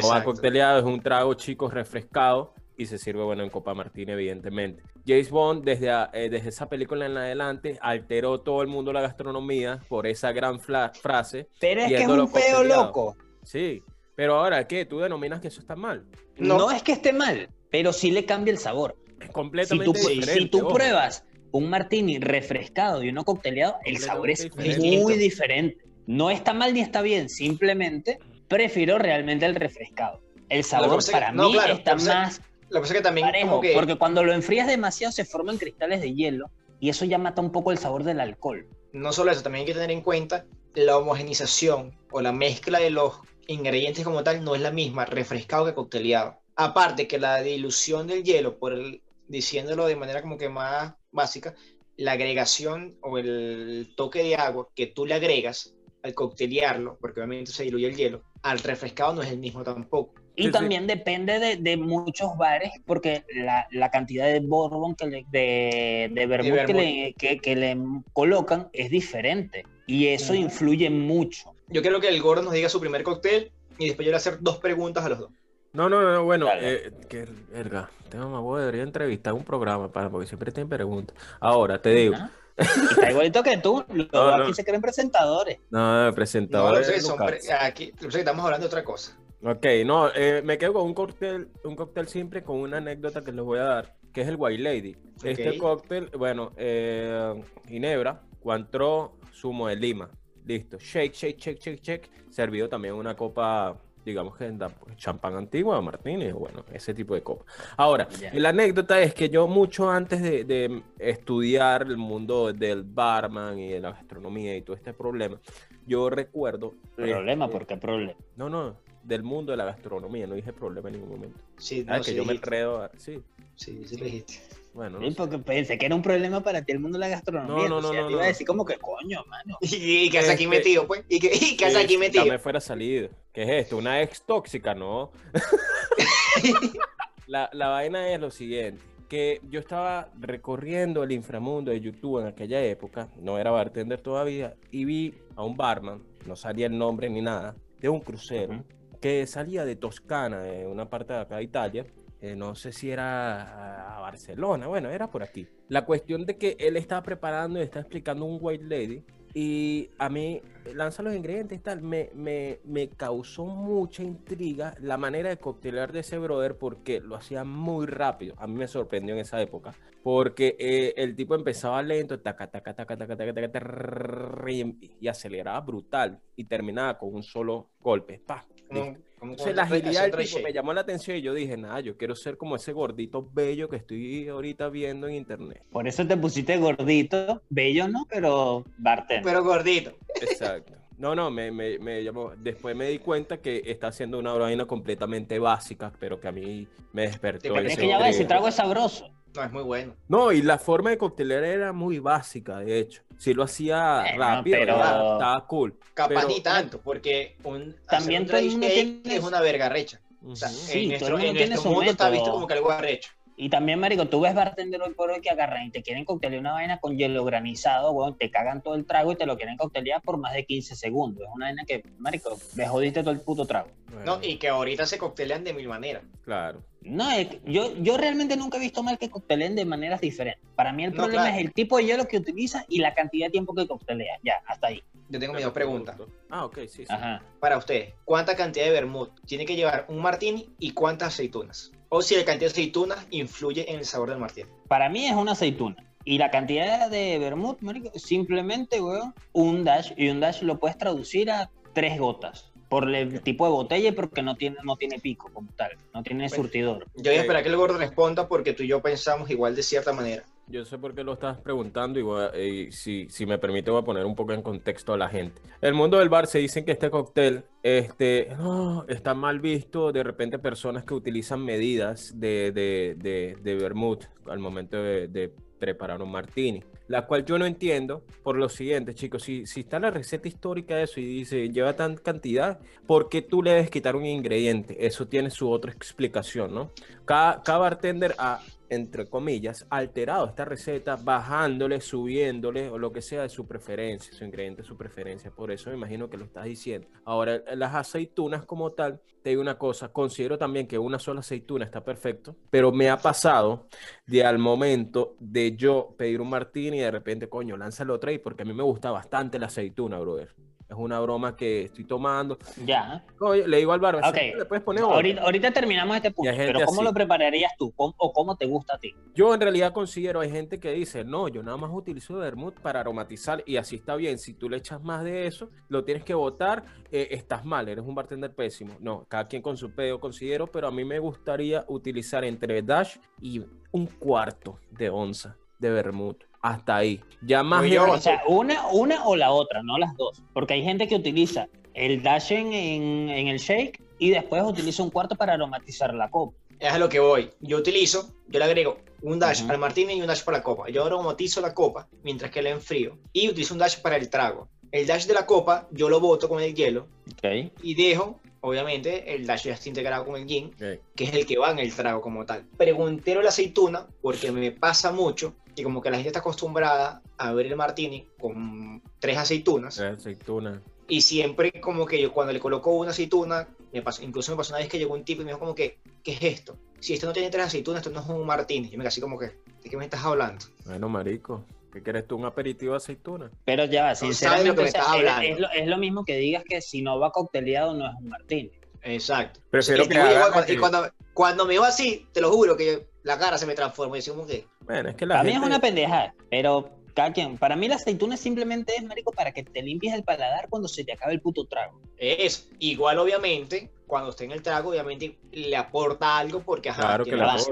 No 0.02 0.10
va 0.10 0.24
cocteleado, 0.24 0.80
es 0.80 0.86
un 0.86 1.00
trago 1.02 1.34
chico 1.34 1.70
refrescado 1.70 2.54
y 2.80 2.86
se 2.86 2.98
sirve, 2.98 3.22
bueno, 3.24 3.44
en 3.44 3.50
Copa 3.50 3.74
Martín, 3.74 4.10
evidentemente. 4.10 4.82
James 5.06 5.30
Bond, 5.30 5.66
desde, 5.66 5.90
a- 5.92 6.10
eh, 6.14 6.30
desde 6.30 6.48
esa 6.48 6.70
película 6.70 7.06
en 7.06 7.18
adelante, 7.18 7.78
alteró 7.82 8.40
todo 8.40 8.62
el 8.62 8.70
mundo 8.70 8.94
la 8.94 9.02
gastronomía 9.02 9.82
por 9.90 10.08
esa 10.08 10.32
gran 10.32 10.62
frase. 10.62 11.50
Pero 11.60 11.82
es 11.82 11.88
que 11.90 12.04
es 12.04 12.08
un 12.08 12.32
peo 12.32 12.64
loco. 12.64 13.18
Sí, 13.44 13.84
pero 14.16 14.36
ahora, 14.36 14.66
¿qué? 14.66 14.86
¿Tú 14.86 15.00
denominas 15.00 15.42
que 15.42 15.50
eso 15.50 15.60
está 15.60 15.76
mal? 15.76 16.06
No. 16.38 16.58
No. 16.58 16.72
es 16.72 16.82
que 16.82 16.94
esté 16.94 17.12
mal, 17.12 17.50
pero 17.70 17.92
sí 17.92 18.12
le 18.12 18.24
cambia 18.24 18.54
el 18.54 18.60
sabor. 18.60 18.96
Es 19.20 19.28
Si 19.28 19.34
completamente 19.34 19.86
tú, 19.86 19.92
diferente. 20.08 20.34
si 20.34 20.46
tú 20.48 20.60
ojo. 20.60 20.74
pruebas 20.74 21.26
un 21.52 21.70
martini 21.70 22.18
refrescado 22.20 23.04
y 23.04 23.10
uno 23.10 23.26
cocteleado, 23.26 23.76
el 23.84 23.98
sabor 23.98 24.30
es 24.30 24.50
muy 24.56 25.16
diferente. 25.18 25.84
No 26.08 26.30
está 26.32 26.54
mal 26.54 26.74
ni 26.74 26.80
está 26.80 27.02
bien, 27.02 27.28
simplemente 27.28 28.20
prefiero 28.48 28.98
realmente 28.98 29.46
el 29.46 29.56
refrescado. 29.56 30.22
El 30.48 30.64
sabor 30.64 31.00
para 31.12 31.32
no, 31.32 31.48
mí 31.50 31.54
claro, 31.54 31.74
está 31.74 31.96
más 31.96 32.42
Lo 32.70 32.76
que 32.76 32.82
pasa 32.82 32.94
es 32.94 33.00
que 33.00 33.04
también 33.04 33.28
parejo, 33.28 33.50
como 33.50 33.62
que 33.62 33.74
porque 33.74 33.96
cuando 33.98 34.24
lo 34.24 34.34
enfrías 34.34 34.68
demasiado 34.68 35.12
se 35.12 35.26
forman 35.26 35.58
cristales 35.58 36.02
de 36.02 36.14
hielo 36.14 36.52
y 36.80 36.90
eso 36.90 37.06
ya 37.06 37.18
mata 37.18 37.42
un 37.42 37.52
poco 37.52 37.72
el 37.72 37.78
sabor 37.78 38.04
del 38.04 38.20
alcohol. 38.20 38.68
no 38.94 39.12
solo 39.14 39.32
eso, 39.32 39.44
también 39.44 39.62
hay 39.62 39.68
que 39.68 39.74
tener 39.74 39.92
en 39.92 40.02
cuenta 40.02 40.46
la 40.76 40.98
homogenización 40.98 41.98
o 42.12 42.22
la 42.22 42.32
mezcla 42.32 42.80
de 42.80 42.90
los 42.90 43.20
ingredientes 43.48 44.04
como 44.06 44.24
tal 44.24 44.44
no 44.44 44.56
es 44.56 44.62
la 44.62 44.72
misma 44.72 45.06
refrescado 45.06 45.66
que 45.66 45.74
cocteleado. 45.74 46.38
Aparte 46.56 47.08
que 47.08 47.20
la 47.20 47.42
dilución 47.42 48.08
del 48.08 48.24
hielo, 48.24 48.60
por 48.60 48.74
el- 48.74 49.02
diciéndolo 49.28 49.86
de 49.88 49.96
manera 49.96 50.22
como 50.22 50.38
que 50.38 50.50
más 50.50 50.94
básica, 51.12 51.56
la 51.98 52.14
agregación 52.14 52.98
o 53.02 53.18
el 53.18 53.94
toque 53.96 54.24
de 54.24 54.36
agua 54.36 54.68
que 54.76 54.88
tú 54.88 55.06
le 55.06 55.16
agregas 55.16 55.74
al 56.04 56.14
coctelearlo, 56.14 56.98
porque 57.02 57.20
obviamente 57.20 57.52
se 57.52 57.64
diluye 57.64 57.88
el 57.88 57.96
hielo, 57.96 58.24
al 58.44 58.60
refrescado 58.60 59.14
no 59.14 59.22
es 59.22 59.30
el 59.30 59.38
mismo 59.40 59.64
tampoco. 59.64 60.14
Y 60.40 60.44
Sí, 60.44 60.48
sí. 60.48 60.52
también 60.54 60.88
depende 60.88 61.38
de, 61.40 61.58
de 61.58 61.76
muchos 61.76 62.38
bares, 62.38 62.72
porque 62.86 63.26
la, 63.36 63.68
la 63.72 63.92
cantidad 63.92 64.26
de 64.26 64.40
bourbon 64.40 64.96
que 64.96 65.06
le, 65.08 65.26
de, 65.30 66.10
de 66.14 66.26
vermouth 66.28 66.66
que, 66.66 66.74
le, 66.74 67.14
que- 67.18 67.40
que 67.40 67.56
le 67.58 67.78
colocan 68.14 68.70
es 68.72 68.90
diferente. 68.90 69.66
Y 69.86 70.08
eso 70.08 70.32
Ujú. 70.32 70.42
influye 70.44 70.90
mucho. 70.90 71.54
Yo 71.68 71.82
quiero 71.82 72.00
que 72.00 72.08
el 72.08 72.22
gordo 72.22 72.44
nos 72.44 72.54
diga 72.54 72.70
su 72.70 72.80
primer 72.80 73.04
cóctel 73.04 73.52
y 73.78 73.88
después 73.88 74.06
yo 74.06 74.12
le 74.12 74.12
voy 74.12 74.14
a 74.14 74.18
hacer 74.18 74.38
dos 74.40 74.60
preguntas 74.60 75.04
a 75.04 75.10
los 75.10 75.20
dos. 75.20 75.32
No, 75.74 75.90
no, 75.90 76.02
no, 76.02 76.24
bueno, 76.24 76.48
eh, 76.54 76.90
que 77.10 77.28
verga, 77.52 77.90
tengo 78.10 78.30
más 78.30 78.42
voy, 78.42 78.62
debería 78.62 78.84
entrevistar 78.84 79.34
un 79.34 79.44
programa 79.44 79.92
para, 79.92 80.10
porque 80.10 80.26
siempre 80.28 80.52
tienen 80.54 80.70
preguntas. 80.70 81.16
Ahora, 81.42 81.82
te 81.82 81.90
digo, 81.90 82.16
¿Ah? 82.18 82.32
Está 82.58 83.12
igualito 83.12 83.44
que 83.44 83.58
tú. 83.58 83.84
Los 83.94 84.08
No, 84.12 84.24
dos 84.24 84.38
no. 84.38 84.44
aquí 84.46 84.54
se 84.54 84.64
creen 84.66 84.82
presentadores. 84.82 85.60
no, 85.70 86.06
No, 86.08 86.16
presentador. 86.16 86.72
lo 86.72 86.76
que 86.78 86.82
es 86.82 86.88
pasa 86.88 86.98
es 86.98 87.04
que 87.04 87.08
son 87.10 87.20
Lucas. 87.20 87.46
pre- 87.46 87.54
aquí, 87.68 87.92
que 87.92 88.08
estamos 88.20 88.46
hablando 88.46 88.66
de 88.66 88.68
otra 88.68 88.84
cosa. 88.84 89.18
Ok, 89.42 89.66
no, 89.86 90.10
eh, 90.14 90.42
me 90.44 90.58
quedo 90.58 90.74
con 90.74 90.84
un 90.84 90.94
cóctel, 90.94 91.48
un 91.64 91.76
cóctel 91.76 92.08
simple 92.08 92.44
con 92.44 92.58
una 92.58 92.78
anécdota 92.78 93.24
que 93.24 93.32
les 93.32 93.44
voy 93.44 93.60
a 93.60 93.64
dar, 93.64 93.96
que 94.12 94.22
es 94.22 94.28
el 94.28 94.36
White 94.38 94.62
Lady. 94.62 94.98
Este 95.24 95.58
cóctel, 95.58 96.10
bueno, 96.18 96.52
eh, 96.58 97.42
Ginebra, 97.68 98.22
Cointreau, 98.44 99.12
zumo 99.34 99.68
de 99.68 99.78
lima. 99.78 100.10
Listo. 100.46 100.78
Shake, 100.80 101.14
shake, 101.14 101.38
shake, 101.40 101.60
shake, 101.60 101.82
shake. 101.82 102.10
Servido 102.30 102.68
también 102.68 102.96
una 102.96 103.16
copa, 103.16 103.78
digamos 104.04 104.36
que 104.36 104.46
en 104.46 104.60
champán 104.98 105.36
antigua, 105.36 105.82
martini, 105.82 106.32
bueno, 106.34 106.66
ese 106.74 106.94
tipo 106.94 107.14
de 107.16 107.22
copa. 107.24 107.46
Ahora, 107.78 108.10
Ya. 108.20 108.34
la 108.34 108.50
anécdota 108.50 109.00
es 109.02 109.14
que 109.14 109.30
yo 109.30 109.48
mucho 109.48 109.90
antes 109.90 110.22
de, 110.22 110.44
de 110.44 110.84
estudiar 110.98 111.84
el 111.84 111.98
mundo 111.98 112.52
del 112.52 112.84
barman 112.84 113.58
y 113.58 113.70
de 113.70 113.80
la 113.80 113.92
gastronomía 113.92 114.58
y 114.58 114.64
todo 114.64 114.76
este 114.76 114.94
problema, 114.94 115.40
yo 115.86 116.10
recuerdo... 116.10 116.74
Problema, 116.96 117.46
este, 117.46 117.58
¿por 117.58 117.68
qué 117.68 117.78
problema? 117.78 118.16
no, 118.36 118.50
no, 118.50 118.76
del 119.10 119.24
mundo 119.24 119.52
de 119.52 119.58
la 119.58 119.66
gastronomía, 119.66 120.26
no 120.28 120.36
dije 120.36 120.54
problema 120.54 120.88
en 120.90 120.94
ningún 120.96 121.10
momento. 121.10 121.40
Sí, 121.58 121.84
Ah, 121.88 121.98
no, 121.98 122.04
que 122.04 122.12
sí 122.12 122.16
yo 122.16 122.24
me 122.24 122.34
enredo, 122.34 122.82
a- 122.84 122.92
sí, 122.98 123.22
Sí, 123.56 123.84
sí 123.86 123.98
lo 123.98 124.06
dijiste. 124.06 124.36
bueno, 124.74 125.00
no 125.00 125.04
Sí, 125.06 125.12
sé. 125.12 125.18
porque 125.18 125.38
pensé 125.40 125.78
que 125.78 125.86
era 125.88 125.96
un 125.96 126.02
problema 126.02 126.42
para 126.42 126.62
ti 126.64 126.72
el 126.72 126.80
mundo 126.80 126.98
de 126.98 127.02
la 127.02 127.10
gastronomía. 127.10 127.68
No, 127.68 127.68
no, 127.68 127.82
no, 127.82 127.94
ya 127.94 128.00
te 128.00 128.04
no, 128.06 128.10
iba 128.12 128.20
a 128.22 128.24
no. 128.24 128.28
decir 128.30 128.48
como 128.48 128.64
que 128.64 128.78
coño, 128.78 129.26
mano. 129.28 129.58
¿Y, 129.62 129.76
y 130.06 130.10
qué 130.10 130.20
hace 130.20 130.32
aquí 130.32 130.44
Este- 130.46 130.58
metido, 130.58 130.88
pues? 130.88 131.04
¿Y 131.10 131.20
qué, 131.20 131.32
y 131.34 131.58
qué 131.58 131.66
aquí 131.66 131.94
Ya 131.96 132.00
metido? 132.00 132.26
me 132.26 132.40
fuera 132.40 132.62
salido. 132.62 133.10
¿Qué 133.34 133.44
es 133.44 133.50
esto? 133.66 133.78
¿Una 133.78 134.02
ex 134.02 134.22
tóxica? 134.26 134.74
No. 134.76 135.12
la, 137.28 137.50
la 137.54 137.68
vaina 137.70 138.10
es 138.14 138.20
lo 138.20 138.32
siguiente. 138.32 138.82
Que 139.08 139.42
yo 139.50 139.60
estaba 139.60 140.10
recorriendo 140.20 141.02
el 141.04 141.12
inframundo 141.12 141.72
de 141.72 141.82
YouTube 141.82 142.22
en 142.22 142.28
aquella 142.28 142.64
época, 142.64 143.10
no 143.18 143.40
era 143.40 143.50
bartender 143.50 144.00
todavía, 144.02 144.54
y 144.72 144.86
vi 144.86 145.16
a 145.36 145.44
un 145.44 145.58
barman, 145.58 146.04
no 146.28 146.36
salía 146.36 146.68
el 146.68 146.78
nombre 146.78 147.10
ni 147.10 147.20
nada, 147.22 147.56
de 147.80 147.90
un 147.90 148.02
crucero. 148.02 148.64
Que 149.02 149.26
salía 149.28 149.66
de 149.66 149.76
Toscana, 149.76 150.42
de 150.42 150.68
una 150.68 150.90
parte 150.90 151.14
de 151.14 151.20
acá 151.20 151.38
de 151.38 151.44
Italia, 151.44 151.86
eh, 152.22 152.36
no 152.36 152.56
sé 152.56 152.72
si 152.72 152.92
era 152.92 153.96
a- 153.96 154.00
Barcelona, 154.00 154.66
bueno, 154.68 154.90
era 154.90 155.10
por 155.12 155.22
aquí. 155.22 155.48
La 155.68 155.86
cuestión 155.86 156.26
de 156.26 156.36
que 156.36 156.58
él 156.60 156.78
estaba 156.78 157.04
preparando 157.04 157.60
y 157.60 157.62
estaba 157.62 157.82
explicando 157.82 158.26
un 158.26 158.40
White 158.42 158.66
Lady 158.66 159.04
y 159.36 159.92
a 160.00 160.10
mí 160.10 160.42
lanza 160.74 161.04
los 161.04 161.16
ingredientes 161.16 161.62
tal, 161.62 161.82
me, 161.82 162.10
me, 162.16 162.60
me 162.64 162.90
causó 162.90 163.46
mucha 163.46 164.02
intriga 164.02 164.76
la 164.82 164.98
manera 164.98 165.30
de 165.30 165.38
coctelar 165.38 165.92
de 165.92 166.00
ese 166.00 166.18
brother 166.18 166.58
porque 166.58 167.00
lo 167.02 167.16
hacía 167.16 167.44
muy 167.44 167.86
rápido. 167.86 168.34
A 168.40 168.48
mí 168.48 168.56
me 168.56 168.68
sorprendió 168.68 169.14
en 169.14 169.22
esa 169.22 169.40
época 169.42 169.76
porque 170.02 170.56
eh, 170.58 170.94
el 170.98 171.16
tipo 171.16 171.36
empezaba 171.36 171.84
lento, 171.84 172.20
taca, 172.20 172.50
taca, 172.50 172.74
taca, 172.74 172.98
taca, 172.98 173.16
taca, 173.18 173.34
taca, 173.52 174.52
y, 174.52 174.96
y 175.00 175.08
aceleraba 175.08 175.60
brutal 175.62 176.20
y 176.36 176.46
terminaba 176.46 176.98
con 176.98 177.14
un 177.14 177.22
solo 177.22 177.70
golpe. 177.80 178.20
Pa, 178.26 178.46
Como- 178.70 178.98
como 179.20 179.32
Entonces, 179.34 179.54
la 179.56 179.64
agilidad 179.64 180.10
del 180.10 180.26
tipo 180.26 180.40
me 180.42 180.54
llamó 180.54 180.72
la 180.74 180.80
atención 180.80 181.18
y 181.18 181.22
yo 181.22 181.34
dije, 181.34 181.58
nada, 181.58 181.82
yo 181.82 181.98
quiero 181.98 182.16
ser 182.16 182.38
como 182.38 182.56
ese 182.56 182.72
gordito 182.72 183.30
bello 183.34 183.68
que 183.68 183.76
estoy 183.76 184.30
ahorita 184.30 184.70
viendo 184.70 185.10
en 185.10 185.16
internet. 185.16 185.62
Por 185.72 185.90
eso 185.90 186.08
te 186.08 186.16
pusiste 186.16 186.56
gordito, 186.56 187.42
bello, 187.50 187.90
¿no? 187.90 188.06
Pero 188.10 188.64
bartender. 188.78 189.24
Pero 189.26 189.44
gordito. 189.44 189.92
Exacto. 190.22 190.74
No, 191.00 191.16
no, 191.16 191.32
me, 191.32 191.50
me, 191.50 191.80
me 191.80 192.04
llamó. 192.04 192.34
Después 192.36 192.76
me 192.76 192.90
di 192.90 193.00
cuenta 193.00 193.38
que 193.38 193.62
está 193.68 193.88
haciendo 193.88 194.20
una 194.20 194.34
vaina 194.34 194.66
completamente 194.66 195.40
básica, 195.40 195.94
pero 195.98 196.20
que 196.20 196.28
a 196.28 196.34
mí 196.34 196.68
me 196.92 197.04
despertó. 197.04 197.44
Pero 197.44 197.56
Pero 197.56 197.68
es 197.70 197.78
que 197.78 197.88
ya 197.88 197.98
ese 198.00 198.08
intriga. 198.10 198.28
trago 198.28 198.48
es 198.50 198.56
sabroso. 198.56 199.10
No, 199.36 199.44
es 199.44 199.52
muy 199.52 199.64
bueno. 199.64 199.94
No, 200.08 200.32
y 200.32 200.42
la 200.42 200.58
forma 200.58 200.90
de 200.90 200.98
coctelar 200.98 201.44
era 201.44 201.72
muy 201.72 202.00
básica, 202.00 202.60
de 202.60 202.80
hecho. 202.80 203.04
Si 203.18 203.34
lo 203.34 203.44
hacía 203.44 204.02
Bueno, 204.02 204.18
rápido, 204.18 204.58
pero- 204.60 204.78
ya 204.78 205.14
estaba 205.14 205.48
cool. 205.48 205.78
Capaz 205.94 206.16
Pero- 206.16 206.28
ni 206.30 206.42
tanto, 206.42 206.80
porque 206.82 207.36
un, 207.44 207.76
También 207.88 208.24
hacer 208.24 208.44
un 208.50 208.60
tiene 208.62 209.02
es 209.06 209.24
una 209.24 209.42
verga 209.42 209.70
recha. 209.70 210.00
O 210.26 210.36
sea, 210.36 210.50
Sí, 210.50 210.84
en 210.84 210.90
nuestro, 210.90 211.12
mundo 211.12 211.26
en 211.28 211.34
tiene 211.34 211.50
nuestro 211.50 211.70
su 211.70 211.76
mundo 211.76 211.92
está 211.92 212.10
visto 212.10 212.32
como 212.32 212.48
que 212.48 212.54
algo 212.54 212.72
arrecho. 212.72 213.12
Y 213.42 213.48
también, 213.48 213.80
marico, 213.80 214.06
tú 214.06 214.20
ves 214.20 214.36
bartender 214.36 214.82
hoy 214.82 214.94
por 214.94 215.12
hoy 215.12 215.22
que 215.22 215.30
agarran 215.30 215.68
y 215.68 215.72
te 215.72 215.82
quieren 215.82 216.04
coctelear 216.04 216.42
una 216.42 216.52
vaina 216.52 216.78
con 216.82 216.98
hielo 216.98 217.24
granizado, 217.24 217.92
weón, 217.92 218.18
te 218.18 218.30
cagan 218.30 218.62
todo 218.62 218.76
el 218.76 218.86
trago 218.86 219.14
y 219.14 219.16
te 219.16 219.26
lo 219.26 219.38
quieren 219.38 219.56
coctelear 219.56 220.02
por 220.02 220.18
más 220.18 220.34
de 220.34 220.44
15 220.46 220.76
segundos. 220.76 221.24
Es 221.26 221.34
una 221.34 221.46
vaina 221.46 221.64
que, 221.66 221.82
marico, 222.00 222.38
me 222.56 222.68
jodiste 222.68 223.00
todo 223.00 223.12
el 223.12 223.22
puto 223.22 223.46
trago. 223.46 223.70
Bueno, 223.94 224.18
No, 224.18 224.20
y 224.22 224.36
que 224.36 224.50
ahorita 224.50 224.86
se 224.86 224.98
coctelean 224.98 225.46
de 225.46 225.54
mil 225.54 225.70
maneras. 225.70 226.04
Claro. 226.26 226.62
No, 226.82 227.10
es 227.12 227.30
que 227.30 227.40
yo, 227.46 227.74
yo 227.78 227.96
realmente 227.96 228.36
nunca 228.36 228.58
he 228.58 228.60
visto 228.60 228.84
mal 228.84 228.98
que 228.98 229.10
cocteleen 229.10 229.56
de 229.56 229.64
maneras 229.64 230.02
diferentes. 230.02 230.46
Para 230.58 230.74
mí 230.74 230.84
el 230.84 230.92
No, 230.92 230.98
problema 230.98 231.24
claro. 231.24 231.38
es 231.38 231.46
el 231.46 231.54
tipo 231.54 231.78
de 231.78 231.86
hielo 231.86 232.10
que 232.10 232.18
utilizas 232.18 232.66
y 232.68 232.80
la 232.80 232.94
cantidad 232.94 233.28
de 233.28 233.32
tiempo 233.32 233.56
que 233.56 233.66
coctelea. 233.66 234.18
Ya, 234.22 234.34
hasta 234.48 234.68
ahí. 234.68 234.84
Yo 235.08 235.18
tengo 235.18 235.34
mis 235.34 235.46
dos 235.46 235.54
preguntas. 235.54 235.96
Ah, 236.30 236.44
ok, 236.44 236.58
sí, 236.68 236.86
sí. 236.86 236.86
Ajá. 236.90 237.24
Para 237.40 237.58
ustedes, 237.58 237.94
¿cuánta 238.04 238.36
cantidad 238.36 238.66
de 238.66 238.72
vermouth 238.72 239.12
tiene 239.26 239.46
que 239.46 239.56
llevar 239.56 239.86
un 239.88 240.00
martini 240.00 240.50
y 240.60 240.72
cuántas 240.72 241.14
aceitunas? 241.14 241.72
O 241.90 242.02
si 242.02 242.16
la 242.16 242.24
cantidad 242.24 242.50
de 242.50 242.54
aceitunas 242.54 243.08
influye 243.10 243.72
en 243.72 243.80
el 243.80 243.86
sabor 243.86 244.10
del 244.10 244.20
martini. 244.20 244.48
Para 244.68 244.90
mí 244.90 245.08
es 245.08 245.16
una 245.16 245.32
aceituna. 245.34 245.76
Y 246.06 246.18
la 246.18 246.32
cantidad 246.32 246.90
de 246.90 247.20
vermouth, 247.20 247.60
marico, 247.62 247.92
simplemente, 247.98 248.80
weón, 248.82 249.14
un 249.34 249.64
dash. 249.64 249.92
Y 249.98 250.10
un 250.10 250.20
dash 250.20 250.42
lo 250.44 250.60
puedes 250.60 250.78
traducir 250.78 251.30
a 251.32 251.50
tres 251.74 252.00
gotas. 252.00 252.52
Por 252.70 252.94
el 252.94 253.22
tipo 253.22 253.46
de 253.46 253.52
botella 253.52 253.90
y 253.90 253.92
porque 253.92 254.22
no 254.22 254.36
tiene, 254.36 254.58
no 254.64 254.78
tiene 254.78 255.00
pico 255.00 255.32
como 255.34 255.52
tal. 255.54 255.72
No 255.94 256.04
tiene 256.04 256.28
Bueno. 256.28 256.44
surtidor. 256.44 256.86
Yo 256.96 257.10
voy 257.12 257.18
a 257.18 257.22
esperar 257.22 257.42
que 257.42 257.50
el 257.50 257.58
gordo 257.58 257.80
responda 257.80 258.28
porque 258.28 258.54
tú 258.54 258.62
y 258.62 258.68
yo 258.68 258.80
pensamos 258.82 259.30
igual 259.32 259.56
de 259.56 259.64
cierta 259.64 259.92
manera. 259.92 260.24
Yo 260.50 260.66
sé 260.66 260.78
por 260.78 260.96
qué 260.96 261.04
lo 261.04 261.14
estás 261.14 261.38
preguntando 261.40 262.00
y, 262.00 262.02
voy 262.02 262.22
a- 262.24 262.38
y 262.38 262.72
si, 262.72 263.08
si 263.10 263.26
me 263.26 263.38
permite 263.38 263.72
voy 263.72 263.82
a 263.82 263.86
poner 263.86 264.06
un 264.06 264.16
poco 264.16 264.34
en 264.34 264.42
contexto 264.42 264.94
a 264.94 264.98
la 264.98 265.08
gente. 265.10 265.42
El 265.62 265.74
mundo 265.74 265.98
del 266.00 266.10
bar 266.10 266.28
se 266.28 266.40
dicen 266.40 266.66
que 266.66 266.72
este 266.72 266.90
cóctel 266.90 267.44
este, 267.64 268.30
no, 268.38 268.86
está 268.88 269.14
mal 269.14 269.40
visto 269.40 269.92
de 269.92 270.04
repente 270.04 270.40
personas 270.40 270.84
que 270.84 270.94
utilizan 270.94 271.44
medidas 271.44 272.20
de, 272.20 272.52
de, 272.52 272.96
de, 272.98 273.38
de 273.42 273.56
vermouth 273.56 274.06
al 274.28 274.40
momento 274.40 274.78
de, 274.82 275.08
de 275.08 275.32
preparar 275.60 276.02
un 276.02 276.12
martini. 276.12 276.64
La 276.88 277.06
cual 277.06 277.26
yo 277.26 277.38
no 277.38 277.46
entiendo 277.46 278.04
por 278.24 278.36
lo 278.38 278.50
siguiente, 278.50 278.96
chicos. 278.96 279.22
Si, 279.24 279.46
si 279.46 279.60
está 279.60 279.80
la 279.80 279.92
receta 279.92 280.28
histórica 280.28 280.76
de 280.78 280.84
eso 280.84 281.00
y 281.00 281.06
dice 281.06 281.50
lleva 281.50 281.76
tan 281.76 281.98
cantidad, 281.98 282.60
¿por 282.88 283.10
qué 283.10 283.22
tú 283.22 283.44
le 283.44 283.52
debes 283.52 283.70
quitar 283.70 283.96
un 283.96 284.06
ingrediente? 284.06 284.88
Eso 284.88 285.08
tiene 285.08 285.30
su 285.30 285.52
otra 285.52 285.72
explicación, 285.72 286.56
¿no? 286.56 286.72
Cada, 287.06 287.44
cada 287.44 287.60
bartender 287.60 288.16
ha, 288.18 288.40
entre 288.70 289.08
comillas, 289.08 289.66
alterado 289.70 290.28
esta 290.28 290.46
receta, 290.46 290.96
bajándole, 290.96 291.82
subiéndole 291.82 292.70
o 292.70 292.78
lo 292.78 292.92
que 292.92 293.02
sea 293.02 293.24
de 293.24 293.30
su 293.30 293.48
preferencia, 293.48 294.14
su 294.14 294.24
ingrediente 294.24 294.64
su 294.64 294.78
preferencia. 294.78 295.32
Por 295.32 295.52
eso 295.52 295.70
me 295.70 295.76
imagino 295.76 296.10
que 296.10 296.18
lo 296.18 296.26
estás 296.26 296.46
diciendo. 296.46 296.88
Ahora, 297.06 297.42
las 297.56 297.76
aceitunas 297.76 298.46
como 298.46 298.72
tal, 298.72 299.02
te 299.22 299.32
digo 299.32 299.42
una 299.42 299.58
cosa, 299.58 299.92
considero 299.92 300.38
también 300.38 300.68
que 300.68 300.78
una 300.78 301.00
sola 301.00 301.22
aceituna 301.22 301.66
está 301.66 301.84
perfecto, 301.84 302.36
pero 302.50 302.72
me 302.72 302.90
ha 302.90 302.98
pasado 302.98 303.68
de 304.06 304.24
al 304.24 304.38
momento 304.38 305.16
de 305.20 305.56
yo 305.56 305.96
pedir 305.98 306.22
un 306.22 306.30
martini 306.30 306.78
y 306.78 306.82
de 306.82 306.92
repente, 306.92 307.28
coño, 307.28 307.58
lánzalo 307.58 307.96
otra 307.96 308.12
y 308.12 308.20
porque 308.20 308.44
a 308.44 308.46
mí 308.46 308.54
me 308.54 308.64
gusta 308.64 308.92
bastante 308.92 309.40
la 309.40 309.48
aceituna, 309.48 310.00
brother. 310.00 310.34
Es 310.70 310.76
una 310.78 311.00
broma 311.00 311.36
que 311.36 311.64
estoy 311.64 311.84
tomando. 311.84 312.38
Ya. 312.64 313.04
Le 313.48 313.58
digo 313.58 313.72
al 313.72 313.80
barba, 313.80 314.08
Ok. 314.08 314.16
le 314.38 314.46
puedes 314.46 314.64
poner 314.64 314.84
otra? 314.84 314.96
Ahorita, 314.98 315.22
ahorita 315.24 315.52
terminamos 315.52 315.96
este 315.96 316.12
punto, 316.12 316.32
pero 316.38 316.60
¿cómo 316.64 316.82
así. 316.82 316.86
lo 316.88 316.94
prepararías 316.94 317.54
tú? 317.58 317.72
¿Cómo- 317.76 317.96
¿O 317.98 318.14
cómo 318.14 318.36
te 318.36 318.46
gusta 318.46 318.76
a 318.76 318.78
ti? 318.78 318.94
Yo 319.16 319.34
en 319.34 319.42
realidad 319.42 319.74
considero, 319.74 320.20
hay 320.20 320.30
gente 320.30 320.60
que 320.60 320.72
dice, 320.72 321.04
no, 321.04 321.28
yo 321.28 321.42
nada 321.42 321.58
más 321.58 321.72
utilizo 321.74 322.18
vermouth 322.18 322.54
para 322.62 322.82
aromatizar 322.82 323.44
y 323.48 323.58
así 323.58 323.78
está 323.78 323.96
bien. 323.96 324.20
Si 324.20 324.36
tú 324.36 324.48
le 324.48 324.58
echas 324.58 324.80
más 324.84 325.04
de 325.04 325.26
eso, 325.26 325.50
lo 325.70 325.84
tienes 325.84 326.04
que 326.04 326.14
botar, 326.14 326.64
eh, 326.92 327.08
estás 327.12 327.44
mal, 327.44 327.68
eres 327.68 327.84
un 327.84 327.96
bartender 327.96 328.36
pésimo. 328.36 328.76
No, 328.80 329.06
cada 329.10 329.26
quien 329.28 329.42
con 329.42 329.58
su 329.58 329.74
pedo 329.74 330.00
considero, 330.00 330.46
pero 330.46 330.68
a 330.68 330.72
mí 330.72 330.86
me 330.86 331.00
gustaría 331.00 331.66
utilizar 331.68 332.24
entre 332.24 332.62
dash 332.62 332.98
y 333.20 333.42
un 333.72 333.88
cuarto 333.88 334.60
de 334.70 334.92
onza 334.92 335.36
de 335.58 335.72
vermouth. 335.72 336.29
Hasta 336.42 336.78
ahí. 336.78 337.02
Ya 337.22 337.44
más 337.44 337.60
Pues 337.60 337.72
de- 337.72 337.76
yo- 337.76 337.92
O 337.92 337.98
sea, 338.00 338.22
una, 338.28 338.68
una 338.70 339.06
o 339.08 339.16
la 339.16 339.32
otra, 339.32 339.62
no 339.64 339.78
las 339.78 339.96
dos. 339.98 340.22
Porque 340.34 340.54
hay 340.54 340.64
gente 340.64 340.88
que 340.88 340.96
utiliza 340.96 341.48
el 341.74 342.02
dash 342.02 342.32
en, 342.32 342.54
en- 342.54 343.10
en 343.10 343.28
el 343.28 343.38
shake 343.40 343.82
y 344.00 344.10
después 344.12 344.44
utiliza 344.44 344.82
un 344.84 344.90
cuarto 344.90 345.16
para 345.16 345.34
aromatizar 345.34 345.94
la 345.94 346.10
copa. 346.10 346.38
Es 346.60 346.72
a 346.72 346.80
lo 346.80 346.90
que 346.90 347.00
voy. 347.00 347.30
Yo 347.42 347.58
utilizo, 347.58 348.14
yo 348.28 348.40
le 348.40 348.46
agrego 348.46 348.78
un 349.02 349.18
dash 349.20 349.44
Ujú. 349.44 349.52
al 349.52 349.58
martini 349.60 349.94
y 349.94 350.02
un 350.02 350.08
dash 350.08 350.24
para 350.24 350.38
la 350.40 350.44
copa. 350.44 350.70
Yo 350.70 350.86
aromatizo 350.86 351.40
la 351.42 351.54
copa 351.54 351.88
mientras 352.04 352.32
que 352.32 352.42
la 352.42 352.50
enfrío. 352.50 352.98
Y 353.14 353.30
utilizo 353.30 353.54
un 353.54 353.60
dash 353.60 353.78
para 353.82 353.96
el 353.98 354.10
trago. 354.10 354.50
El 354.72 354.86
dash 354.88 355.06
de 355.08 355.14
la 355.14 355.26
copa 355.26 355.68
yo 355.72 355.90
lo 355.90 356.00
boto 356.00 356.28
con 356.30 356.42
el 356.44 356.54
hielo 356.54 356.88
Ok. 357.14 357.52
y 357.64 357.76
dejo, 357.76 358.20
obviamente, 358.42 359.16
el 359.16 359.26
dash 359.26 359.46
ya 359.46 359.54
está 359.54 359.68
integrado 359.70 360.06
con 360.06 360.16
el 360.22 360.28
gin, 360.28 360.48
Ok. 360.54 360.80
que 360.96 361.04
es 361.06 361.14
el 361.14 361.26
que 361.26 361.38
va 361.38 361.52
en 361.52 361.60
el 361.60 361.74
trago 361.74 362.02
como 362.02 362.26
tal. 362.26 362.46
Preguntero 362.58 363.22
la 363.22 363.30
aceituna 363.30 363.88
porque 364.02 364.32
me 364.32 364.52
pasa 364.52 364.92
mucho 364.92 365.34
que 365.60 365.64
como 365.64 365.82
que 365.82 365.90
la 365.90 365.98
gente 365.98 366.10
está 366.10 366.20
acostumbrada 366.20 367.02
a 367.18 367.34
ver 367.34 367.46
el 367.48 367.56
martini 367.56 368.08
con 368.20 368.82
tres 369.00 369.18
aceitunas. 369.18 369.80
Aceituna. 369.80 370.62
Y 370.88 371.02
siempre 371.02 371.52
como 371.62 371.86
que 371.86 372.02
yo 372.02 372.12
cuando 372.12 372.34
le 372.34 372.40
coloco 372.40 372.72
una 372.72 372.92
aceituna, 372.92 373.48
me 373.72 373.82
pasó, 373.82 374.02
incluso 374.04 374.32
me 374.32 374.38
pasó 374.38 374.54
una 374.54 374.60
vez 374.60 374.70
que 374.70 374.80
llegó 374.80 374.94
un 374.96 375.04
tipo 375.04 375.22
y 375.22 375.26
me 375.26 375.32
dijo 375.32 375.40
como 375.40 375.54
que, 375.54 375.80
¿qué 376.04 376.14
es 376.14 376.24
esto? 376.24 376.58
Si 376.80 376.94
esto 376.94 377.06
no 377.06 377.14
tiene 377.14 377.30
tres 377.30 377.46
aceitunas, 377.46 377.82
esto 377.82 377.94
no 377.94 378.02
es 378.02 378.08
un 378.10 378.26
martini. 378.26 378.70
Yo 378.70 378.78
me 378.78 378.84
quedé 378.84 378.88
así 378.88 379.02
como 379.02 379.20
que, 379.20 379.26
¿de 379.28 379.70
qué 379.70 379.78
me 379.78 379.84
estás 379.84 380.04
hablando? 380.04 380.46
Bueno, 380.66 380.90
marico, 380.90 381.44
¿qué 381.72 381.84
quieres 381.84 382.08
tú? 382.08 382.16
¿Un 382.16 382.26
aperitivo 382.26 382.72
de 382.72 382.78
aceituna? 382.78 383.30
Pero 383.46 383.66
ya 383.66 383.84
va, 383.84 383.96
sinceramente, 383.96 384.56
que 384.56 384.62
me 384.64 384.70
o 384.70 384.72
sea, 384.72 384.82
estás 384.82 384.96
es, 384.96 385.00
hablando. 385.00 385.22
es 385.28 385.40
lo, 385.40 385.50
es 385.52 385.68
lo 385.68 385.78
mismo 385.78 386.06
que 386.06 386.18
digas 386.18 386.44
que 386.48 386.62
si 386.62 386.82
no 386.82 386.98
va 387.00 387.12
cocteleado 387.12 387.74
no 387.76 387.86
es 387.88 387.96
un 387.98 388.10
martini. 388.10 388.52
Exacto. 388.82 389.42
Prefiero 389.52 389.84
El 389.84 389.90
que 389.90 389.96
y 389.96 390.46
que- 390.56 390.60
cuando, 390.60 390.90
cuando 391.14 391.46
me 391.46 391.56
iba 391.56 391.68
así, 391.68 392.08
te 392.14 392.22
lo 392.22 392.32
juro 392.32 392.56
que 392.56 392.88
la 393.04 393.20
cara 393.20 393.38
se 393.38 393.46
me 393.46 393.54
transforma 393.54 393.98
y 393.98 394.00
decía 394.00 394.14
como 394.14 394.26
que, 394.26 394.48
Bueno, 394.70 394.90
es 394.90 394.96
que 394.96 395.06
la 395.06 395.16
Para 395.16 395.24
mí 395.24 395.32
es 395.36 395.40
una 395.42 395.60
pendejada, 395.60 396.14
pero 396.30 396.70
cada 396.94 397.12
quien. 397.12 397.38
Para 397.38 397.56
mí 397.56 397.68
la 397.68 397.76
aceituna 397.76 398.16
simplemente 398.18 398.74
es, 398.78 398.84
marico, 398.84 399.12
para 399.12 399.32
que 399.32 399.44
te 399.44 399.64
limpies 399.64 399.94
el 399.96 400.04
paladar 400.04 400.48
cuando 400.48 400.68
se 400.68 400.84
te 400.84 400.94
acabe 400.94 401.14
el 401.14 401.22
puto 401.22 401.46
trago. 401.46 401.82
eso. 401.98 402.44
Igual 402.60 403.00
obviamente, 403.00 403.72
cuando 403.88 404.12
esté 404.12 404.26
en 404.26 404.32
el 404.32 404.42
trago, 404.44 404.70
obviamente 404.70 405.18
le 405.32 405.56
aporta 405.58 406.18
algo 406.20 406.42
porque 406.42 406.70
ajá, 406.70 406.82
Claro 406.82 407.04
que 407.04 407.10
tiene 407.12 407.24
los 407.26 407.48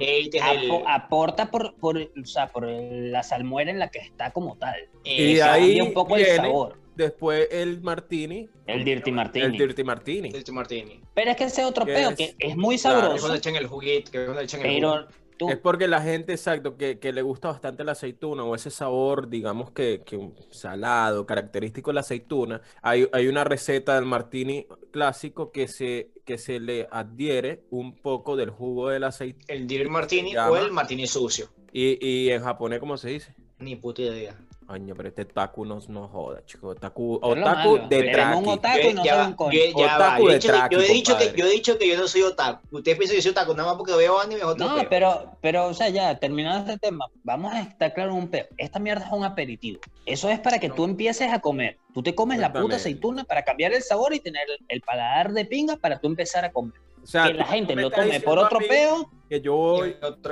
aporta. 0.86 1.44
el- 1.44 1.50
por, 1.50 1.76
por, 1.76 1.98
o 1.98 2.26
sea, 2.26 2.48
por 2.50 2.68
la 2.68 3.24
salmuera 3.24 3.72
en 3.72 3.80
la 3.80 3.90
que 3.90 4.00
está 4.00 4.32
como 4.32 4.56
tal. 4.58 4.76
Y 5.04 5.40
ahí 5.40 5.82
un 5.82 5.94
poco 5.94 6.18
el 6.18 6.26
sabor. 6.36 6.78
Después 6.96 7.48
el 7.52 7.82
martini. 7.82 8.50
El 8.66 8.84
Dirty 8.84 9.12
Martini. 9.12 9.46
El 9.46 9.52
Dirty 9.54 9.84
Martini. 9.84 10.30
el 10.34 10.54
martini. 10.54 11.00
Pero 11.14 11.32
es 11.32 11.38
que 11.38 11.44
ese 11.46 11.64
otro 11.64 11.86
Que 11.86 11.94
peo, 11.94 12.10
es- 12.10 12.16
que 12.16 12.36
es 12.40 12.56
muy 12.58 12.78
claro, 12.80 12.96
Que 12.98 13.02
sabroso, 13.04 13.22
cuando 13.22 13.38
echan 13.38 13.56
el 13.56 13.68
juguito, 13.68 14.12
que 14.12 14.24
cuando 14.26 14.42
echan 14.42 14.66
el 14.66 14.82
jugo. 14.84 15.06
Tú, 15.38 15.50
Es 15.50 15.58
porque 15.58 15.88
la 15.88 16.02
gente, 16.02 16.34
exacto, 16.34 16.78
que, 16.78 17.00
que 17.00 17.14
le 17.14 17.22
gusta 17.22 17.50
bastante 17.50 17.84
la 17.84 17.94
aceituna 17.94 18.44
o 18.44 18.56
ese 18.56 18.70
sabor, 18.70 19.30
digamos 19.30 19.72
que, 19.72 20.02
que 20.06 20.18
un 20.18 20.36
salado, 20.52 21.26
característico 21.26 21.92
de 21.92 21.96
la 21.96 22.02
aceituna. 22.02 22.62
Hay, 22.82 23.08
hay 23.12 23.28
una 23.28 23.44
receta 23.44 23.96
del 23.96 24.06
martini 24.06 24.68
clásico 24.92 25.52
que 25.52 25.68
se, 25.68 26.12
que 26.26 26.38
se 26.38 26.60
le 26.60 26.88
adhiere 26.92 27.64
un 27.70 27.96
poco 27.96 28.36
del 28.36 28.50
jugo 28.50 28.90
del 28.90 29.04
aceite. 29.04 29.46
El 29.48 29.68
Dirty 29.68 29.90
Martini 29.90 30.36
o 30.38 30.58
el 30.58 30.72
Martini 30.72 31.08
sucio. 31.08 31.50
Y, 31.72 32.06
y 32.06 32.30
en 32.32 32.44
japonés, 32.44 32.80
¿cómo 32.80 32.98
se 32.98 33.10
dice? 33.10 33.36
Ni 33.60 33.76
puta 33.76 34.02
idea. 34.02 34.36
Coño, 34.68 34.96
pero 34.96 35.08
este 35.08 35.22
otaku 35.22 35.64
no, 35.64 35.80
no 35.88 36.10
joda, 36.10 36.44
chico. 36.46 36.68
Otaku, 36.68 37.20
otaku 37.22 37.38
malo. 37.40 37.88
de 37.88 38.36
un 38.36 38.48
otaku 38.50 38.80
y 38.90 38.94
no 38.94 39.02
un 39.28 39.34
coño. 39.34 39.52
yo- 39.54 39.80
ya 39.80 39.96
Otaku 39.96 40.26
va. 40.28 40.28
Yo 40.28 40.28
de 40.28 40.36
he 40.36 40.40
dicho 40.40 40.52
que- 40.52 40.76
yo 40.76 40.82
he 40.82 40.88
dicho 40.94 41.18
que 41.18 41.34
yo 41.38 41.46
he 41.46 41.50
dicho 41.52 41.78
que 41.78 41.88
yo 41.88 41.98
no 41.98 42.08
soy 42.10 42.22
otaku. 42.24 42.76
Ustedes 42.78 42.98
piensan 42.98 43.14
que 43.14 43.18
yo 43.20 43.22
soy 43.24 43.32
otaku 43.32 43.54
nada 43.54 43.70
más 43.70 43.78
porque 43.78 43.94
veo 43.96 44.20
anime 44.20 44.44
otro 44.44 44.68
No, 44.68 44.76
pero, 44.90 45.32
pero, 45.42 45.68
o 45.68 45.74
sea, 45.74 45.88
ya, 45.88 46.20
terminando 46.20 46.70
este 46.70 46.78
tema, 46.86 47.06
vamos 47.24 47.54
a 47.54 47.62
estar 47.62 47.94
claro 47.94 48.14
un 48.14 48.28
peo. 48.28 48.46
Esta 48.58 48.80
mierda 48.80 49.06
es 49.06 49.12
un 49.14 49.24
aperitivo. 49.24 49.80
Eso 50.06 50.28
es 50.30 50.40
para 50.42 50.60
que 50.60 50.70
tú 50.70 50.84
empieces 50.84 51.32
a 51.32 51.40
comer. 51.40 51.78
Tú 51.94 52.04
te 52.04 52.14
comes 52.14 52.38
la 52.38 52.52
puta 52.52 52.76
aceituna 52.76 53.24
para 53.24 53.44
cambiar 53.44 53.72
el 53.74 53.82
sabor 53.82 54.14
y 54.14 54.20
tener 54.20 54.44
el 54.68 54.82
paladar 54.82 55.32
de 55.32 55.46
pinga 55.46 55.78
para 55.78 55.98
tú 56.00 56.08
empezar 56.08 56.44
a 56.44 56.52
comer. 56.52 56.74
O 57.02 57.08
sea, 57.08 57.28
que 57.28 57.36
la 57.36 57.46
gente 57.46 57.74
lo 57.74 57.90
tome 57.90 58.20
por 58.20 58.38
otro 58.38 58.60
peo 58.60 59.10
Que 59.30 59.40
yo 59.40 59.78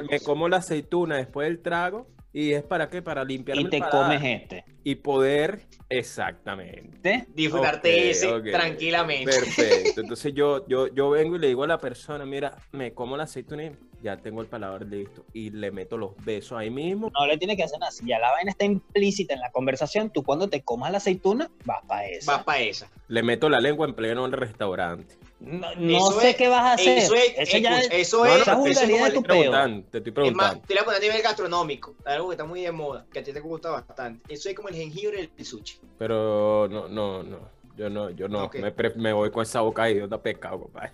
me 0.09 0.19
como 0.19 0.49
la 0.49 0.57
aceituna 0.57 1.15
después 1.15 1.47
del 1.47 1.61
trago 1.61 2.05
y 2.35 2.51
es 2.51 2.63
para 2.63 2.89
qué? 2.89 3.01
Para 3.01 3.23
limpiarme 3.23 3.61
y 3.61 3.65
el 3.65 3.71
te 3.71 3.79
comes 3.79 4.21
este. 4.21 4.65
y 4.83 4.95
poder 4.95 5.61
exactamente. 5.87 6.99
¿Te? 7.01 7.25
Disfrutarte 7.33 8.09
ese 8.09 8.27
tranquilamente. 8.41 9.31
Perfecto. 9.31 10.01
Entonces 10.01 10.33
yo, 10.33 10.67
yo, 10.67 10.93
yo 10.93 11.09
vengo 11.11 11.37
y 11.37 11.39
le 11.39 11.47
digo 11.47 11.63
a 11.63 11.67
la 11.67 11.79
persona, 11.79 12.25
mira, 12.25 12.57
me 12.73 12.93
como 12.93 13.15
la 13.15 13.23
aceituna 13.23 13.63
y 13.63 13.71
ya 14.03 14.17
tengo 14.17 14.41
el 14.41 14.47
paladar 14.47 14.85
listo. 14.85 15.23
Y 15.31 15.51
le 15.51 15.71
meto 15.71 15.97
los 15.97 16.13
besos 16.25 16.57
ahí 16.57 16.69
mismo. 16.69 17.09
No 17.17 17.25
le 17.25 17.37
tienes 17.37 17.55
que 17.55 17.63
hacer 17.63 17.79
nada. 17.79 17.93
Si 17.93 18.05
ya 18.05 18.19
la 18.19 18.29
vaina 18.31 18.51
está 18.51 18.65
implícita 18.65 19.33
en 19.33 19.39
la 19.39 19.51
conversación, 19.51 20.09
tú 20.09 20.21
cuando 20.21 20.49
te 20.49 20.61
comas 20.61 20.91
la 20.91 20.97
aceituna, 20.97 21.49
vas 21.63 21.85
para 21.87 22.05
eso. 22.05 22.29
Vas 22.29 22.43
para 22.43 22.59
esa. 22.59 22.91
Le 23.07 23.23
meto 23.23 23.47
la 23.47 23.61
lengua 23.61 23.87
en 23.87 23.93
pleno 23.93 24.27
restaurante. 24.27 25.15
No, 25.39 25.75
no 25.75 25.97
Eso 25.97 26.19
sé 26.21 26.29
es- 26.31 26.35
qué 26.37 26.47
vas 26.47 26.61
a 26.61 26.73
hacer. 26.73 26.97
Eso 26.97 27.13
es, 27.13 27.33
Eso 27.37 27.57
ya 27.57 27.79
escucha, 27.81 28.87
no, 28.87 29.05
de 29.05 29.11
tu 29.11 29.21
Te 29.21 29.27
peo. 29.27 29.35
estoy 29.37 29.37
preguntando, 29.41 29.87
te 29.91 29.97
estoy 29.97 30.11
Es 30.11 30.15
más, 30.15 30.15
preguntando. 30.15 30.61
te 30.67 30.73
voy 30.73 30.81
a 30.81 30.85
poner 30.85 30.97
a 30.99 31.03
nivel 31.03 31.21
gastronómico, 31.21 31.95
algo 32.05 32.27
que 32.29 32.33
está 32.33 32.45
muy 32.45 32.61
de 32.61 32.71
moda, 32.71 33.05
que 33.11 33.19
a 33.19 33.23
ti 33.23 33.33
te 33.33 33.39
gusta 33.41 33.69
bastante. 33.69 34.33
Eso 34.33 34.49
es 34.49 34.55
como 34.55 34.69
el 34.69 34.75
jengibre 34.75 35.29
y 35.35 35.39
el 35.41 35.45
sushi. 35.45 35.79
Pero 35.99 36.67
no, 36.71 36.87
no, 36.87 37.21
no. 37.23 37.49
Yo 37.75 37.89
no, 37.89 38.09
yo 38.11 38.29
no. 38.29 38.49
Me, 38.53 38.71
pre- 38.71 38.95
me 38.95 39.11
voy 39.11 39.29
con 39.31 39.43
esa 39.43 39.59
boca 39.59 39.83
de 39.83 39.91
idiota 39.91 40.21
pecado, 40.21 40.61
compadre. 40.61 40.93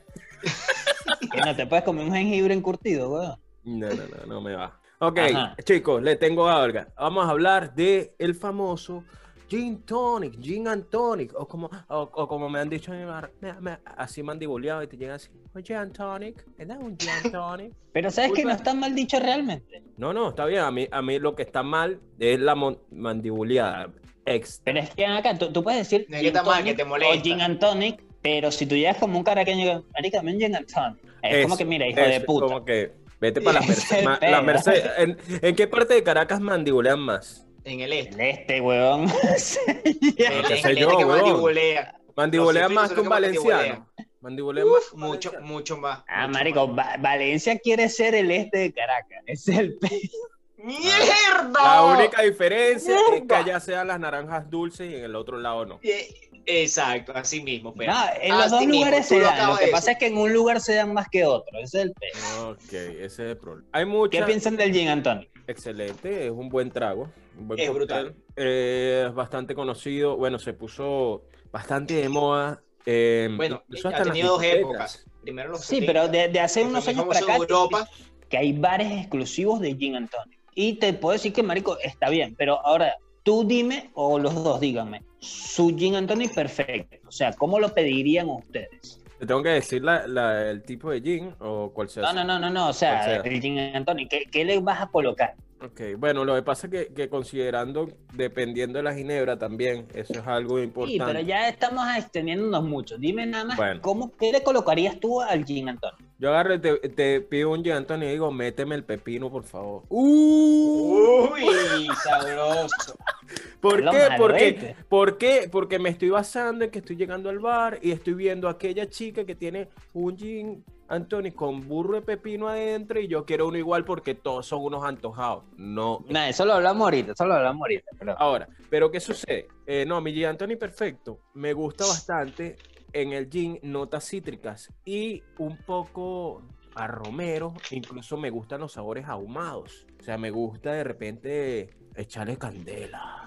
Que 1.31 1.37
no 1.45 1.55
te 1.55 1.67
puedes 1.67 1.85
comer 1.85 2.05
un 2.05 2.13
jengibre 2.13 2.53
encurtido, 2.55 3.09
weón. 3.11 3.35
No, 3.63 3.87
no, 3.89 3.95
no, 4.07 4.25
no 4.25 4.41
me 4.41 4.55
va. 4.55 4.79
Ok, 4.97 5.19
Ajá. 5.19 5.55
chicos, 5.63 6.01
le 6.01 6.15
tengo 6.15 6.47
algo. 6.49 6.79
Vamos 6.97 7.27
a 7.27 7.29
hablar 7.29 7.75
de 7.75 8.15
el 8.17 8.33
famoso 8.33 9.03
Gin 9.51 9.81
Tonic, 9.83 10.39
Gin 10.39 10.65
and 10.69 10.85
Tonic, 10.89 11.33
o 11.35 11.45
como, 11.45 11.69
o, 11.89 12.09
o 12.13 12.25
como 12.25 12.47
me 12.49 12.59
han 12.59 12.69
dicho 12.69 12.93
a 12.93 12.95
mí, 12.95 13.03
me- 13.41 13.53
me- 13.59 13.79
así 13.97 14.23
mandibuleado 14.23 14.81
y 14.81 14.87
te 14.87 14.95
llegan 14.95 15.15
así, 15.15 15.27
Gin 15.61 15.75
and 15.75 15.91
Tonic, 15.93 16.45
¿es 16.57 16.69
un 16.69 16.97
Gin 16.97 17.09
and 17.09 17.31
Tonic? 17.33 17.73
Pero 17.91 18.09
sabes 18.11 18.31
que 18.31 18.45
no 18.45 18.51
está 18.51 18.73
mal 18.73 18.95
dicho 18.95 19.19
realmente. 19.19 19.83
No, 19.97 20.13
no, 20.13 20.29
está 20.29 20.45
bien, 20.45 20.61
a 20.61 20.71
mí, 20.71 20.87
a 20.89 21.01
mí 21.01 21.19
lo 21.19 21.35
que 21.35 21.43
está 21.43 21.63
mal 21.63 21.99
es 22.17 22.39
la 22.39 22.55
mandibuleada 22.91 23.89
extra. 24.25 24.63
Pero 24.63 24.79
es 24.79 24.89
que 24.91 25.05
acá 25.05 25.37
tú, 25.37 25.51
tú 25.51 25.61
puedes 25.63 25.79
decir 25.89 26.05
No 26.09 26.17
gin 26.17 26.33
mal, 26.33 26.43
tonic 26.45 26.63
que 26.65 26.73
te 26.75 26.85
molesta. 26.85 27.13
o 27.19 27.21
gin 27.21 27.41
and 27.41 27.59
tonic, 27.59 28.01
pero 28.21 28.51
si 28.51 28.65
tú 28.65 28.75
llegas 28.75 28.97
como 28.97 29.17
un 29.17 29.23
caraqueño, 29.25 29.83
marica, 29.93 30.19
dame 30.19 30.33
un 30.33 30.39
gin 30.39 30.55
and 30.55 30.71
tonic. 30.73 30.97
Es 31.23 31.43
como 31.43 31.57
que, 31.57 31.65
mira, 31.65 31.87
hijo 31.87 31.99
de 31.99 32.21
puta. 32.21 32.45
Como 32.45 32.63
que, 32.63 32.93
vete 33.19 33.41
para 33.41 33.59
la 33.59 33.65
Merced. 33.67 34.03
la 34.31 34.41
Merced 34.41 34.83
¿en, 34.97 35.17
en 35.41 35.55
qué 35.57 35.67
parte 35.67 35.93
de 35.93 36.03
Caracas 36.03 36.39
mandibulean 36.39 36.99
más? 36.99 37.45
En 37.63 37.79
el 37.81 37.93
este. 37.93 38.13
El 38.29 38.29
este, 38.39 38.61
weón. 38.61 39.03
El, 39.67 40.15
qué 40.15 40.53
este 40.55 40.75
yo, 40.75 40.89
que 40.97 41.05
weón. 41.05 41.07
mandibulea. 41.21 41.95
Mandibulean 42.15 42.73
Los 42.73 42.83
más 42.83 42.91
que 42.93 42.99
un 43.01 43.09
valenciano. 43.09 43.87
Mandibulean 44.19 44.67
más 44.67 44.93
Mucho, 44.93 45.31
mucho 45.41 45.77
más. 45.77 46.03
Ah, 46.07 46.27
mucho 46.27 46.39
marico, 46.39 46.67
más. 46.67 46.87
Va- 46.87 46.97
Valencia 46.97 47.57
quiere 47.59 47.87
ser 47.89 48.15
el 48.15 48.29
este 48.31 48.57
de 48.59 48.73
Caracas. 48.73 49.23
Es 49.25 49.47
el 49.47 49.77
pe- 49.79 50.09
¡Mierda! 50.57 51.51
La 51.53 51.83
única 51.97 52.21
diferencia 52.21 52.95
es 53.15 53.23
que 53.27 53.33
allá 53.35 53.59
sean 53.59 53.87
las 53.87 53.99
naranjas 53.99 54.47
dulces 54.49 54.91
y 54.91 54.95
en 54.95 55.05
el 55.05 55.15
otro 55.15 55.37
lado 55.37 55.65
no. 55.65 55.79
Eh, 55.81 56.29
Exacto, 56.45 57.11
así 57.15 57.41
mismo. 57.41 57.73
pero- 57.73 57.93
No, 57.93 57.99
en 58.21 58.29
los 58.31 58.45
Así 58.47 58.55
dos 58.55 58.65
lugares 58.65 59.05
se 59.05 59.19
dan. 59.19 59.49
Lo 59.49 59.57
que 59.57 59.67
pasa 59.67 59.91
es 59.91 59.97
que 59.97 60.07
en 60.07 60.17
un 60.17 60.31
lugar 60.33 60.59
se 60.61 60.75
dan 60.75 60.93
más 60.93 61.07
que 61.09 61.25
otro. 61.25 61.59
Ese 61.59 61.79
es 61.79 61.83
el 61.85 61.93
peor. 61.93 62.51
Ok, 62.53 62.73
ese 62.73 63.05
es 63.05 63.19
el 63.19 63.37
problema. 63.37 63.67
Hay 63.73 63.83
¿Qué 63.83 63.89
muchas. 63.89 64.25
piensan 64.25 64.57
del 64.57 64.73
gin 64.73 64.87
Antonio? 64.89 65.27
Excelente, 65.47 66.25
es 66.25 66.31
un 66.31 66.49
buen 66.49 66.71
trago. 66.71 67.09
Un 67.37 67.47
buen 67.47 67.59
Es 67.59 67.67
cóctel. 67.67 67.73
brutal. 67.87 68.15
Eh, 68.35 69.05
es 69.07 69.13
bastante 69.13 69.53
conocido. 69.55 70.17
Bueno, 70.17 70.39
se 70.39 70.53
puso 70.53 71.23
bastante 71.51 71.93
de 71.95 72.09
moda. 72.09 72.61
eh, 72.85 73.29
Bueno, 73.37 73.61
ha 73.93 74.03
tenido 74.03 74.29
dos 74.33 74.43
épocas. 74.43 75.05
Primero 75.21 75.49
los 75.51 75.61
Sí, 75.61 75.75
70, 75.81 75.87
pero 75.93 76.07
de, 76.07 76.27
de 76.29 76.39
hace 76.39 76.63
unos 76.63 76.87
años 76.87 77.05
para 77.05 77.19
acá 77.19 77.35
Europa. 77.35 77.87
que 78.29 78.37
hay 78.37 78.53
bares 78.53 78.91
exclusivos 78.91 79.59
de 79.59 79.75
gin 79.75 79.95
Antonio. 79.95 80.37
Y 80.55 80.73
te 80.79 80.91
puedo 80.93 81.13
decir 81.13 81.31
que, 81.31 81.43
marico, 81.43 81.77
está 81.79 82.09
bien. 82.09 82.33
Pero 82.37 82.65
ahora, 82.65 82.95
tú 83.23 83.43
dime, 83.45 83.91
o 83.93 84.17
los 84.19 84.33
dos 84.43 84.59
díganme, 84.59 85.03
su 85.19 85.75
gin 85.77 85.95
Antonio 85.95 86.29
perfecto. 86.33 86.97
O 87.07 87.11
sea, 87.11 87.33
¿cómo 87.33 87.59
lo 87.59 87.73
pedirían 87.73 88.29
ustedes? 88.29 88.99
¿Te 89.19 89.27
tengo 89.27 89.43
que 89.43 89.49
decir 89.49 89.83
la- 89.83 90.07
la- 90.07 90.49
el 90.49 90.63
tipo 90.63 90.89
de 90.89 90.99
gin 91.01 91.35
o 91.39 91.71
cuál 91.71 91.89
sea? 91.89 92.03
No, 92.03 92.13
no, 92.13 92.23
no, 92.23 92.39
no, 92.39 92.49
no. 92.49 92.69
O 92.69 92.73
sea, 92.73 93.17
el 93.17 93.41
gin 93.41 93.59
Antonio, 93.59 94.07
¿qué, 94.09 94.23
qué 94.31 94.43
le 94.43 94.59
vas 94.59 94.81
a 94.81 94.87
colocar? 94.87 95.35
Ok, 95.63 95.81
bueno, 95.97 96.25
lo 96.25 96.33
que 96.33 96.41
pasa 96.41 96.65
es 96.67 96.71
que, 96.71 96.93
que 96.93 97.07
considerando, 97.07 97.87
dependiendo 98.13 98.79
de 98.79 98.83
la 98.83 98.95
ginebra 98.95 99.37
también, 99.37 99.85
eso 99.93 100.13
es 100.13 100.25
algo 100.25 100.57
Sí, 100.57 100.63
importante. 100.63 101.03
pero 101.05 101.19
ya 101.19 101.47
estamos 101.47 101.85
extendiéndonos 101.95 102.63
mucho. 102.63 102.97
Dime 102.97 103.27
nada 103.27 103.45
más, 103.45 103.57
Bueno. 103.57 103.79
¿cómo, 103.81 104.11
¿qué 104.17 104.31
le 104.31 104.41
colocarías 104.41 104.99
tú 104.99 105.21
al 105.21 105.45
gin 105.45 105.69
Antonio? 105.69 105.97
Yo 106.17 106.29
agarro, 106.29 106.55
y 106.55 106.59
te, 106.59 106.77
te 106.89 107.21
pido 107.21 107.51
un 107.51 107.63
gin 107.63 107.73
Antonio 107.73 108.07
y 108.07 108.11
digo, 108.13 108.31
méteme 108.31 108.73
el 108.73 108.83
pepino, 108.83 109.29
por 109.29 109.43
favor. 109.43 109.83
¡Uh! 109.89 111.27
Uy, 111.31 111.87
sabroso. 112.03 112.95
¿Por 113.61 113.87
qué? 113.89 114.07
Porque. 114.17 114.75
¿Por 114.89 115.17
qué? 115.19 115.47
Porque 115.51 115.77
me 115.79 115.89
estoy 115.89 116.09
basando 116.09 116.65
en 116.65 116.71
que 116.71 116.79
estoy 116.79 116.95
llegando 116.95 117.29
al 117.29 117.37
bar 117.39 117.77
y 117.81 117.91
estoy 117.91 118.13
viendo 118.15 118.47
a 118.47 118.51
aquella 118.51 118.89
chica 118.89 119.25
que 119.25 119.35
tiene 119.35 119.69
un 119.93 120.17
gin 120.17 120.65
Anthony 120.91 121.31
con 121.33 121.67
burro 121.67 121.95
de 121.95 122.01
pepino 122.01 122.47
adentro 122.49 122.99
y 122.99 123.07
yo 123.07 123.25
quiero 123.25 123.47
uno 123.47 123.57
igual 123.57 123.85
porque 123.85 124.13
todos 124.13 124.45
son 124.45 124.63
unos 124.63 124.83
antojados. 124.83 125.45
No. 125.55 126.03
Nada, 126.09 126.29
eso 126.29 126.45
lo 126.45 126.53
hablamos 126.53 126.83
ahorita, 126.83 127.13
eso 127.13 127.25
lo 127.25 127.35
hablamos 127.35 127.61
ahorita. 127.61 127.91
Pero... 127.97 128.19
Ahora, 128.19 128.47
¿pero 128.69 128.91
qué 128.91 128.99
sucede? 128.99 129.47
Eh, 129.65 129.85
no, 129.87 130.01
mi 130.01 130.13
gin 130.13 130.25
Anthony 130.25 130.57
perfecto 130.59 131.19
me 131.33 131.53
gusta 131.53 131.85
bastante 131.85 132.57
en 132.93 133.13
el 133.13 133.29
gin 133.29 133.59
notas 133.63 134.07
cítricas 134.07 134.71
y 134.83 135.23
un 135.37 135.57
poco 135.57 136.43
a 136.75 136.87
romero, 136.87 137.53
incluso 137.71 138.17
me 138.17 138.29
gustan 138.29 138.61
los 138.61 138.73
sabores 138.73 139.07
ahumados. 139.07 139.87
O 139.99 140.03
sea, 140.03 140.17
me 140.17 140.31
gusta 140.31 140.73
de 140.73 140.83
repente 140.83 141.69
echarle 141.95 142.37
candela 142.37 143.23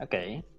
Ok. 0.00 0.14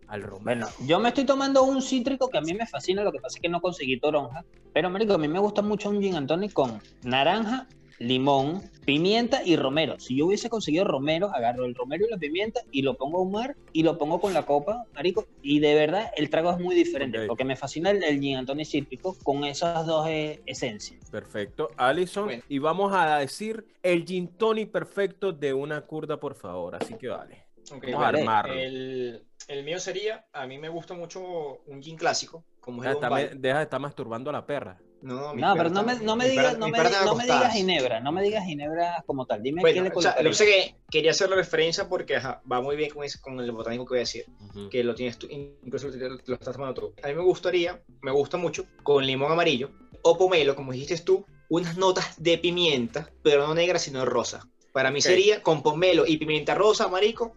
Al 0.08 0.22
romero. 0.22 0.44
Bueno, 0.44 0.68
yo 0.86 1.00
me 1.00 1.10
estoy 1.10 1.26
tomando 1.26 1.64
un 1.64 1.82
cítrico 1.82 2.30
que 2.30 2.38
a 2.38 2.42
mí 2.42 2.54
me 2.54 2.68
fascina, 2.68 3.04
lo 3.04 3.12
que 3.12 3.20
pasa 3.20 3.38
es 3.38 3.42
que 3.42 3.50
no 3.50 3.62
conseguí 3.62 4.00
toronja. 4.00 4.44
Pero, 4.74 4.90
marico, 4.90 5.14
a 5.14 5.18
mí 5.18 5.28
me 5.28 5.40
gusta 5.40 5.62
mucho 5.62 5.90
un 5.90 6.02
gin 6.02 6.16
Anthony 6.16 6.50
con 6.52 6.82
naranja, 7.04 7.68
limón, 8.00 8.62
pimienta 8.86 9.44
y 9.46 9.56
romero. 9.56 10.00
Si 10.00 10.18
yo 10.18 10.26
hubiese 10.26 10.50
conseguido 10.50 10.84
romero, 10.84 11.30
agarro 11.34 11.66
el 11.66 11.76
romero 11.76 12.06
y 12.06 12.12
la 12.12 12.18
pimienta 12.18 12.62
y 12.72 12.82
lo 12.82 12.96
pongo 12.96 13.18
a 13.18 13.22
ahumar 13.22 13.56
y 13.72 13.84
lo 13.84 13.98
pongo 13.98 14.20
con 14.20 14.34
la 14.34 14.46
copa, 14.46 14.86
marico. 14.94 15.26
Y 15.42 15.60
de 15.60 15.76
verdad, 15.76 16.12
el 16.18 16.30
trago 16.30 16.52
es 16.52 16.60
muy 16.60 16.76
diferente, 16.76 17.26
porque 17.28 17.46
me 17.46 17.56
fascina 17.56 17.92
el, 17.92 18.04
el 18.04 18.20
gin 18.20 18.38
Anthony 18.38 18.66
cítrico 18.66 19.16
con 19.24 19.44
esas 19.46 19.86
dos 19.86 20.08
eh, 20.08 20.42
esencias. 20.46 21.10
Perfecto, 21.10 21.70
Alison. 21.78 22.26
Bueno. 22.26 22.44
Y 22.50 22.60
vamos 22.60 22.94
a 22.94 23.20
decir 23.20 23.66
el 23.84 24.06
gin 24.06 24.28
tonic 24.28 24.72
perfecto 24.72 25.32
de 25.32 25.54
una 25.54 25.82
curda, 25.82 26.20
por 26.20 26.36
favor. 26.36 26.76
Así 26.76 26.96
que 26.96 27.08
vale. 27.08 27.43
Ok, 27.72 27.84
Vamos 27.86 27.96
a 27.96 28.00
vale. 28.02 28.20
armarlo. 28.20 28.54
El, 28.54 29.26
el 29.48 29.64
mío 29.64 29.80
sería, 29.80 30.26
a 30.34 30.46
mí 30.48 30.58
me 30.58 30.70
gusta 30.70 30.94
mucho 30.94 31.22
un 31.66 31.82
gin 31.82 31.98
clásico, 31.98 32.44
como 32.60 32.84
es 32.84 32.90
el 32.90 32.96
está- 32.96 33.10
deja 33.36 33.58
de 33.58 33.64
estar 33.64 33.80
masturbando 33.80 34.30
a 34.30 34.34
la 34.34 34.46
perra. 34.46 34.80
No, 35.02 35.34
No, 35.34 35.54
pero 35.58 35.70
no 35.70 35.84
me, 35.84 35.96
no 36.00 36.16
me 36.16 36.30
digas, 36.30 36.56
perra- 36.56 36.60
no 36.60 36.68
me, 36.70 36.78
no 37.06 37.16
me 37.16 37.24
digas 37.26 37.54
ginebra, 37.54 38.00
no 38.00 38.12
me 38.14 38.24
digas 38.24 38.46
ginebra 38.46 39.04
como 39.06 39.26
tal. 39.26 39.44
Dime 39.44 39.60
qué 39.62 39.82
Bueno, 39.82 39.84
le 39.84 39.96
o 39.96 40.02
sea, 40.02 40.16
lo 40.22 40.24
que 40.24 40.30
es 40.30 40.38
que 40.42 40.76
quería 40.90 41.12
hacer 41.12 41.30
la 41.30 41.36
referencia 41.36 41.90
porque 41.90 42.16
ajá, 42.16 42.42
va 42.50 42.62
muy 42.62 42.78
bien 42.78 42.90
con, 42.92 43.04
ese- 43.04 43.20
con 43.20 43.38
el 43.40 43.52
botánico 43.52 43.84
que 43.86 43.90
voy 43.90 43.98
a 43.98 44.00
decir, 44.02 44.26
Ujú. 44.50 44.70
que 44.70 44.82
lo 44.84 44.96
tienes 44.96 45.18
tú, 45.18 45.28
incluso 45.30 45.90
lo, 45.90 46.10
lo 46.26 46.34
estás 46.36 46.54
tomando 46.54 46.74
tú. 46.80 46.94
A 47.04 47.08
mí 47.10 47.16
me 47.16 47.22
gustaría, 47.24 47.84
me 48.02 48.12
gusta 48.12 48.38
mucho, 48.38 48.66
con 48.82 49.06
limón 49.06 49.32
amarillo 49.32 49.72
o 50.04 50.18
pomelo, 50.18 50.56
como 50.56 50.72
dijiste 50.72 50.98
tú, 51.04 51.26
unas 51.50 51.76
notas 51.78 52.22
de 52.24 52.38
pimienta, 52.38 53.10
pero 53.24 53.46
no 53.46 53.54
negra, 53.54 53.80
sino 53.80 54.06
rosa. 54.06 54.48
Para 54.74 54.90
mí 54.90 55.02
sería 55.02 55.42
con 55.44 55.62
pomelo 55.62 56.04
y 56.06 56.18
pimienta 56.18 56.56
rosa, 56.56 56.88
marico, 56.88 57.34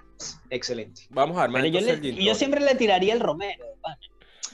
excelente. 0.49 1.03
Vamos 1.11 1.37
a 1.37 1.43
armar 1.45 1.63
Pero 1.63 1.79
yo, 1.81 1.87
le- 1.87 2.15
yo 2.25 2.35
siempre 2.35 2.61
le 2.63 2.75
tiraría 2.75 3.13
el 3.13 3.21
romero. 3.21 3.65
pana. 3.83 3.99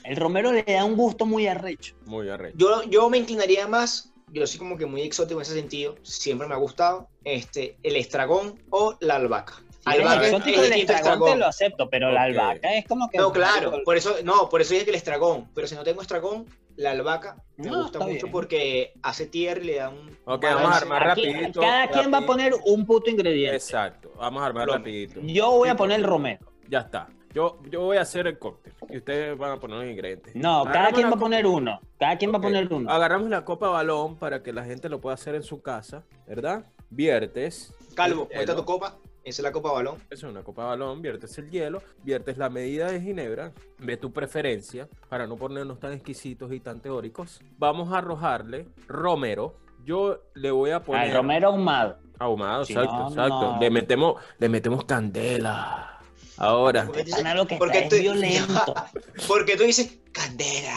El 0.03 0.17
romero 0.17 0.51
le 0.51 0.63
da 0.63 0.83
un 0.83 0.97
gusto 0.97 1.25
muy 1.25 1.47
arrecho. 1.47 1.95
Muy 2.05 2.29
arrecho. 2.29 2.57
Yo, 2.57 2.83
yo 2.83 3.09
me 3.09 3.17
inclinaría 3.17 3.67
más, 3.69 4.11
yo 4.33 4.45
soy 4.45 4.59
como 4.59 4.77
que 4.77 4.85
muy 4.85 5.01
exótico 5.01 5.39
en 5.39 5.43
ese 5.43 5.53
sentido, 5.53 5.95
siempre 6.03 6.45
me 6.45 6.55
ha 6.55 6.57
gustado, 6.57 7.07
este, 7.23 7.77
el 7.83 7.95
estragón 7.95 8.61
o 8.69 8.97
la 8.99 9.15
albahaca. 9.15 9.63
Albahaca 9.85 10.27
es- 10.27 10.33
exótico, 10.33 10.61
es 10.61 10.71
el 10.71 10.79
estragón 10.81 11.31
te 11.31 11.37
lo 11.37 11.45
acepto, 11.45 11.89
pero 11.89 12.11
la 12.11 12.23
albahaca 12.23 12.75
es 12.75 12.85
como 12.85 13.09
que. 13.09 13.17
No, 13.17 13.31
claro, 13.31 13.81
por 13.85 13.95
eso, 13.95 14.13
no, 14.25 14.49
por 14.49 14.59
eso 14.59 14.73
dije 14.73 14.83
que 14.83 14.91
el 14.91 14.97
estragón, 14.97 15.49
pero 15.55 15.67
si 15.67 15.75
no 15.75 15.85
tengo 15.85 16.01
estragón, 16.01 16.45
la 16.77 16.91
albahaca 16.91 17.37
me 17.57 17.67
No, 17.67 17.83
gusta 17.83 17.97
está 17.99 18.05
mucho 18.11 18.25
bien. 18.25 18.31
porque 18.31 18.93
hace 19.03 19.27
tierra 19.27 19.61
y 19.61 19.65
le 19.65 19.75
da 19.75 19.89
un... 19.89 20.09
Ok, 20.25 20.43
vamos 20.43 20.71
a 20.73 20.77
armar 20.77 21.03
rapidito, 21.03 21.61
cada 21.61 21.87
quien 21.87 22.11
va 22.13 22.19
a 22.19 22.25
poner 22.25 22.53
un 22.65 22.85
puto 22.85 23.09
ingrediente. 23.09 23.55
Exacto. 23.55 24.11
Vamos 24.17 24.41
a 24.41 24.45
armar 24.47 24.67
rapidito. 24.67 25.19
Yo 25.21 25.51
voy 25.51 25.69
a 25.69 25.75
poner 25.75 25.99
el 25.99 26.05
romero. 26.05 26.45
Ya 26.67 26.79
está. 26.79 27.07
Yo, 27.33 27.59
yo 27.71 27.81
voy 27.81 27.97
a 27.97 28.01
hacer 28.01 28.27
el 28.27 28.37
cóctel 28.37 28.73
y 28.89 28.97
ustedes 28.97 29.35
van 29.35 29.51
a 29.53 29.59
poner 29.59 29.77
los 29.79 29.87
ingredientes. 29.87 30.35
No, 30.35 30.65
cada 30.65 30.91
quien 30.91 31.07
va 31.09 31.15
a 31.15 31.19
poner 31.19 31.47
uno. 31.47 31.79
Cada 31.99 32.15
quien 32.17 32.31
va 32.31 32.37
a 32.37 32.41
poner 32.41 32.71
uno. 32.71 32.91
Agarramos 32.91 33.27
la 33.29 33.43
copa 33.43 33.69
balón 33.69 34.17
para 34.17 34.43
que 34.43 34.53
la 34.53 34.63
gente 34.63 34.87
lo 34.87 35.01
pueda 35.01 35.15
hacer 35.15 35.33
en 35.33 35.41
su 35.41 35.61
casa, 35.61 36.03
¿verdad? 36.27 36.63
Viertes. 36.91 37.73
Calvo, 37.95 38.25
cuenta 38.27 38.53
hielo. 38.53 38.55
tu 38.55 38.65
copa, 38.65 38.97
esa 39.23 39.41
es 39.41 39.43
la 39.43 39.51
copa 39.51 39.71
balón. 39.71 39.95
Esa 40.09 40.27
es 40.27 40.31
una 40.31 40.43
copa 40.43 40.65
balón, 40.65 41.01
viertes 41.01 41.37
el 41.37 41.49
hielo, 41.49 41.81
viertes 42.03 42.37
la 42.37 42.49
medida 42.49 42.91
de 42.91 43.01
ginebra, 43.01 43.51
ve 43.79 43.97
tu 43.97 44.11
preferencia, 44.11 44.87
para 45.09 45.27
no 45.27 45.35
ponernos 45.37 45.79
tan 45.79 45.93
exquisitos 45.93 46.51
y 46.53 46.59
tan 46.59 46.79
teóricos. 46.81 47.41
Vamos 47.57 47.91
a 47.93 47.99
arrojarle 47.99 48.67
romero. 48.87 49.55
Yo 49.85 50.21
le 50.33 50.51
voy 50.51 50.71
a 50.71 50.81
poner 50.81 51.09
Al 51.09 51.13
romero 51.13 51.49
ahumado. 51.49 51.97
ahumado, 52.19 52.63
exacto, 52.63 52.91
no, 52.93 53.09
exacto. 53.09 53.53
no. 53.55 53.59
Le 53.59 53.69
metemos, 53.69 54.21
le 54.39 54.49
metemos 54.49 54.85
candela. 54.85 55.89
Ahora, 56.37 56.85
Porque 56.85 57.03
lo 57.35 57.45
que 57.71 57.81
tú- 57.89 57.95
violento. 57.97 58.73
Porque 59.27 59.55
tú 59.57 59.63
dices, 59.63 59.99
candela. 60.11 60.73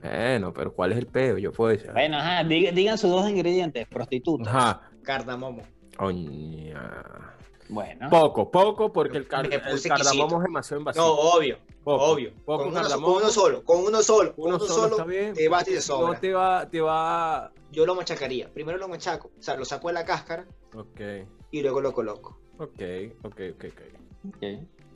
bueno, 0.00 0.52
pero 0.52 0.72
¿cuál 0.72 0.92
es 0.92 0.98
el 0.98 1.06
pedo? 1.06 1.38
Yo 1.38 1.50
puedo 1.52 1.70
decir. 1.72 1.90
Bueno, 1.92 2.18
ajá, 2.18 2.44
diga- 2.44 2.72
digan 2.72 2.96
sus 2.98 3.10
dos 3.10 3.28
ingredientes, 3.28 3.86
prostitutas. 3.88 4.48
Ajá. 4.48 4.82
Cardamomo. 5.02 5.62
Oña. 5.98 7.34
Bueno, 7.68 8.08
Poco, 8.10 8.50
poco, 8.50 8.92
porque 8.92 9.18
el, 9.18 9.26
car- 9.26 9.46
el 9.46 9.82
cardamomo 9.82 10.36
es 10.38 10.42
demasiado 10.44 10.80
invasivo. 10.80 11.04
No, 11.04 11.12
obvio, 11.14 11.58
Poco, 11.82 12.04
obvio. 12.04 12.32
poco 12.44 12.64
con, 12.64 12.72
uno, 12.72 12.82
con 13.02 13.30
solo, 13.30 13.64
con 13.64 13.78
uno 13.84 14.02
solo, 14.02 14.34
con 14.34 14.44
Uno 14.46 14.56
uno 14.56 14.66
solo 14.66 14.96
solo, 14.96 15.04
bien. 15.06 15.34
te 15.34 15.44
y 15.44 15.48
te 15.64 15.74
No 15.76 15.80
sobra. 15.82 16.20
te 16.20 16.32
va, 16.32 16.68
te 16.70 16.80
va. 16.80 17.52
Yo 17.72 17.84
lo 17.84 17.94
machacaría. 17.94 18.52
Primero 18.52 18.78
lo 18.78 18.88
machaco, 18.88 19.30
o 19.36 19.42
sea, 19.42 19.56
lo 19.56 19.64
saco 19.64 19.88
de 19.88 19.94
la 19.94 20.04
cáscara 20.04 20.46
Ok, 20.74 21.00
y 21.50 21.62
luego 21.62 21.80
lo 21.80 21.92
coloco. 21.92 22.38
ok, 22.58 22.82
ok, 23.22 23.40
ok, 23.54 23.64
ok. 23.64 24.34
ok. 24.36 24.44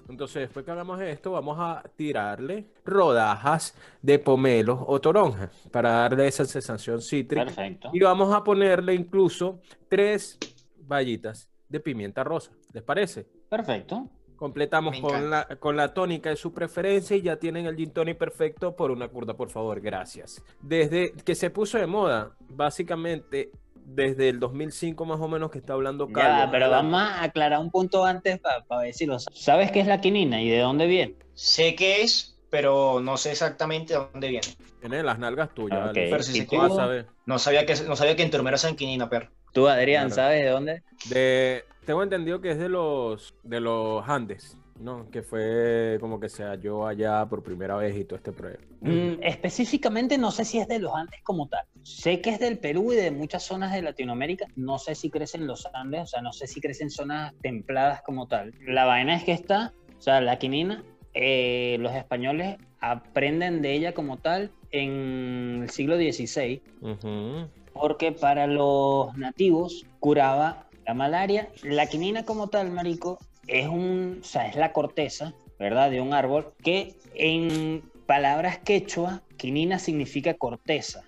Entonces, 0.09 0.43
después 0.43 0.64
que 0.64 0.71
hagamos 0.73 1.01
esto, 1.01 1.31
vamos 1.33 1.57
a 1.61 1.85
tirarle 1.97 2.66
rodajas 2.85 3.75
de 4.03 4.18
pomelo 4.18 4.85
o 4.89 5.01
toronja 5.01 5.51
para 5.71 5.91
darle 5.91 6.27
esa 6.27 6.45
sensación 6.45 7.01
cítrica. 7.01 7.45
perfecto. 7.45 7.91
Y 7.93 8.01
vamos 8.01 8.35
a 8.35 8.43
ponerle 8.43 8.95
incluso 8.95 9.61
tres 9.89 10.37
vallitas 10.79 11.49
de 11.71 11.81
pimienta 11.81 12.23
rosa. 12.25 12.53
¿Les 12.75 12.83
parece? 12.83 13.27
Perfecto. 13.49 14.09
Completamos 14.37 14.99
con 15.01 15.29
la, 15.31 15.45
con 15.59 15.77
la 15.77 15.93
tónica 15.93 16.31
de 16.31 16.37
su 16.37 16.53
preferencia 16.53 17.14
y 17.16 17.21
ya 17.23 17.37
tienen 17.37 17.66
el 17.66 17.77
gin 17.77 17.91
tonic 17.93 18.16
perfecto 18.16 18.75
por 18.75 18.91
una 18.91 19.09
curda, 19.09 19.35
por 19.35 19.51
favor, 19.51 19.81
gracias. 19.81 20.43
Desde 20.62 21.12
que 21.12 21.35
se 21.35 21.51
puso 21.51 21.77
de 21.79 21.87
moda, 21.87 22.33
básicamente 22.49 23.51
desde 23.75 24.29
el 24.31 24.41
2005 24.41 25.05
más 25.05 25.21
o 25.21 25.29
menos 25.29 25.51
que 25.51 25.59
está 25.59 25.75
hablando 25.75 26.07
Ya, 26.09 26.14
Carlos. 26.14 26.49
pero 26.53 26.71
vamos 26.71 27.03
a 27.03 27.23
aclarar 27.25 27.59
un 27.59 27.71
punto 27.71 28.05
antes 28.05 28.39
para 28.39 28.64
ver 28.83 28.95
si 28.95 29.05
lo 29.05 29.18
sabes. 29.18 29.39
¿Sabes 29.39 29.73
qué 29.73 29.81
es 29.81 29.87
la 29.87 30.01
quinina 30.01 30.41
y 30.43 30.49
de 30.49 30.61
dónde 30.61 30.87
viene? 30.87 31.16
Sé 31.35 31.75
qué 31.75 32.03
es, 32.03 32.39
pero 32.51 33.01
no 33.01 33.16
sé 33.18 33.33
exactamente 33.33 33.93
de 33.95 34.01
dónde 34.11 34.29
viene. 34.29 34.47
Tiene 34.81 35.03
las 35.03 35.18
nalgas 35.18 35.53
tuyas. 35.55 35.81
Ok. 35.91 35.97
Alex. 35.97 36.11
Pero 36.11 36.23
si 36.23 36.33
¿Y 36.33 36.41
se 36.43 36.47
tú? 36.47 36.57
Vas 36.57 36.79
a 36.79 36.87
ver. 36.87 37.07
No 37.27 37.39
sabía 37.39 37.66
que, 37.66 37.75
no 37.87 37.95
sabía 37.97 38.16
que 38.16 38.23
en 38.23 38.31
Turmero 38.31 38.57
San 38.57 38.75
Quinina, 38.77 39.11
perro. 39.11 39.29
Tú, 39.53 39.66
Adrián, 39.68 40.07
Claro. 40.09 40.14
¿sabes 40.14 40.42
de 40.44 40.48
dónde? 40.51 40.82
De, 41.09 41.64
tengo 41.84 42.03
entendido 42.03 42.40
que 42.40 42.51
es 42.53 42.59
de 42.59 42.68
los 42.68 43.34
de 43.42 43.61
los 43.61 44.09
Andes. 44.09 44.57
No, 44.78 45.11
que 45.11 45.22
fue 45.22 45.98
como 46.01 46.18
que 46.18 46.30
se 46.30 46.42
halló 46.42 46.86
allá 46.86 47.26
por 47.26 47.42
primera 47.42 47.76
vez 47.76 47.94
y 47.96 48.05
todo 48.05 48.16
este 48.16 48.32
proyecto. 48.32 48.66
Mm, 48.80 49.22
específicamente 49.22 50.16
no 50.16 50.30
sé 50.30 50.46
si 50.46 50.59
es 50.59 50.68
de 50.68 50.78
los 50.78 50.94
Andes 50.94 51.20
como 51.22 51.48
tal. 51.48 51.66
Sé 51.82 52.22
que 52.22 52.30
es 52.30 52.38
del 52.40 52.59
Perú 52.59 52.92
y 52.94 52.96
de 52.96 53.11
muchas 53.11 53.42
zonas 53.42 53.74
de 53.74 53.82
Latinoamérica. 53.82 54.46
No 54.57 54.78
sé 54.78 54.94
si 54.94 55.11
crece 55.11 55.36
en 55.36 55.46
los 55.46 55.68
Andes, 55.74 56.01
o 56.03 56.07
sea, 56.07 56.22
no 56.22 56.32
sé 56.32 56.46
si 56.46 56.62
crece 56.62 56.84
en 56.84 56.90
zonas 56.90 57.34
templadas 57.42 58.01
como 58.01 58.26
tal. 58.26 58.55
La 58.66 58.86
vaina 58.86 59.16
es 59.16 59.24
que 59.24 59.32
está, 59.32 59.74
o 59.98 60.01
sea, 60.01 60.22
la 60.22 60.38
quinina, 60.38 60.82
eh, 61.12 61.76
los 61.80 61.92
españoles 61.94 62.57
aprenden 62.80 63.61
de 63.61 63.74
ella 63.74 63.92
como 63.92 64.16
tal 64.16 64.51
en 64.70 65.61
el 65.64 65.68
siglo 65.70 65.96
XVI, 65.96 66.62
Ujú. 66.80 67.48
Porque 67.73 68.12
para 68.12 68.47
los 68.47 69.16
nativos 69.16 69.87
curaba 69.99 70.66
la 70.87 70.95
malaria. 70.95 71.49
La 71.62 71.87
quinina 71.87 72.25
como 72.25 72.49
tal, 72.49 72.71
marico, 72.71 73.18
es 73.47 73.66
un, 73.68 74.18
o 74.23 74.25
sea, 74.25 74.47
es 74.47 74.57
la 74.57 74.73
corteza, 74.73 75.35
¿verdad? 75.59 75.91
De 75.91 76.01
un 76.01 76.12
árbol 76.14 76.53
que 76.62 76.97
en 77.14 77.83
palabras 78.07 78.59
quechua, 78.59 79.23
quinina 79.37 79.79
significa 79.79 80.35
corteza. 80.35 81.05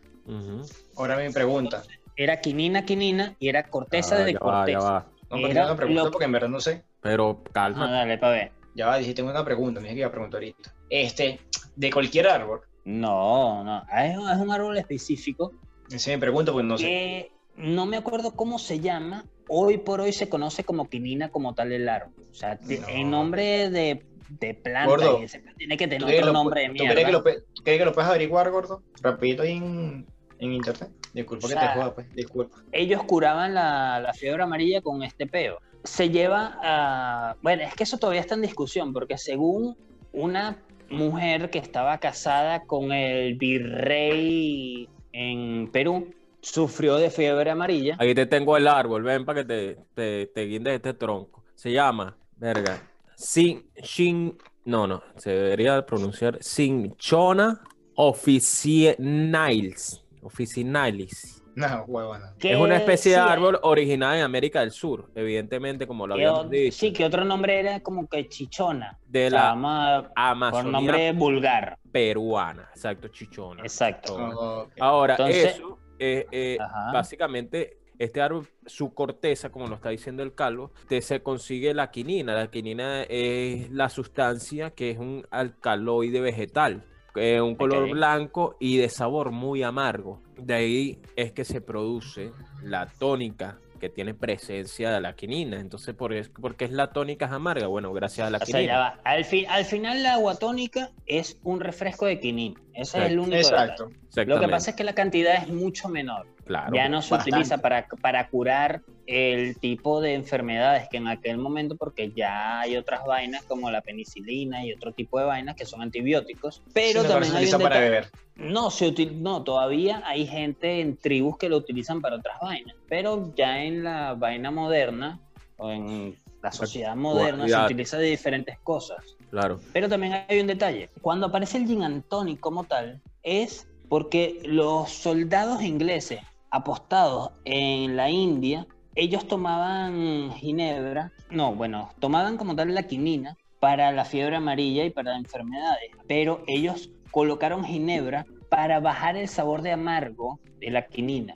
Ahora 0.97 1.17
mi 1.17 1.31
pregunta. 1.33 1.83
Era 2.17 2.41
quinina, 2.41 2.85
quinina 2.85 3.35
y 3.39 3.49
era 3.49 3.65
corteza 3.65 4.17
Ah, 4.19 4.25
de 4.25 4.33
ya 4.35 4.39
va, 4.39 4.45
corteza. 4.45 4.79
ya 4.79 4.85
va. 4.85 5.07
No, 5.31 5.37
pero 5.37 5.39
Era 5.47 5.55
tengo 5.55 5.67
una 5.67 5.77
pregunta 5.77 6.05
lo- 6.05 6.11
porque 6.11 6.25
en 6.27 6.33
verdad 6.33 6.49
no 6.49 6.61
sé. 6.61 6.85
Pero 7.01 7.43
Ah, 7.47 7.51
calma. 7.53 7.91
dale, 7.91 8.19
pa' 8.19 8.29
ver. 8.31 8.53
Ya 8.75 8.87
va, 8.87 8.99
dije, 8.99 9.15
tengo 9.15 9.31
una 9.31 9.45
pregunta, 9.45 9.81
me 9.81 9.85
dije 9.85 9.95
que 9.97 10.01
iba 10.01 10.09
a 10.09 10.13
preguntar 10.13 10.39
ahorita. 10.39 10.75
Este, 10.89 11.41
de 11.75 11.91
cualquier 11.91 12.29
árbol. 12.29 12.61
No, 12.85 13.65
no, 13.65 13.85
es, 13.97 14.13
es 14.13 14.39
un 14.41 14.51
árbol 14.51 14.77
específico 14.77 15.53
Es 15.93 16.09
mi 16.09 16.17
pregunta, 16.17 16.53
pues 16.53 16.65
no 16.65 16.79
sé. 16.79 17.31
no 17.57 17.87
me 17.87 17.97
acuerdo 17.97 18.33
cómo 18.33 18.59
se 18.59 18.81
llama. 18.81 19.25
Hoy 19.49 19.79
por 19.79 20.01
hoy 20.01 20.13
se 20.13 20.29
conoce 20.29 20.65
como 20.65 20.89
quinina 20.89 21.29
como 21.29 21.55
tal 21.55 21.73
el 21.73 21.89
árbol. 21.89 22.27
O 22.31 22.35
sea, 22.35 22.59
No. 22.63 22.89
en 22.89 23.11
nombre 23.11 23.69
de, 23.71 24.03
de 24.41 24.55
planta 24.55 24.87
Gordo, 24.89 25.21
y 25.21 25.25
ese- 25.25 25.43
tiene 25.59 25.77
que 25.77 25.87
¿Tú 25.87 25.91
tener 25.99 26.15
otro 26.17 26.27
lo- 26.27 26.33
nombre 26.33 26.63
de 26.63 26.67
¿Tú 26.69 26.73
mierda. 26.75 26.93
crees 26.93 27.07
que 27.07 27.13
lo, 27.13 27.23
pe- 27.23 27.41
tú 27.53 27.63
crees 27.63 27.79
que 27.81 27.85
lo 27.85 27.93
puedes 27.93 28.09
averiguar, 28.09 28.51
gordo? 28.51 28.83
Rapidito 29.03 29.43
ahí 29.43 29.53
en, 29.59 30.07
en 30.39 30.53
internet. 30.53 30.91
Disculpa 31.13 31.47
O 31.47 31.49
que 31.51 31.55
te 31.57 31.67
joda, 31.67 31.95
pues. 31.95 32.15
Disculpa. 32.15 32.57
ellos 32.73 33.03
curaban 33.05 33.53
la, 33.53 34.01
la 34.01 34.15
fiebre 34.15 34.43
amarilla 34.45 34.81
con 34.81 35.03
este 35.03 35.27
peo. 35.27 35.59
Se 35.85 36.09
lleva 36.09 36.59
a... 36.63 37.37
Bueno, 37.43 37.65
es 37.65 37.75
que 37.75 37.83
eso 37.83 37.99
todavía 37.99 38.21
está 38.23 38.35
en 38.37 38.43
discusión, 38.43 38.93
porque 38.95 39.19
según 39.19 39.77
una 40.13 40.57
mujer 40.89 41.51
que 41.51 41.59
estaba 41.59 41.99
casada 41.99 42.61
con 42.61 42.93
el 42.93 43.35
virrey 43.35 44.89
en 45.13 45.71
Perú, 45.71 46.11
sufrió 46.41 46.97
de 46.97 47.11
fiebre 47.11 47.51
amarilla. 47.51 47.97
Ahí 47.99 48.15
te 48.15 48.27
tengo 48.27 48.57
el 48.57 48.69
árbol, 48.69 49.03
ven 49.03 49.25
para 49.25 49.43
que 49.43 49.47
te, 49.47 49.79
te, 49.95 50.27
te 50.27 50.75
este 50.75 50.95
tronco. 50.95 51.43
Se 51.55 51.73
llama, 51.73 52.17
verga, 52.37 52.83
Sin, 53.15 53.65
Shin, 53.83 54.37
no, 54.65 54.87
no, 54.87 55.03
se 55.17 55.31
debería 55.31 55.85
pronunciar 55.87 56.39
Cinchona 56.43 57.63
officinalis, 57.95 60.03
officinalis. 60.23 61.42
No, 61.57 61.85
huevona. 61.87 62.35
Es 62.41 62.57
una 62.57 62.77
especie 62.77 63.13
de 63.13 63.19
sí, 63.19 63.23
árbol 63.29 63.59
originada 63.63 64.17
en 64.17 64.23
América 64.25 64.61
del 64.61 64.71
Sur, 64.71 65.11
evidentemente, 65.15 65.87
como 65.87 66.07
lo 66.07 66.15
habíamos 66.15 66.49
dicho, 66.49 66.79
sí, 66.79 66.93
que 66.93 67.05
otro 67.05 67.25
nombre 67.25 67.61
era 67.61 67.81
como 67.81 68.07
que 68.09 68.27
chichona. 68.29 68.99
de 69.07 69.27
O 69.27 69.31
sea, 69.31 69.55
la 69.55 70.11
Amazonía 70.15 70.63
por 70.63 70.73
nombre 70.73 71.13
vulgar. 71.13 71.79
peruana, 71.93 72.69
exacto, 72.75 73.09
chichona. 73.09 73.63
Exacto. 73.63 74.17
Oh. 74.17 74.67
Ahora, 74.81 75.15
Entonces- 75.15 75.57
eso, 75.57 75.79
eh, 75.99 76.27
eh, 76.33 76.59
básicamente, 76.93 77.79
este 77.99 78.21
árbol, 78.21 78.49
su 78.67 78.95
corteza, 78.95 79.51
como 79.51 79.69
lo 79.69 79.77
está 79.77 79.91
diciendo 79.91 80.23
el 80.23 80.35
calvo, 80.35 80.73
te, 80.89 81.01
se 81.03 81.23
consigue 81.23 81.75
la 81.75 81.91
quinina. 81.91 82.35
La 82.35 82.51
quinina 82.51 83.03
es 83.05 83.71
la 83.71 83.89
sustancia 83.89 84.71
que 84.71 84.91
es 84.91 84.99
un 84.99 85.27
alcaloide 85.31 86.21
vegetal, 86.21 86.85
eh, 87.15 87.41
un 87.41 87.55
color 87.55 87.91
blanco 87.91 88.57
y 88.59 88.79
de 88.79 88.89
sabor 88.89 89.31
muy 89.31 89.63
amargo. 89.63 90.21
De 90.43 90.55
ahí 90.55 90.99
es 91.17 91.33
que 91.33 91.45
se 91.45 91.61
produce 91.61 92.33
la 92.63 92.87
tónica 92.87 93.59
que 93.83 93.89
tiene 93.89 94.15
presencia 94.15 94.93
de 94.93 95.01
la 95.01 95.15
quinina. 95.15 95.59
Entonces, 95.59 95.93
¿por, 95.93 96.13
es, 96.13 96.29
¿por 96.29 96.55
qué 96.55 96.67
es 96.67 96.71
la 96.71 96.93
tónica 96.93 97.27
es 97.27 97.33
amarga? 97.33 97.67
Bueno, 97.67 97.93
gracias 97.93 98.29
a 98.29 98.31
la 98.31 98.39
O 98.39 98.47
sea, 98.47 98.53
ya 98.53 98.59
quinina. 98.59 98.79
va. 98.79 99.01
Al, 99.03 99.25
fin, 99.25 99.45
al 99.49 99.65
final 99.65 100.05
la 100.05 100.15
agua 100.15 100.37
tónica 100.37 100.91
es 101.07 101.39
un 101.43 101.59
refresco 101.59 102.07
de 102.07 102.21
quinina. 102.21 102.61
Ese 102.75 102.99
es 102.99 103.11
el 103.11 103.19
único 103.19 103.37
Exacto. 103.37 103.91
Lo 104.15 104.39
que 104.39 104.47
pasa 104.47 104.71
es 104.71 104.77
que 104.77 104.85
la 104.85 104.95
cantidad 104.95 105.35
es 105.35 105.49
mucho 105.49 105.89
menor. 105.89 106.29
Claro. 106.53 106.77
ya 106.77 106.89
no 106.89 107.03
se 107.03 107.11
bastante. 107.15 107.31
utiliza 107.31 107.59
para, 107.59 107.87
para 108.01 108.29
curar 108.29 108.83
el 109.07 109.57
tipo 109.59 110.01
de 110.01 110.15
enfermedades 110.15 110.89
que 110.91 110.99
en 110.99 111.09
aquel 111.09 111.39
momento, 111.39 111.77
porque 111.77 112.13
ya 112.13 112.61
hay 112.61 112.77
otras 112.77 113.05
vainas 113.05 113.43
como 113.45 113.71
la 113.71 113.81
penicilina 113.81 114.65
y 114.65 114.73
otro 114.73 114.93
tipo 114.93 115.19
de 115.19 115.25
vainas 115.25 115.57
que 115.57 115.65
son 115.67 115.83
antibióticos, 115.83 116.63
pero 116.73 117.01
Sí, 117.03 117.07
no, 117.07 117.13
también 117.13 117.33
se 117.33 117.39
hay 117.39 117.43
utiliza 117.45 117.57
un 117.57 117.63
para 117.63 117.81
beber. 117.81 118.11
No, 118.37 118.71
se 118.71 118.89
util- 118.89 119.17
no, 119.17 119.43
todavía 119.43 120.03
hay 120.07 120.27
gente 120.27 120.81
en 120.81 120.97
tribus 120.97 121.37
que 121.39 121.49
lo 121.49 121.57
utilizan 121.57 122.01
para 122.01 122.17
otras 122.17 122.37
vainas, 122.41 122.77
pero 122.89 123.33
ya 123.35 123.63
en 123.63 123.85
la 123.85 124.15
vaina 124.15 124.51
moderna 124.51 125.19
o 125.57 125.71
en 125.71 126.17
la 126.43 126.51
sociedad 126.53 126.97
moderna 126.97 127.47
se 127.49 127.57
utiliza 127.57 127.99
de 127.99 128.07
diferentes 128.07 128.59
cosas. 128.61 129.17
Claro. 129.31 129.61
Pero 129.73 129.89
también 129.89 130.25
hay 130.29 130.41
un 130.41 130.47
detalle. 130.47 130.91
Cuando 131.01 131.27
aparece 131.27 131.59
el 131.59 131.67
gin 131.67 131.83
and 131.83 132.05
tonic 132.09 132.41
como 132.41 132.65
tal, 132.65 133.01
es 133.23 133.67
porque 133.89 134.41
los 134.45 134.91
soldados 134.91 135.63
ingleses 135.63 136.21
apostados 136.53 137.31
en 137.45 137.97
la 137.97 138.11
India, 138.11 138.67
ellos 138.95 139.27
tomaban 139.27 140.31
ginebra, 140.33 141.11
no, 141.31 141.55
bueno, 141.55 141.91
tomaban 141.99 142.37
como 142.37 142.55
tal 142.55 142.75
la 142.75 142.85
quinina 142.85 143.37
para 143.59 143.91
la 143.91 144.05
fiebre 144.05 144.37
amarilla 144.37 144.85
y 144.85 144.91
para 144.91 145.17
enfermedades, 145.17 145.91
pero 146.07 146.45
ellos 146.47 146.91
colocaron 147.11 147.65
ginebra 147.65 148.27
para 148.49 148.81
bajar 148.81 149.17
el 149.17 149.29
sabor 149.29 149.63
de 149.63 149.73
amargo 149.73 150.39
de 150.61 150.71
la 150.71 150.87
quinina. 150.87 151.35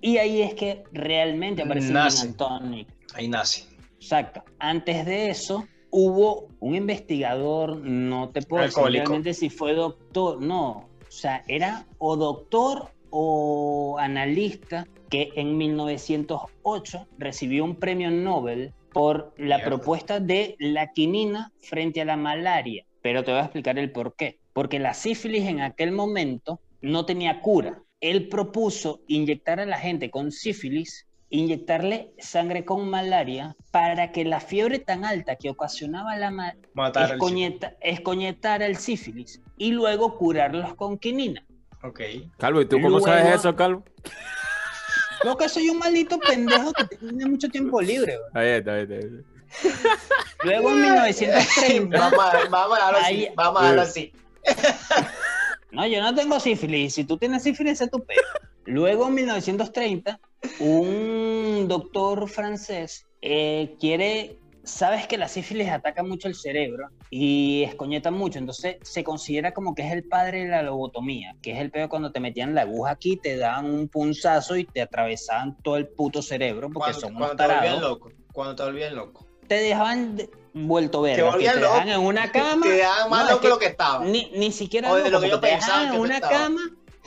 Y 0.00 0.18
ahí 0.18 0.40
es 0.42 0.54
que 0.54 0.84
realmente 0.92 1.62
aparece 1.62 1.92
el 2.26 2.36
tonic. 2.36 2.88
Ahí 3.14 3.28
nace. 3.28 3.66
Exacto. 3.96 4.44
Antes 4.58 5.04
de 5.04 5.30
eso, 5.30 5.66
hubo 5.90 6.48
un 6.60 6.74
investigador, 6.76 7.76
no 7.76 8.30
te 8.30 8.42
puedo 8.42 8.62
decir 8.62 8.84
realmente 8.84 9.34
si 9.34 9.50
fue 9.50 9.74
doctor, 9.74 10.40
no. 10.40 10.88
O 11.08 11.10
sea, 11.10 11.42
era 11.48 11.86
o 11.98 12.16
doctor 12.16 12.90
o 13.12 13.96
analista 14.00 14.86
que 15.10 15.30
en 15.36 15.56
1908 15.58 17.06
recibió 17.18 17.64
un 17.64 17.76
premio 17.76 18.10
Nobel 18.10 18.72
por 18.92 19.32
la 19.36 19.56
Mierda. 19.58 19.64
propuesta 19.64 20.20
de 20.20 20.56
la 20.58 20.88
quinina 20.92 21.52
frente 21.60 22.00
a 22.00 22.04
la 22.04 22.16
malaria. 22.16 22.84
Pero 23.02 23.22
te 23.22 23.30
voy 23.30 23.40
a 23.40 23.44
explicar 23.44 23.78
el 23.78 23.92
por 23.92 24.14
qué. 24.16 24.38
Porque 24.52 24.78
la 24.78 24.94
sífilis 24.94 25.44
en 25.46 25.60
aquel 25.60 25.92
momento 25.92 26.60
no 26.80 27.04
tenía 27.06 27.40
cura. 27.40 27.82
Él 28.00 28.28
propuso 28.28 29.00
inyectar 29.06 29.60
a 29.60 29.66
la 29.66 29.78
gente 29.78 30.10
con 30.10 30.32
sífilis, 30.32 31.06
inyectarle 31.30 32.12
sangre 32.18 32.64
con 32.64 32.88
malaria 32.90 33.56
para 33.70 34.12
que 34.12 34.24
la 34.24 34.40
fiebre 34.40 34.78
tan 34.78 35.04
alta 35.04 35.36
que 35.36 35.50
ocasionaba 35.50 36.16
la 36.16 36.30
ma- 36.30 36.54
Matar 36.74 37.04
al 37.04 37.10
chico. 37.12 37.26
escoñeta- 37.28 37.76
escoñetara 37.80 38.66
el 38.66 38.76
sífilis 38.76 39.40
y 39.56 39.72
luego 39.72 40.16
curarlos 40.18 40.74
con 40.74 40.98
quinina. 40.98 41.44
Ok. 41.82 42.00
Calvo, 42.38 42.60
¿y 42.60 42.66
tú 42.66 42.76
cómo 42.76 42.90
Luego- 42.90 43.06
sabes 43.06 43.34
eso, 43.36 43.54
Calvo? 43.56 43.84
Lo 45.24 45.36
que 45.36 45.48
soy 45.48 45.68
un 45.70 45.78
maldito 45.78 46.18
pendejo 46.18 46.72
que 46.72 46.96
tiene 46.96 47.26
mucho 47.26 47.48
tiempo 47.48 47.80
libre. 47.80 48.16
bro. 48.16 48.26
Está 48.26 48.40
bien, 48.40 48.54
está 48.56 48.74
bien, 48.76 49.24
está. 49.52 49.98
Luego 50.44 50.70
en 50.70 50.80
1930, 50.82 51.98
Vamos 51.98 52.18
a, 52.18 52.48
vamos 52.48 52.78
a 52.78 52.82
darlo 52.82 52.98
así. 52.98 53.06
Ahí- 53.14 53.28
Vamos 53.36 53.62
a 53.62 53.64
darlo 53.66 53.82
así. 53.82 54.12
no, 55.70 55.86
yo 55.86 56.00
no 56.02 56.14
tengo 56.14 56.40
sífilis. 56.40 56.94
Si 56.94 57.04
tú 57.04 57.16
tienes 57.18 57.42
sífilis, 57.44 57.80
es 57.80 57.90
tu 57.90 58.02
peo. 58.04 58.16
Luego 58.64 59.08
en 59.08 59.14
1930, 59.14 60.18
un 60.60 61.66
doctor 61.68 62.28
francés 62.28 63.06
eh, 63.20 63.76
quiere, 63.78 64.38
sabes 64.64 65.06
que 65.06 65.18
la 65.18 65.28
sífilis 65.28 65.68
ataca 65.68 66.02
mucho 66.02 66.28
el 66.28 66.34
cerebro 66.34 66.88
y 67.10 67.64
escoñeta 67.64 68.10
mucho, 68.10 68.38
entonces 68.38 68.76
se 68.82 69.02
considera 69.04 69.52
como 69.52 69.74
que 69.74 69.82
es 69.86 69.92
el 69.92 70.04
padre 70.04 70.44
de 70.44 70.50
la 70.50 70.62
lobotomía, 70.62 71.34
que 71.42 71.52
es 71.52 71.58
el 71.58 71.70
peor 71.70 71.88
cuando 71.88 72.12
te 72.12 72.20
metían 72.20 72.54
la 72.54 72.62
aguja 72.62 72.92
aquí, 72.92 73.16
te 73.16 73.36
daban 73.36 73.66
un 73.66 73.88
punzazo 73.88 74.56
y 74.56 74.64
te 74.64 74.80
atravesaban 74.82 75.56
todo 75.62 75.76
el 75.76 75.88
puto 75.88 76.22
cerebro 76.22 76.68
porque 76.70 76.92
Cuando, 76.92 77.00
son 77.00 77.16
unos 77.16 77.28
cuando 77.28 77.36
te 77.36 77.42
volvían 77.52 77.62
tarados. 77.74 77.90
loco. 77.90 78.12
Cuando 78.32 78.56
te 78.56 78.62
volvían 78.62 78.94
loco. 78.94 79.26
Te 79.48 79.54
dejaban 79.56 80.16
de- 80.16 80.30
vuelto 80.54 81.02
ver, 81.02 81.16
Te 81.16 81.22
volvían 81.22 81.54
te 81.54 81.60
loco. 81.60 81.72
dejaban 81.74 81.88
en 81.94 82.00
una 82.06 82.30
cama. 82.32 82.66
Te 82.66 82.78
daban 82.78 83.10
más 83.10 83.20
No, 83.20 83.24
es 83.26 83.30
loco 83.32 83.42
que- 83.42 83.48
lo 83.48 83.58
que 83.58 83.66
estaba. 83.66 84.04
Ni, 84.04 84.30
ni 84.36 84.52
siquiera 84.52 84.90
O 84.90 84.94
de 84.94 85.02
loco, 85.04 85.10
lo 85.12 85.20
que 85.22 85.28
yo 85.28 85.40
te 85.40 85.48
pensaba 85.48 85.80
dejaban 85.80 85.94
en 85.96 86.00
una 86.02 86.20
cama 86.20 86.60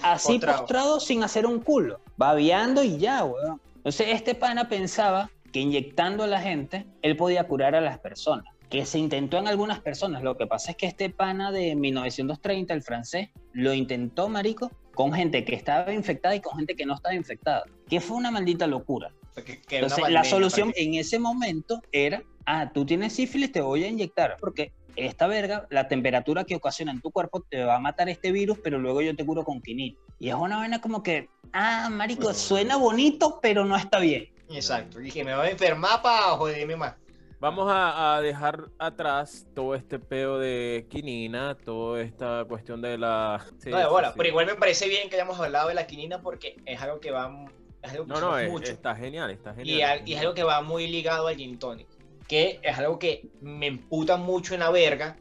así 0.04 0.34
Postrado. 0.34 0.58
postrado 0.60 1.00
sin 1.00 1.24
hacer 1.24 1.46
un 1.46 1.60
culo, 1.62 2.00
babeando 2.18 2.84
y 2.84 2.98
ya, 2.98 3.24
weón. 3.24 3.62
Entonces 3.78 4.08
este 4.10 4.36
pana 4.36 4.68
pensaba 4.68 5.30
que 5.56 5.62
inyectando 5.62 6.26
a 6.26 6.28
la 6.28 6.42
gente, 6.42 6.86
él 7.02 7.16
podía 7.16 7.46
curar 7.46 7.76
a 7.76 7.80
las 7.80 7.98
personas. 8.00 8.54
Que 8.70 8.86
se 8.86 9.00
intentó 9.00 9.38
en 9.38 9.48
algunas 9.48 9.80
personas. 9.80 10.22
Lo 10.22 10.36
que 10.36 10.48
pasa 10.48 10.72
es 10.72 10.76
que 10.76 10.86
este 10.86 11.10
pana 11.10 11.50
de 11.50 11.78
1930, 11.78 12.74
el 12.74 12.82
francés, 12.82 13.30
lo 13.54 13.74
intentó, 13.74 14.28
marico, 14.28 14.70
con 14.94 15.14
gente 15.14 15.46
que 15.46 15.56
estaba 15.56 15.94
infectada 15.94 16.36
y 16.36 16.42
con 16.42 16.58
gente 16.58 16.76
que 16.76 16.86
no 16.86 16.94
estaba 16.96 17.16
infectada. 17.16 17.64
Que 17.88 18.02
fue 18.02 18.18
una 18.18 18.32
maldita 18.32 18.68
locura. 18.68 19.14
Que- 19.34 19.62
que 19.62 19.78
Entonces, 19.78 20.10
la 20.10 20.26
solución 20.26 20.74
en 20.76 20.96
ese 20.96 21.20
momento 21.20 21.82
era 21.94 22.22
ah, 22.46 22.70
tú 22.74 22.86
tienes 22.86 23.14
sífilis, 23.14 23.54
te 23.54 23.62
voy 23.62 23.86
a 23.86 23.88
inyectar, 23.88 24.36
porque 24.42 24.74
esta 24.98 25.26
verga, 25.26 25.68
la 25.70 25.88
temperatura 25.88 26.44
que 26.44 26.56
ocasiona 26.56 26.92
en 26.92 27.00
tu 27.02 27.12
cuerpo 27.12 27.46
te 27.50 27.64
va 27.64 27.78
a 27.78 27.80
matar 27.80 28.10
este 28.10 28.34
virus, 28.34 28.60
pero 28.62 28.78
luego 28.78 29.02
yo 29.02 29.16
te 29.16 29.26
curo 29.26 29.46
con 29.46 29.62
quinil. 29.62 29.98
Y 30.20 30.28
es 30.30 30.36
una 30.36 30.58
vaina 30.58 30.82
como 30.82 31.02
que, 31.02 31.30
ah, 31.54 31.90
marico, 31.90 32.34
suena 32.34 32.76
bonito, 32.76 33.40
pero 33.42 33.64
no 33.64 33.78
está 33.78 34.00
bien. 34.00 34.35
Exacto. 34.50 35.00
Dije, 35.00 35.24
me 35.24 35.36
voy 35.36 35.48
a 35.48 35.50
enfermar 35.52 36.02
para 36.02 36.22
joderme 36.38 36.76
más. 36.76 36.96
Vamos 37.40 37.70
a, 37.70 38.16
a 38.16 38.22
dejar 38.22 38.70
atrás 38.80 39.46
todo 39.54 39.76
este 39.76 40.00
peo 40.00 40.40
de 40.40 40.88
quinina, 40.90 41.56
toda 41.56 42.02
esta 42.02 42.46
cuestión 42.48 42.82
de 42.82 42.98
la... 42.98 43.46
Sí, 43.60 43.70
no, 43.70 43.78
de 43.78 43.86
bola, 43.88 44.10
sí. 44.10 44.14
pero 44.18 44.30
igual 44.30 44.46
me 44.46 44.56
parece 44.56 44.88
bien 44.88 45.10
que 45.10 45.16
hayamos 45.16 45.40
hablado 45.40 45.68
de 45.68 45.74
la 45.76 45.86
quinina 45.86 46.22
porque 46.22 46.56
es 46.66 46.82
algo 46.82 47.00
que 47.02 47.12
va, 47.12 47.46
es 47.84 47.92
algo 47.92 48.06
que 48.06 48.14
No, 48.14 48.20
no, 48.22 48.38
es- 48.40 48.50
mucho. 48.50 48.72
está 48.72 48.96
genial, 48.96 49.32
está 49.32 49.52
Y, 49.54 49.66
genial. 49.70 50.00
a- 50.00 50.10
y 50.10 50.14
es 50.14 50.22
algo 50.22 50.34
que 50.34 50.44
va 50.44 50.62
muy 50.62 50.88
ligado 50.88 51.28
al 51.28 51.36
gin 51.36 51.60
tonic. 51.60 51.88
Que 52.28 52.60
es 52.64 52.78
algo 52.80 52.98
que 52.98 53.28
me 53.42 53.68
emputa 53.68 54.18
mucho 54.18 54.54
en 54.54 54.62
la 54.62 54.72
verga. 54.72 55.18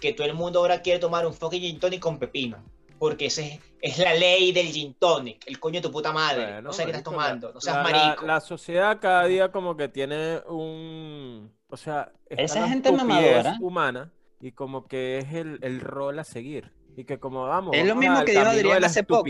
Que 0.00 0.12
todo 0.12 0.26
el 0.26 0.34
mundo 0.34 0.60
ahora 0.60 0.82
quiere 0.82 1.00
tomar 1.00 1.26
un 1.26 1.32
fucking 1.34 1.60
gin 1.62 1.80
tonic 1.80 1.98
con 2.00 2.18
pepino. 2.18 2.62
Porque 2.98 3.26
ese 3.26 3.60
es, 3.80 3.96
es 3.96 3.98
la 3.98 4.14
ley 4.14 4.52
del 4.52 4.66
gin 4.68 4.94
tonic. 4.94 5.46
El 5.46 5.60
coño 5.60 5.80
de 5.80 5.86
tu 5.86 5.92
puta 5.92 6.12
madre. 6.12 6.42
Bueno, 6.44 6.62
no 6.62 6.72
sé 6.72 6.84
qué 6.84 6.90
estás 6.90 7.04
tomando. 7.04 7.52
No 7.52 7.60
seas 7.60 7.76
la- 7.76 7.82
marico. 7.82 8.26
La, 8.26 8.34
la 8.34 8.40
sociedad 8.40 8.98
cada 9.00 9.24
día 9.26 9.50
como 9.52 9.76
que 9.76 9.88
tiene 9.88 10.40
un... 10.48 11.52
O 11.68 11.76
sea, 11.76 12.10
Esa 12.28 12.66
gente 12.68 12.90
mamadora. 12.90 13.56
humana 13.60 14.10
y 14.40 14.52
como 14.52 14.86
que 14.86 15.18
es 15.18 15.32
el, 15.34 15.58
el 15.62 15.80
rol 15.80 16.18
a 16.18 16.24
seguir. 16.24 16.72
Y 16.96 17.04
que 17.04 17.18
como 17.18 17.44
vamos... 17.46 17.74
Es 17.76 17.84
lo 17.84 17.90
vamos 17.94 18.00
mismo 18.00 18.24
que 18.24 18.32
dijo 18.32 18.44
Adrián 18.44 18.84
hace 18.84 19.04
poco. 19.04 19.28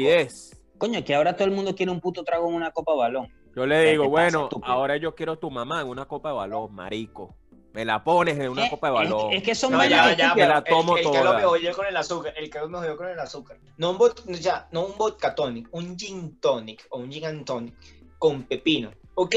Coño, 0.79 1.05
que 1.05 1.14
ahora 1.14 1.35
todo 1.35 1.47
el 1.49 1.51
mundo 1.55 1.75
quiere 1.75 1.91
un 1.91 2.01
puto 2.01 2.23
trago 2.25 2.49
en 2.49 2.55
una 2.55 2.71
copa 2.71 2.93
de 2.93 2.99
balón. 2.99 3.29
Yo 3.57 3.66
le 3.66 3.83
¿Qué 3.85 3.91
digo, 3.91 4.09
bueno, 4.09 4.49
ahora 4.62 4.97
yo 4.97 5.14
quiero 5.16 5.37
tu 5.39 5.51
mamá 5.51 5.81
en 5.81 5.89
una 5.89 6.05
copa 6.07 6.29
de 6.29 6.37
balón, 6.37 6.73
marico. 6.73 7.35
Me 7.79 7.85
la 7.85 8.03
pones 8.03 8.37
en 8.41 8.49
una 8.49 8.66
Eh, 8.66 8.70
copa 8.70 8.89
de 8.91 8.95
es- 9.05 9.11
balón. 9.11 9.33
Es, 9.33 9.43
que 9.45 9.55
son 9.55 9.70
No, 9.70 9.85
ya, 9.89 10.12
ya, 10.16 10.35
me 10.35 10.49
la 10.49 10.64
tomo 10.64 10.97
el, 10.97 11.07
el 11.07 11.12
que 11.12 11.18
lo 11.18 11.24
toda. 11.26 11.37
pegó 11.39 11.57
yo 11.59 11.72
con 11.76 11.87
el 11.87 11.97
azúcar, 11.97 12.35
el 12.37 12.51
que 12.51 12.59
dio 12.59 12.97
con 12.97 13.07
el 13.09 13.20
azúcar. 13.20 13.57
No 13.76 13.91
un, 13.93 13.99
bot- 13.99 14.24
ya, 14.41 14.66
no 14.72 14.85
un 14.87 14.99
vodka 14.99 15.33
tonic, 15.37 15.68
un 15.70 15.97
gin 15.97 16.41
tonic 16.41 16.85
o 16.91 16.99
un 16.99 17.12
gin 17.12 17.24
and 17.26 17.45
tonic 17.45 17.74
con 18.18 18.43
pepino. 18.43 18.91
Ok, 19.14 19.37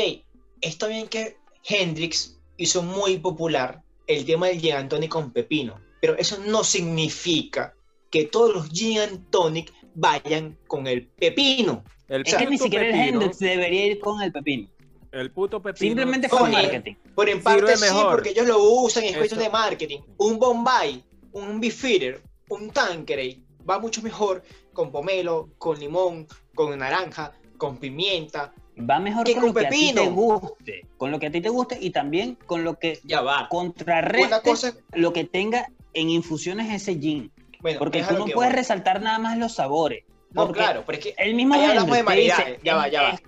está 0.60 0.88
bien 0.88 1.08
que 1.08 1.38
Hendrix 1.66 2.40
hizo 2.58 2.82
muy 2.82 3.20
popular 3.20 3.84
el 4.08 4.26
tema 4.26 4.48
del 4.48 4.60
gin 4.60 4.74
and 4.74 4.90
tonic 4.90 5.12
con 5.12 5.30
pepino, 5.32 5.80
pero 6.02 6.18
eso 6.18 6.40
no 6.44 6.64
significa 6.64 7.76
que 8.10 8.24
todos 8.24 8.56
los 8.56 8.70
gin 8.72 9.02
and 9.02 9.30
tonic 9.30 9.72
vayan 9.94 10.58
con 10.66 10.88
el 10.88 11.06
pepino. 11.10 11.84
El 12.08 12.24
Es 12.26 12.34
que 12.34 12.48
ni 12.48 12.58
siquiera 12.58 12.86
el 12.88 12.92
pepino, 12.94 13.22
Hendrix 13.22 13.38
debería 13.38 13.86
ir 13.86 14.00
con 14.00 14.20
el 14.20 14.32
pepino. 14.32 14.68
El 15.12 15.32
puto 15.32 15.62
pepino. 15.62 15.90
Simplemente 15.90 16.30
fue 16.30 16.42
Oye, 16.42 16.54
marketing. 16.54 16.96
Pero 17.16 17.32
en 17.32 17.44
parte 17.44 17.78
sí, 17.78 17.84
mejor. 17.84 18.12
porque 18.12 18.30
ellos 18.30 18.48
lo 18.48 18.60
usan 18.64 19.04
y 19.04 19.08
es 19.08 19.18
cuestión 19.18 19.42
de 19.42 19.50
marketing. 19.50 20.00
Un 20.18 20.40
Bombay, 20.40 21.04
un 21.34 21.60
Beefeater, 21.60 22.22
un 22.50 22.70
Tanqueray 22.70 23.44
va 23.70 23.80
mucho 23.80 24.02
mejor 24.02 24.44
con 24.74 24.92
pomelo, 24.92 25.50
con 25.58 25.80
limón, 25.80 26.28
con 26.56 26.78
naranja, 26.78 27.34
con 27.58 27.78
pimienta. 27.78 28.54
Va 28.90 29.00
mejor 29.00 29.26
¿Qué 29.26 29.34
con, 29.34 29.42
con 29.42 29.48
lo 29.50 29.60
que 29.60 29.68
a 29.68 29.70
ti 29.70 29.92
te 29.94 30.08
guste. 30.08 30.88
Con 30.98 31.12
lo 31.12 31.20
que 31.20 31.28
a 31.28 31.32
ti 31.32 31.42
te 31.42 31.50
guste 31.50 31.78
y 31.80 31.90
también 31.92 32.36
con 32.46 32.64
lo 32.64 32.80
que 32.80 33.00
Ya 33.04 33.22
va. 33.22 33.48
contrarreste 33.50 34.42
cosa, 34.44 34.74
lo 34.94 35.12
que 35.14 35.26
tenga 35.26 35.68
en 35.94 36.10
infusiones 36.10 36.72
ese 36.74 36.98
gin. 36.98 37.32
bueno, 37.60 37.80
Porque 37.80 38.02
tú 38.04 38.18
no 38.18 38.26
que 38.26 38.34
puedes 38.34 38.54
resaltar 38.54 39.02
nada 39.02 39.20
más 39.20 39.38
los 39.38 39.54
sabores. 39.56 40.06
No, 40.32 40.46
porque 40.48 40.60
claro, 40.62 40.84
pero 40.86 40.98
es 40.98 41.04
que 41.04 41.14
El 41.18 41.36
mismo 41.36 41.56
hablamos 41.56 41.84
de 41.86 41.92
te 41.92 41.96
dice, 41.98 42.04
maridaje. 42.06 42.60
Ya 42.64 42.76
va, 42.76 42.88
ya 42.88 43.02
va. 43.02 43.20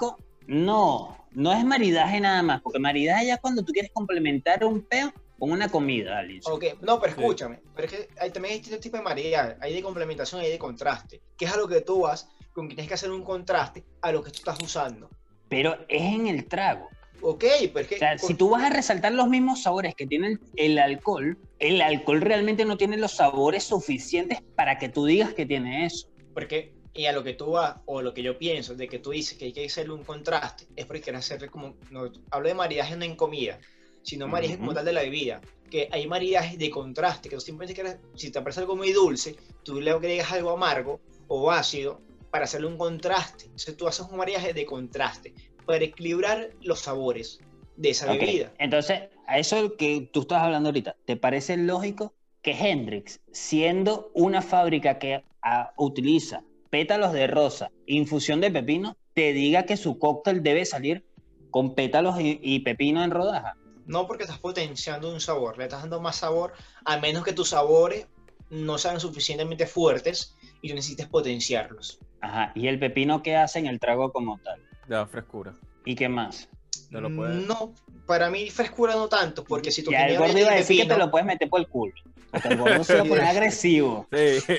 No, 0.48 1.18
no 1.36 1.52
es 1.54 1.64
maridaje 1.66 2.20
nada 2.20 2.42
más, 2.44 2.62
porque 2.62 2.80
maridaje 2.80 3.28
ya 3.28 3.34
es 3.36 3.40
cuando 3.42 3.64
tú 3.64 3.72
quieres 3.74 3.92
complementar 3.94 4.64
un 4.64 4.82
peo 4.82 5.12
con 5.40 5.52
una 5.52 5.70
comida, 5.70 6.20
Alice. 6.20 6.50
Ok, 6.50 6.64
no, 6.82 7.00
pero 7.02 7.16
Sí. 7.16 7.22
escúchame, 7.22 7.60
pero 7.76 7.88
es 7.88 7.94
que 7.94 8.10
hay, 8.20 8.32
también 8.32 8.54
hay 8.54 8.60
distintos 8.60 8.82
tipos 8.82 9.00
de 9.00 9.04
maridaje, 9.04 9.56
hay 9.62 9.74
de 9.74 9.82
complementación 9.82 10.42
y 10.42 10.46
hay 10.46 10.52
de 10.52 10.60
contraste, 10.60 11.22
que 11.38 11.46
es 11.46 11.52
a 11.52 11.58
lo 11.58 11.68
que 11.68 11.82
tú 11.82 12.02
vas 12.02 12.30
con 12.54 12.68
que 12.70 12.76
tienes 12.76 12.88
que 12.88 12.94
hacer 12.94 13.12
un 13.12 13.24
contraste 13.24 13.84
a 14.02 14.12
lo 14.12 14.24
que 14.24 14.30
tú 14.32 14.38
estás 14.38 14.60
usando. 14.62 15.10
Pero 15.50 15.78
es 15.90 16.02
en 16.02 16.28
el 16.28 16.48
trago. 16.48 16.88
Ok, 17.22 17.44
pero 17.74 17.80
es 17.80 17.88
que... 17.88 17.96
O 17.96 18.00
sea, 18.00 18.18
si 18.18 18.34
tú 18.36 18.50
vas 18.50 18.64
a 18.64 18.70
resaltar 18.70 19.14
los 19.14 19.28
mismos 19.28 19.64
sabores 19.64 19.96
que 19.96 20.06
tiene 20.06 20.28
el, 20.28 20.40
el 20.56 20.80
alcohol, 20.80 21.38
el 21.60 21.82
alcohol 21.82 22.22
realmente 22.22 22.66
no 22.66 22.78
tiene 22.78 22.98
los 22.98 23.14
sabores 23.14 23.64
suficientes 23.64 24.42
para 24.56 24.78
que 24.78 24.90
tú 24.90 25.06
digas 25.06 25.34
que 25.34 25.46
tiene 25.46 25.86
eso. 25.86 26.08
Porque, 26.34 26.74
y 26.94 27.06
a 27.06 27.12
lo 27.12 27.24
que 27.24 27.34
tú 27.34 27.52
vas, 27.52 27.78
o 27.86 28.02
lo 28.02 28.14
que 28.14 28.22
yo 28.22 28.38
pienso, 28.38 28.76
de 28.76 28.88
que 28.88 29.00
tú 29.00 29.12
dices 29.12 29.38
que 29.38 29.46
hay 29.46 29.54
que 29.54 29.66
hacerle 29.66 29.94
un 29.94 30.04
contraste, 30.04 30.68
es 30.76 30.86
porque 30.86 31.02
quieres 31.02 31.22
hacerle 31.22 31.50
como, 31.50 31.76
no, 31.90 32.12
hablo 32.30 32.48
de 32.48 32.54
maridaje 32.54 32.96
no 32.96 33.04
en 33.04 33.16
comida, 33.16 33.60
sino 34.04 34.28
maridaje 34.28 34.60
como 34.60 34.74
tal 34.74 34.86
de 34.86 34.94
la 34.94 35.02
bebida, 35.02 35.42
que 35.70 35.90
hay 35.92 36.08
maridajes 36.08 36.60
de 36.60 36.70
contraste, 36.70 37.30
que 37.30 37.36
tú 37.36 37.42
simplemente 37.42 37.74
quieres, 37.74 38.00
si 38.16 38.32
te 38.32 38.42
parece 38.42 38.60
algo 38.60 38.76
muy 38.76 38.92
dulce, 38.92 39.36
tú 39.64 39.82
le 39.82 39.92
agregas 39.92 40.32
algo 40.32 40.52
amargo 40.52 41.00
o 41.28 41.52
ácido 41.52 42.00
para 42.30 42.46
hacerle 42.46 42.68
un 42.68 42.78
contraste. 42.78 43.46
Entonces 43.46 43.78
tú 43.78 43.88
haces 43.88 44.06
un 44.10 44.18
maridaje 44.18 44.54
de 44.54 44.66
contraste, 44.66 45.34
para 45.66 45.84
equilibrar 45.84 46.50
los 46.62 46.82
sabores 46.82 47.40
de 47.78 47.90
esa 47.90 48.12
bebida. 48.12 48.52
Entonces, 48.60 49.04
a 49.26 49.40
eso 49.40 49.76
que 49.78 50.10
tú 50.12 50.22
estás 50.22 50.44
hablando 50.44 50.70
ahorita, 50.70 50.96
¿te 51.06 51.16
parece 51.16 51.58
lógico 51.58 52.14
que 52.42 52.52
Hendrix, 52.52 53.22
siendo 53.32 54.12
una 54.14 54.42
fábrica 54.42 55.00
que 55.00 55.24
ah, 55.42 55.74
utiliza 55.78 56.44
pétalos 56.74 57.14
de 57.14 57.28
rosa, 57.28 57.70
infusión 57.86 58.42
de 58.42 58.50
pepino, 58.50 58.98
te 59.14 59.32
diga 59.32 59.62
que 59.68 59.78
su 59.78 60.00
cóctel 60.00 60.42
debe 60.42 60.66
salir 60.66 61.06
con 61.52 61.76
pétalos 61.76 62.20
y, 62.20 62.40
y 62.42 62.62
pepino 62.62 63.04
en 63.04 63.12
rodaja? 63.12 63.56
No 63.86 64.08
porque 64.08 64.24
estás 64.24 64.40
potenciando 64.40 65.14
un 65.14 65.20
sabor, 65.20 65.56
le 65.60 65.66
estás 65.66 65.82
dando 65.82 66.02
más 66.02 66.16
sabor, 66.16 66.54
a 66.84 66.98
menos 66.98 67.24
que 67.24 67.32
tus 67.32 67.50
sabores 67.50 68.08
no 68.50 68.80
sean 68.80 69.00
suficientemente 69.00 69.68
fuertes 69.68 70.36
y 70.64 70.70
tú 70.70 70.74
necesites 70.74 71.06
potenciarlos. 71.06 72.00
Ajá, 72.22 72.52
y 72.56 72.66
el 72.68 72.80
pepino 72.80 73.22
que 73.22 73.36
hace 73.36 73.60
en 73.60 73.68
el 73.68 73.80
trago 73.80 74.12
como 74.12 74.40
tal. 74.40 74.60
Da 74.88 75.06
frescura. 75.06 75.54
¿Y 75.86 75.94
qué 75.94 76.10
más? 76.10 76.50
Te 76.90 77.00
lo 77.00 77.16
puedes- 77.16 77.46
No, 77.46 77.76
para 78.08 78.32
mí 78.32 78.50
frescura 78.50 78.96
no 78.96 79.08
tanto, 79.10 79.44
porque 79.44 79.72
si 79.72 79.84
tu 79.84 79.92
Ya 79.92 80.08
el 80.08 80.18
gordo 80.18 80.40
iba 80.40 80.48
a 80.50 80.54
de 80.54 80.58
decir 80.62 80.78
que 80.78 80.84
te 80.86 80.90
pepino- 80.90 81.06
lo 81.06 81.12
puedes 81.12 81.28
meter 81.28 81.50
por 81.52 81.60
el 81.60 81.68
culo. 81.68 81.94
Porque 82.34 82.48
el 82.50 82.58
gordo 82.58 82.84
se 82.84 82.96
va 82.96 83.02
a 83.02 83.06
poner 83.06 83.24
agresivo. 83.24 84.08
Sí. 84.12 84.56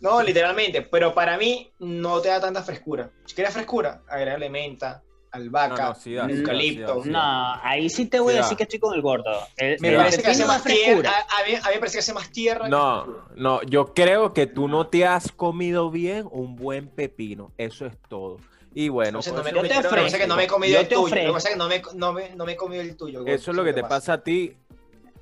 No, 0.00 0.22
literalmente, 0.22 0.82
pero 0.82 1.14
para 1.14 1.38
mí 1.38 1.72
no 1.78 2.20
te 2.20 2.28
da 2.28 2.40
tanta 2.40 2.62
frescura. 2.62 3.10
Si 3.24 3.34
quieres 3.34 3.54
frescura, 3.54 4.02
agrégale 4.08 4.50
menta, 4.50 5.02
albahaca, 5.30 5.82
No, 5.82 5.88
no, 5.88 5.94
sí 5.94 6.14
da, 6.14 6.26
sí 6.26 6.32
da, 6.32 6.38
eucalipto. 6.38 6.86
sí 6.86 6.98
da, 6.98 7.04
sí 7.04 7.10
da. 7.10 7.12
No, 7.12 7.60
ahí 7.62 7.90
sí 7.90 8.06
te 8.06 8.20
voy 8.20 8.34
a 8.34 8.36
decir 8.38 8.56
que 8.56 8.64
estoy 8.64 8.78
con 8.78 8.94
el 8.94 9.02
gordo. 9.02 9.24
El, 9.56 9.80
Me 9.80 9.88
el 9.88 9.96
parece 9.96 10.22
que 10.22 10.28
hace 10.30 10.44
más 10.44 10.62
tierra. 10.62 11.10
A, 11.10 11.42
a 11.42 11.46
mí, 11.46 11.54
a 11.54 11.68
mí 11.68 11.74
me 11.74 11.78
parece 11.78 11.96
que 11.96 12.00
hace 12.00 12.12
más 12.14 12.30
tierra. 12.30 12.68
No, 12.68 13.26
no, 13.36 13.62
yo 13.62 13.94
creo 13.94 14.32
que 14.32 14.46
tú 14.46 14.68
no 14.68 14.86
te 14.88 15.06
has 15.06 15.32
comido 15.32 15.90
bien 15.90 16.28
un 16.30 16.56
buen 16.56 16.88
pepino. 16.88 17.52
Eso 17.58 17.86
es 17.86 17.96
todo. 18.08 18.38
Y 18.76 18.88
bueno, 18.88 19.20
yo 19.20 19.32
te 19.42 19.52
lo 19.52 19.62
que 19.62 19.68
pasa 19.68 20.04
es 20.06 20.16
que 20.16 20.26
no 20.26 20.34
me 20.34 20.44
he 20.44 20.46
comido 20.48 20.74
yo 20.74 20.80
el 20.80 20.88
te 20.88 20.96
tuyo. 20.96 21.06
Lo 21.06 21.14
que 21.14 21.28
ofrezco. 21.28 21.32
pasa 21.32 21.48
es 21.48 21.54
que 21.54 21.58
no 21.96 22.12
me, 22.12 22.52
he 22.52 22.56
comido 22.56 22.82
el 22.82 22.96
tuyo. 22.96 23.24
eso 23.26 23.50
es 23.52 23.56
lo 23.56 23.62
que 23.62 23.72
te 23.72 23.84
pasa 23.84 24.14
a 24.14 24.22
ti 24.24 24.56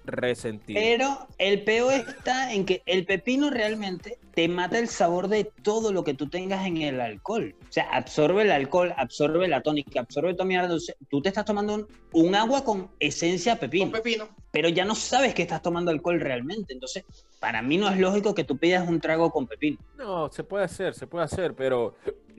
resentido. 0.04 0.80
Pero 0.80 1.26
el 1.38 1.62
peo 1.64 1.90
está 1.90 2.52
en 2.52 2.64
que 2.64 2.82
el 2.86 3.04
pepino 3.06 3.50
realmente 3.50 4.18
te 4.34 4.48
mata 4.48 4.78
el 4.78 4.88
sabor 4.88 5.28
de 5.28 5.44
todo 5.44 5.92
lo 5.92 6.04
que 6.04 6.14
tú 6.14 6.28
tengas 6.28 6.66
en 6.66 6.78
el 6.78 7.00
alcohol. 7.00 7.54
O 7.68 7.72
sea, 7.72 7.84
absorbe 7.92 8.42
el 8.42 8.50
alcohol, 8.50 8.94
absorbe 8.96 9.46
la 9.48 9.60
tónica, 9.62 10.00
absorbe 10.00 10.32
toda 10.32 10.46
mierda 10.46 10.68
dulce. 10.68 10.96
Tú 11.10 11.20
te 11.20 11.28
estás 11.28 11.44
tomando 11.44 11.74
un, 11.74 11.86
un 12.12 12.34
agua 12.34 12.64
con 12.64 12.90
esencia 12.98 13.52
Con 13.52 13.60
pepino, 13.60 13.92
pepino. 13.92 14.28
pero 14.50 14.68
ya 14.68 14.84
no 14.84 14.94
sabes 14.94 15.34
que 15.34 15.42
estás 15.42 15.60
tomando 15.62 15.90
alcohol 15.90 16.20
realmente. 16.20 16.72
Entonces, 16.72 17.04
para 17.40 17.60
mí 17.60 17.76
no 17.76 17.90
es 17.90 17.98
lógico 17.98 18.34
que 18.34 18.44
tú 18.44 18.56
pidas 18.56 18.88
un 18.88 19.00
trago 19.00 19.30
con 19.30 19.46
pepino. 19.46 19.78
No, 19.98 20.30
se 20.32 20.44
puede 20.44 20.64
hacer, 20.64 20.94
se 20.94 21.06
puede 21.06 21.24
hacer, 21.24 21.54
pero 21.54 21.94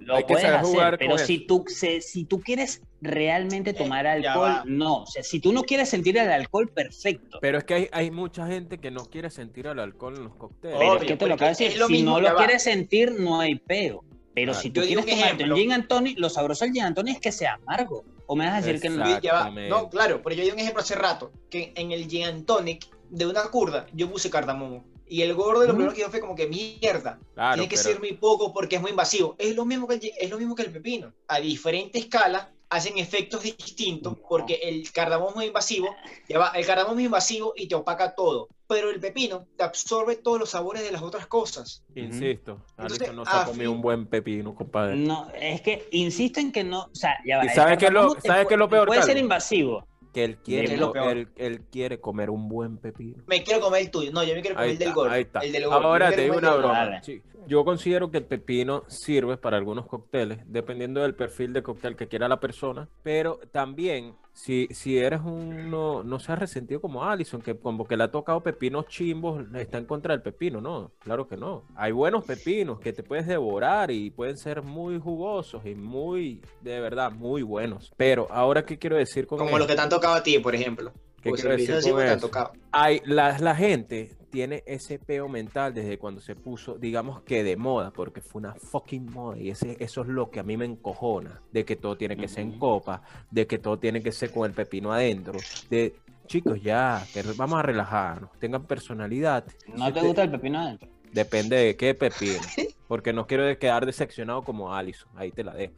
Lo 0.05 0.15
Hay 0.15 0.23
que 0.23 0.33
puedes 0.33 0.43
saber 0.43 0.59
hacer, 0.59 0.71
jugar 0.73 0.97
pero 0.97 1.17
si 1.17 1.35
eso. 1.35 1.43
tú, 1.47 1.65
se- 1.67 2.01
si 2.01 2.25
tú 2.25 2.39
quieres 2.41 2.81
realmente 3.01 3.71
Eh, 3.71 3.73
tomar 3.73 4.05
alcohol, 4.07 4.61
no. 4.65 5.03
O 5.03 5.05
sea, 5.07 5.23
si 5.23 5.39
tú 5.39 5.51
no 5.53 5.63
quieres 5.63 5.89
sentir 5.89 6.17
el 6.17 6.29
alcohol, 6.29 6.69
perfecto. 6.69 7.39
pero 7.41 7.57
es 7.57 7.63
que 7.63 7.73
hay, 7.73 7.89
hay 7.91 8.11
mucha 8.11 8.47
gente 8.47 8.79
que 8.79 8.91
no 8.91 9.05
quiere 9.05 9.29
sentir 9.29 9.67
el 9.67 9.79
alcohol 9.79 10.15
en 10.17 10.23
los 10.25 10.35
cócteles. 10.35 10.77
Pero 10.77 10.91
Obvio, 10.91 11.01
es 11.01 11.07
que 11.07 11.17
te 11.17 11.25
lo 11.25 11.31
porque 11.31 11.33
acabo 11.33 11.45
de 11.45 11.49
decir, 11.65 11.67
es 11.67 11.77
lo 11.77 11.87
si 11.87 11.93
mismo, 11.93 12.11
no 12.11 12.19
lo 12.21 12.29
va. 12.29 12.35
quieres 12.37 12.63
sentir, 12.63 13.11
no 13.19 13.39
hay 13.39 13.55
peo. 13.55 14.03
Pero 14.35 14.51
Claro. 14.51 14.61
si 14.63 14.69
tú 14.71 14.81
Yo 14.81 14.87
quieres 15.03 15.05
tomarte 15.05 15.43
un 15.43 15.55
gin 15.55 15.71
and 15.73 15.87
tonic, 15.87 16.17
lo 16.17 16.29
sabroso 16.29 16.65
del 16.65 16.73
gin 16.73 16.83
and 16.83 16.95
tonic 16.95 17.15
es 17.15 17.21
que 17.21 17.31
sea 17.31 17.53
amargo. 17.53 18.03
O 18.25 18.35
me 18.35 18.45
vas 18.45 18.53
a 18.55 18.65
decir 18.65 18.81
que 18.81 18.89
no. 18.89 19.19
Ya. 19.21 19.51
No, 19.69 19.89
claro, 19.89 20.21
pero 20.23 20.35
yo 20.35 20.43
di 20.43 20.49
un 20.51 20.59
ejemplo 20.59 20.81
hace 20.81 20.95
rato, 20.95 21.31
que 21.51 21.71
en 21.75 21.91
el 21.91 22.07
gin 22.07 22.25
and 22.25 22.45
tonic 22.45 22.87
de 23.09 23.27
una 23.27 23.43
curda 23.51 23.85
yo 23.93 24.09
puse 24.09 24.29
cardamomo. 24.29 24.83
Y 25.07 25.21
el 25.21 25.33
gordo 25.33 25.61
de 25.61 25.67
lo 25.67 25.73
primero 25.73 25.93
que 25.93 26.01
yo 26.01 26.09
fue 26.09 26.19
como 26.19 26.35
que 26.35 26.47
mierda, 26.47 27.19
Claro, 27.33 27.55
tiene 27.55 27.69
que 27.69 27.75
pero- 27.75 27.89
ser 27.89 27.99
muy 27.99 28.13
poco 28.13 28.53
porque 28.53 28.77
es 28.77 28.81
muy 28.81 28.91
invasivo. 28.91 29.35
Es 29.37 29.55
lo 29.55 29.65
mismo 29.65 29.87
que 29.87 29.95
el, 29.95 30.11
es 30.19 30.29
lo 30.29 30.37
mismo 30.37 30.55
que 30.55 30.63
el 30.63 30.71
pepino. 30.71 31.13
A 31.27 31.39
diferente 31.39 31.99
escala 31.99 32.49
hacen 32.69 32.97
efectos 32.97 33.43
distintos 33.43 34.13
No. 34.13 34.19
porque 34.27 34.55
el 34.63 34.91
cardamomo 34.91 35.41
es 35.41 35.47
invasivo, 35.47 35.95
ya 36.27 36.39
va, 36.39 36.47
el 36.55 36.65
cardamomo 36.65 36.99
es 36.99 37.05
invasivo 37.05 37.53
y 37.55 37.67
te 37.67 37.75
opaca 37.75 38.15
todo, 38.15 38.47
pero 38.67 38.89
el 38.89 38.99
pepino 38.99 39.45
te 39.55 39.63
absorbe 39.63 40.15
todos 40.15 40.39
los 40.39 40.49
sabores 40.49 40.81
de 40.81 40.91
las 40.91 41.03
otras 41.03 41.27
cosas. 41.27 41.83
Insisto, 41.93 42.61
Entonces, 42.71 42.99
Alison 43.01 43.15
no 43.17 43.25
se 43.25 43.31
a 43.31 43.41
ha 43.41 43.45
comido 43.45 43.69
fin- 43.69 43.75
un 43.75 43.81
buen 43.83 44.07
pepino, 44.07 44.55
compadre. 44.55 44.95
No, 44.95 45.29
es 45.39 45.61
que 45.61 45.87
insisto 45.91 46.39
en 46.39 46.51
que 46.51 46.63
no. 46.63 46.85
O 46.85 46.95
sea, 46.95 47.15
ya 47.27 47.37
va. 47.37 47.45
¿Y 47.45 47.49
el 47.49 47.53
sabe 47.53 47.77
qué 47.77 47.85
es 47.85 47.91
lo- 47.91 47.99
cardamomo 47.99 48.21
te 48.21 48.27
sabe 48.27 48.43
pu- 48.43 48.47
qué 48.47 48.53
es 48.55 48.59
lo 48.59 48.69
peor, 48.69 48.87
Puede 48.87 49.03
ser 49.03 49.17
invasivo, 49.17 49.87
que 50.13 50.23
él 50.23 50.37
quiere, 50.37 50.75
él, 50.75 51.27
él 51.35 51.61
quiere 51.71 51.99
comer 51.99 52.29
un 52.29 52.47
buen 52.47 52.77
pepino. 52.77 53.23
Me 53.27 53.43
quiero 53.43 53.59
comer 53.59 53.81
el 53.81 53.91
tuyo. 53.91 54.11
No, 54.11 54.23
yo 54.23 54.35
me 54.35 54.41
quiero 54.41 54.55
comer 54.55 54.69
el 54.69 54.77
del 54.77 54.93
gol. 54.93 55.09
ahí 55.09 55.23
está. 55.23 55.39
El 55.39 55.51
del 55.51 55.65
gol. 55.65 55.83
Ahora 55.83 56.11
te 56.11 56.21
digo 56.21 56.37
una 56.37 56.55
broma. 56.55 57.03
Sí, 57.03 57.21
Yo 57.47 57.65
considero 57.65 58.11
que 58.11 58.19
el 58.19 58.25
pepino 58.25 58.83
sirve 58.87 59.37
para 59.37 59.57
algunos 59.57 59.87
cócteles, 59.87 60.39
dependiendo 60.45 61.01
del 61.01 61.15
perfil 61.15 61.51
de 61.51 61.63
cóctel 61.63 61.95
que 61.95 62.07
quiera 62.07 62.27
la 62.27 62.39
persona. 62.39 62.87
Pero 63.01 63.39
también, 63.51 64.15
si, 64.33 64.67
si 64.71 64.97
eres 64.97 65.21
uno, 65.23 66.03
no 66.03 66.19
seas 66.19 66.39
resentido 66.39 66.81
como 66.81 67.03
Allison, 67.03 67.41
que 67.41 67.55
como 67.57 67.85
que 67.85 67.95
le 67.95 68.03
ha 68.05 68.11
tocado 68.11 68.41
pepinos 68.41 68.87
chimbos, 68.87 69.45
está 69.55 69.77
en 69.77 69.85
contra 69.85 70.13
del 70.13 70.21
pepino. 70.23 70.59
No, 70.59 70.91
claro 70.99 71.27
que 71.27 71.37
no. 71.37 71.63
Hay 71.75 71.91
buenos 71.91 72.25
pepinos 72.25 72.79
que 72.79 72.93
te 72.93 73.03
puedes 73.03 73.27
devorar 73.27 73.91
y 73.91 74.09
pueden 74.09 74.37
ser 74.37 74.63
muy 74.63 74.99
jugosos 74.99 75.65
y 75.65 75.75
muy, 75.75 76.41
de 76.61 76.79
verdad, 76.79 77.11
muy 77.11 77.43
buenos. 77.43 77.93
Pero 77.95 78.27
ahora, 78.31 78.65
¿qué 78.65 78.77
quiero 78.79 78.95
decir 78.97 79.27
con 79.27 79.37
Como 79.37 79.49
esto? 79.49 79.59
los 79.59 79.67
que 79.67 79.75
te 79.75 79.81
han 79.81 79.89
tocado 79.89 80.15
a 80.15 80.23
ti, 80.23 80.39
por 80.39 80.55
ejemplo. 80.55 80.91
¿Qué 81.23 81.29
Pues 81.29 81.41
quiero 81.41 81.55
decir 81.57 81.93
con 81.93 82.01
eso? 82.05 82.31
hay, 82.71 83.01
la, 83.05 83.37
la 83.39 83.55
gente 83.55 84.17
tiene 84.29 84.61
ese 84.65 84.99
peo 84.99 85.29
mental 85.29 85.73
desde 85.73 85.97
cuando 85.97 86.19
se 86.19 86.35
puso, 86.35 86.77
digamos 86.77 87.21
que 87.21 87.43
de 87.43 87.55
moda, 87.55 87.91
porque 87.91 88.19
fue 88.19 88.39
una 88.41 88.55
fucking 88.55 89.05
moda 89.11 89.37
y 89.37 89.49
ese, 89.51 89.77
eso 89.79 90.01
es 90.01 90.07
lo 90.07 90.29
que 90.29 90.39
a 90.39 90.43
mí 90.43 90.57
me 90.57 90.65
encojona, 90.65 91.41
de 91.51 91.63
que 91.63 91.75
todo 91.77 91.95
tiene 91.95 92.17
que 92.17 92.27
ser 92.27 92.43
en 92.43 92.59
copa, 92.59 93.01
de 93.31 93.47
que 93.47 93.57
todo 93.59 93.77
tiene 93.79 94.01
que 94.03 94.11
ser 94.11 94.31
con 94.31 94.45
el 94.49 94.53
pepino 94.53 94.91
adentro, 94.91 95.39
de 95.69 95.95
chicos 96.27 96.61
ya, 96.61 97.05
que 97.13 97.21
vamos 97.37 97.59
a 97.59 97.61
relajarnos, 97.61 98.31
tengan 98.39 98.65
personalidad. 98.65 99.45
¿No 99.67 99.85
Si 99.87 99.93
te 99.93 99.99
te- 99.99 100.05
gusta 100.07 100.23
el 100.23 100.31
pepino 100.31 100.59
adentro? 100.59 100.89
Depende 101.13 101.55
de 101.57 101.75
qué 101.77 101.93
pepino, 101.93 102.39
porque 102.87 103.13
no 103.13 103.27
quiero 103.27 103.57
quedar 103.59 103.85
decepcionado 103.85 104.41
como 104.41 104.73
Allison, 104.75 105.09
ahí 105.15 105.31
te 105.31 105.43
la 105.43 105.53
dejo. 105.53 105.73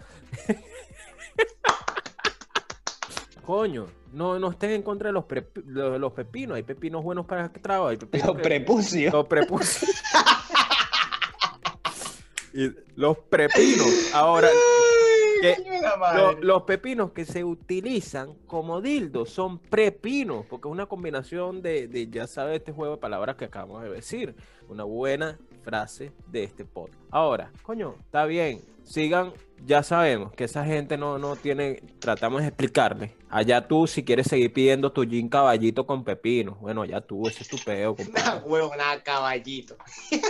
Coño, 3.46 3.86
no, 4.16 4.40
no 4.40 4.50
estés 4.50 4.72
en 4.72 4.82
contra 4.82 5.10
de 5.10 5.14
los, 5.14 5.26
pre- 5.26 5.48
los 5.66 6.14
pepinos. 6.14 6.56
Hay 6.56 6.64
pepinos 6.64 7.04
buenos 7.04 7.26
para 7.26 7.46
el 7.46 7.52
trago. 7.52 7.88
Hay 7.88 7.98
pepinos 7.98 8.28
Los 8.28 8.38
que- 8.38 8.44
prepucios. 8.44 9.14
los 9.14 9.28
prepucios. 9.28 9.92
y 12.54 12.72
los 12.96 13.18
prepinos. 13.18 14.12
Ahora, 14.14 14.48
que 15.42 15.58
lo- 16.16 16.34
los 16.42 16.64
pepinos 16.64 17.12
que 17.12 17.26
se 17.26 17.44
utilizan 17.44 18.34
como 18.48 18.82
dildos 18.82 19.30
son 19.30 19.60
prepinos, 19.60 20.46
porque 20.46 20.68
es 20.68 20.72
una 20.72 20.86
combinación 20.86 21.62
de, 21.62 21.88
de, 21.88 22.08
ya 22.10 22.28
sabes, 22.28 22.58
este 22.60 22.72
juego 22.72 22.96
de 22.96 23.02
palabras 23.02 23.36
que 23.36 23.46
acabamos 23.46 23.84
de 23.84 23.90
decir. 23.90 24.36
Una 24.70 24.84
buena 24.84 25.38
frase 25.64 26.12
de 26.28 26.44
este 26.44 26.66
podcast. 26.66 27.00
Ahora, 27.12 27.52
coño, 27.64 27.96
está 28.06 28.26
bien. 28.26 28.62
Sigan, 28.84 29.34
ya 29.64 29.84
sabemos 29.84 30.34
que 30.34 30.44
esa 30.44 30.64
gente 30.66 30.98
no, 30.98 31.18
no 31.18 31.36
tiene, 31.36 31.82
tratamos 32.00 32.42
de 32.42 32.48
explicarle. 32.48 33.16
Allá 33.30 33.68
tú, 33.68 33.88
si 33.88 34.04
quieres 34.04 34.28
seguir 34.28 34.54
pidiendo 34.54 34.92
tu 34.92 35.04
gin 35.04 35.28
caballito 35.30 35.86
con 35.86 36.04
pepino, 36.04 36.58
bueno, 36.62 36.86
ya 36.86 37.02
tú, 37.02 37.28
ese 37.28 37.44
es 37.44 37.50
tu 37.50 37.58
peo, 37.58 37.96
Nah, 37.98 38.04
compadre. 38.06 38.40
huevo, 38.50 38.76
nada, 38.76 39.02
caballito. 39.04 39.76
ese 40.12 40.22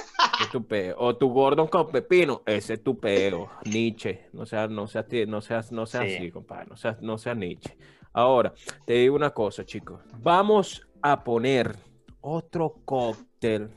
es 0.44 0.50
tu 0.52 0.64
peo. 0.66 0.96
O 0.98 1.16
tu 1.16 1.30
Gordon 1.30 1.68
con 1.68 1.90
pepino, 1.92 2.42
ese 2.46 2.74
es 2.76 2.84
tu 2.84 2.98
peo. 3.00 3.50
Nietzsche, 3.66 4.30
no 4.34 4.46
seas, 4.46 4.70
no 4.70 4.88
seas, 4.88 5.06
no 5.28 5.42
seas, 5.42 5.72
no 5.72 5.86
seas 5.86 6.06
Sí. 6.06 6.16
así, 6.16 6.32
compadre, 6.32 6.66
no 6.70 6.78
seas, 6.78 7.02
no 7.02 7.18
seas 7.18 7.38
Nietzsche. 7.38 7.78
Ahora, 8.14 8.54
te 8.86 8.94
digo 8.94 9.16
una 9.16 9.32
cosa, 9.32 9.66
chicos. 9.66 10.00
Vamos 10.20 10.88
a 11.02 11.24
poner 11.24 11.76
otro 12.22 12.76
cóctel, 12.86 13.70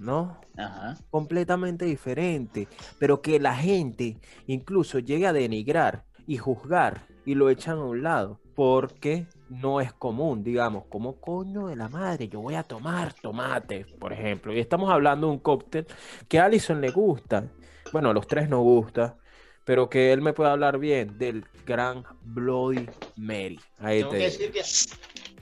¿no? 0.00 0.40
Ajá. 0.56 0.96
completamente 1.10 1.84
diferente, 1.84 2.68
pero 2.98 3.22
que 3.22 3.38
la 3.38 3.54
gente 3.54 4.18
incluso 4.46 4.98
llegue 4.98 5.26
a 5.26 5.32
denigrar 5.32 6.04
y 6.26 6.36
juzgar 6.36 7.06
y 7.24 7.34
lo 7.34 7.50
echan 7.50 7.78
a 7.78 7.84
un 7.84 8.02
lado 8.02 8.40
porque 8.54 9.26
no 9.48 9.80
es 9.80 9.92
común, 9.92 10.42
digamos, 10.42 10.84
como 10.88 11.20
coño 11.20 11.68
de 11.68 11.76
la 11.76 11.88
madre, 11.88 12.28
yo 12.28 12.40
voy 12.40 12.54
a 12.54 12.62
tomar 12.62 13.14
tomate, 13.14 13.86
por 13.98 14.12
ejemplo, 14.12 14.52
y 14.52 14.58
estamos 14.58 14.90
hablando 14.90 15.28
de 15.28 15.32
un 15.34 15.38
cóctel 15.38 15.86
que 16.28 16.38
a 16.38 16.44
Allison 16.44 16.80
le 16.80 16.90
gusta, 16.90 17.44
bueno, 17.92 18.10
a 18.10 18.14
los 18.14 18.26
tres 18.26 18.48
nos 18.48 18.60
gusta, 18.60 19.16
pero 19.64 19.88
que 19.88 20.12
él 20.12 20.20
me 20.20 20.32
puede 20.32 20.50
hablar 20.50 20.78
bien 20.78 21.16
del 21.18 21.44
gran 21.66 22.04
Bloody 22.22 22.88
Mary. 23.16 23.60
Ahí 23.78 24.00
Tengo 24.00 24.10
te 24.12 24.18
que 24.18 24.24
decir 24.24 24.52
que 24.52 24.62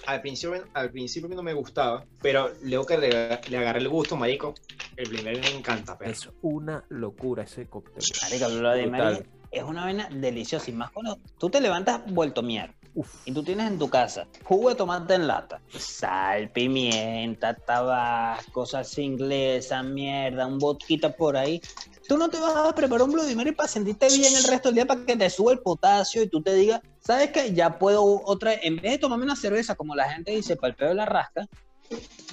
al 0.09 0.22
principio, 0.22 0.64
al 0.72 0.90
principio 0.90 1.28
no 1.28 1.42
me 1.42 1.52
gustaba, 1.52 2.02
pero 2.22 2.50
luego 2.62 2.86
que 2.86 2.96
le, 2.96 3.40
le 3.50 3.59
agarré 3.59 3.80
el 3.80 3.90
gusto, 3.90 4.16
marico, 4.16 4.54
el 4.96 5.06
primer 5.06 5.38
me 5.38 5.50
encanta, 5.50 5.98
pero 5.98 6.11
Es 6.11 6.30
una 6.40 6.82
locura 6.88 7.42
ese 7.42 7.66
cóctel. 7.66 8.02
Marico, 8.22 8.48
lo 8.48 8.70
de 8.70 8.86
Brutal. 8.86 9.12
Mary 9.12 9.26
es 9.50 9.62
una 9.62 9.84
vaina 9.84 10.09
deliciosa 10.11 10.70
y 10.70 10.72
más 10.72 10.90
cuando 10.92 11.18
tú 11.38 11.50
te 11.50 11.61
levantas 11.61 12.02
vuelto 12.12 12.42
mierda 12.42 12.74
Uf. 12.94 13.26
y 13.26 13.32
tú 13.32 13.42
tienes 13.42 13.66
en 13.66 13.78
tu 13.78 13.88
casa 13.88 14.26
jugo 14.44 14.70
de 14.70 14.74
tomate 14.74 15.14
en 15.14 15.26
lata, 15.26 15.61
sal, 15.76 16.50
pimienta, 16.50 17.54
tabasco, 17.54 18.64
salsa 18.64 19.02
inglesa, 19.02 19.82
mierda, 19.82 20.46
un 20.46 20.59
vodka 20.59 21.11
por 21.11 21.36
ahí. 21.36 21.61
Tú 22.09 22.16
no 22.16 22.30
te 22.30 22.40
vas 22.40 22.56
a 22.56 22.74
preparar 22.74 23.02
un 23.02 23.12
Bloody 23.12 23.36
Mary 23.36 23.52
para 23.52 23.68
sentirte 23.68 24.09
bien 24.09 24.34
el 24.34 24.44
resto 24.44 24.70
del 24.70 24.76
día 24.76 24.86
para 24.86 25.04
que 25.04 25.14
te 25.14 25.28
suba 25.28 25.52
el 25.52 25.59
potasio 25.59 26.22
y 26.22 26.26
tú 26.26 26.42
te 26.42 26.54
digas, 26.54 26.80
¿sabes 27.00 27.30
qué? 27.32 27.52
Ya 27.52 27.78
puedo 27.78 28.22
otra, 28.24 28.54
en 28.54 28.76
vez 28.76 28.92
de 28.92 28.98
tomarme 28.98 29.26
una 29.26 29.36
cerveza 29.36 29.74
como 29.74 29.94
la 29.94 30.11
gente 30.11 30.32
dice 30.32 30.56
para 30.56 30.70
el 30.70 30.76
pedo 30.76 30.88
de 30.88 30.94
la 30.94 31.04
rasca, 31.04 31.46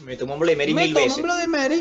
me 0.03 0.15
tomó 0.15 0.35
un 0.35 0.39
Bloody 0.39 0.55
Mary 0.55 0.73
me 0.73 0.83
mil 0.83 0.93
tomo 0.93 1.05
veces. 1.05 1.17
un 1.17 1.23
Bloody 1.23 1.47
Mary 1.47 1.79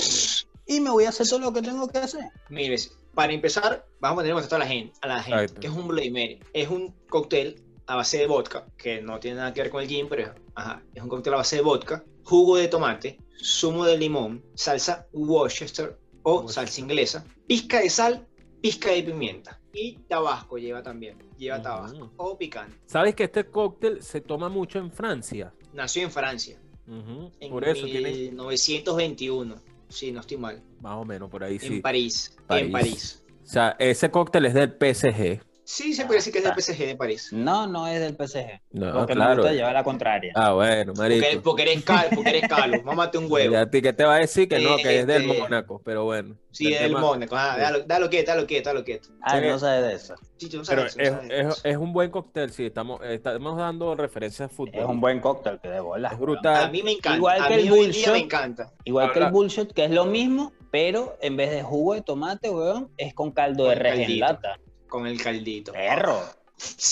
y 0.66 0.80
me 0.80 0.90
voy 0.90 1.04
a 1.04 1.10
hacer 1.10 1.28
todo 1.28 1.38
lo 1.38 1.52
que 1.52 1.62
tengo 1.62 1.86
que 1.86 1.98
hacer. 1.98 2.24
Mil 2.48 2.68
veces. 2.68 2.98
Para 3.14 3.32
empezar, 3.32 3.86
vamos 4.00 4.14
a 4.14 4.16
poner 4.16 4.30
en 4.30 4.34
contexto 4.34 4.56
a 4.56 4.58
la 4.58 4.66
gente, 4.66 4.92
a 5.00 5.06
la 5.06 5.22
gente 5.22 5.54
que 5.60 5.66
es 5.68 5.72
un 5.72 5.86
Bloody 5.86 6.10
Mary. 6.10 6.40
Es 6.52 6.68
un 6.68 6.92
cóctel 7.08 7.62
a 7.86 7.94
base 7.94 8.18
de 8.18 8.26
vodka, 8.26 8.66
que 8.76 9.02
no 9.02 9.20
tiene 9.20 9.36
nada 9.36 9.54
que 9.54 9.62
ver 9.62 9.70
con 9.70 9.82
el 9.82 9.88
gin, 9.88 10.08
pero 10.08 10.34
ajá, 10.56 10.82
es 10.94 11.00
un 11.00 11.08
cóctel 11.08 11.34
a 11.34 11.36
base 11.36 11.56
de 11.56 11.62
vodka, 11.62 12.02
jugo 12.24 12.56
de 12.56 12.66
tomate, 12.66 13.18
zumo 13.40 13.84
de 13.84 13.96
limón, 13.98 14.42
salsa 14.56 15.06
Worcester 15.12 15.96
o 16.24 16.48
salsa 16.48 16.80
inglesa, 16.80 17.24
pizca 17.46 17.80
de 17.80 17.88
sal, 17.88 18.26
pizca 18.60 18.90
de 18.90 19.04
pimienta 19.04 19.60
y 19.72 19.98
tabasco 20.08 20.58
lleva 20.58 20.82
también, 20.82 21.16
lleva 21.36 21.62
tabasco 21.62 22.10
o 22.16 22.36
picante. 22.36 22.76
¿Sabes 22.86 23.14
que 23.14 23.24
este 23.24 23.44
cóctel 23.44 24.02
se 24.02 24.20
toma 24.20 24.48
mucho 24.48 24.78
en 24.78 24.90
Francia? 24.90 25.54
Nació 25.72 26.02
en 26.02 26.10
Francia 26.10 26.58
en 26.86 27.50
Por 27.50 27.66
eso 27.66 27.86
tiene 27.86 28.10
1921, 28.10 29.56
si 29.88 30.12
no 30.12 30.20
estoy 30.20 30.36
mal, 30.36 30.62
más 30.80 30.96
o 30.96 31.04
menos 31.04 31.30
por 31.30 31.44
ahí 31.44 31.58
sí. 31.58 31.66
en 31.66 31.82
París, 31.82 32.36
París. 32.46 32.66
en 32.66 32.72
París. 32.72 33.24
O 33.42 33.46
sea, 33.46 33.76
ese 33.78 34.10
cóctel 34.10 34.46
es 34.46 34.54
del 34.54 34.70
PSG. 34.70 35.40
Sí, 35.66 35.94
se 35.94 36.04
puede 36.04 36.18
decir 36.18 36.30
que 36.32 36.40
es 36.40 36.44
del 36.44 36.54
PSG 36.54 36.86
de 36.86 36.94
París. 36.96 37.28
No, 37.32 37.66
no 37.66 37.86
es 37.86 37.98
del 37.98 38.14
PSG. 38.14 38.60
No, 38.72 38.92
porque 38.92 39.14
me 39.14 39.16
claro. 39.16 39.36
gusta 39.36 39.52
llevar 39.54 39.72
la 39.72 39.82
contraria. 39.82 40.32
Ah, 40.34 40.52
bueno, 40.52 40.92
Porque, 40.94 41.18
marico. 41.20 41.42
porque 41.42 41.62
eres 41.62 41.82
calo, 41.84 42.08
porque 42.14 42.30
eres 42.30 42.48
calo. 42.48 42.82
Mámate 42.82 43.16
un 43.18 43.24
¿Y 43.24 43.28
huevo. 43.30 43.56
a 43.56 43.70
ti 43.70 43.80
qué 43.80 43.92
te 43.94 44.04
va 44.04 44.16
a 44.16 44.18
decir 44.18 44.46
que 44.48 44.58
no, 44.58 44.76
que 44.76 45.00
es 45.00 45.06
del 45.06 45.22
Este- 45.24 45.40
Mónaco? 45.40 45.80
Pero 45.82 46.04
bueno. 46.04 46.36
Sí, 46.50 46.66
el 46.68 46.72
es 46.74 46.80
el 46.82 46.86
tema- 46.88 47.00
Mónaco. 47.00 47.34
Ah, 47.36 47.56
dalo, 47.58 47.82
dalo 47.84 48.10
quieto, 48.10 48.30
dalo 48.32 48.46
quieto, 48.46 48.68
dalo 48.68 48.84
quieto. 48.84 49.08
Ah, 49.22 49.40
Sí. 49.40 49.46
no 49.46 49.58
sabes 49.58 49.82
de 49.84 49.94
eso. 49.94 50.14
Sí, 50.36 50.48
tú 50.50 50.58
no 50.58 50.62
Pero 50.68 50.82
es, 50.84 50.96
eso, 50.98 51.12
no 51.14 51.20
sabes 51.22 51.30
es- 51.32 51.46
eso. 51.58 51.60
es 51.64 51.76
un 51.78 51.92
buen 51.94 52.10
cóctel, 52.10 52.50
sí. 52.52 52.66
Estamos, 52.66 53.00
estamos 53.02 53.56
dando 53.56 53.94
referencias 53.96 54.50
a 54.50 54.54
fútbol. 54.54 54.74
Es 54.74 54.84
un 54.84 55.00
buen 55.00 55.20
cóctel 55.20 55.58
que 55.62 55.68
de 55.70 55.80
bola. 55.80 56.10
Es 56.10 56.18
brutal. 56.18 56.64
A 56.64 56.68
mí 56.68 56.82
me 56.82 56.92
encanta. 56.92 57.16
Igual 57.16 57.42
a 57.42 57.48
que 57.48 57.56
mí 57.56 57.62
el 57.78 57.92
día 57.92 58.12
me 58.12 58.18
encanta. 58.18 58.72
Igual 58.84 59.12
que 59.12 59.18
el 59.20 59.30
bullshit, 59.30 59.72
que 59.72 59.86
es 59.86 59.90
lo 59.90 60.04
mismo, 60.04 60.52
pero 60.70 61.16
en 61.22 61.36
vez 61.38 61.50
de 61.50 61.62
jugo 61.62 61.94
de 61.94 62.02
tomate, 62.02 62.50
weón, 62.50 62.90
es 62.98 63.14
con 63.14 63.32
caldo 63.32 63.64
de 63.68 63.76
res 63.76 63.98
en 64.08 64.20
lata. 64.20 64.58
Con 64.88 65.06
el 65.06 65.20
caldito. 65.22 65.72
Perro. 65.72 66.20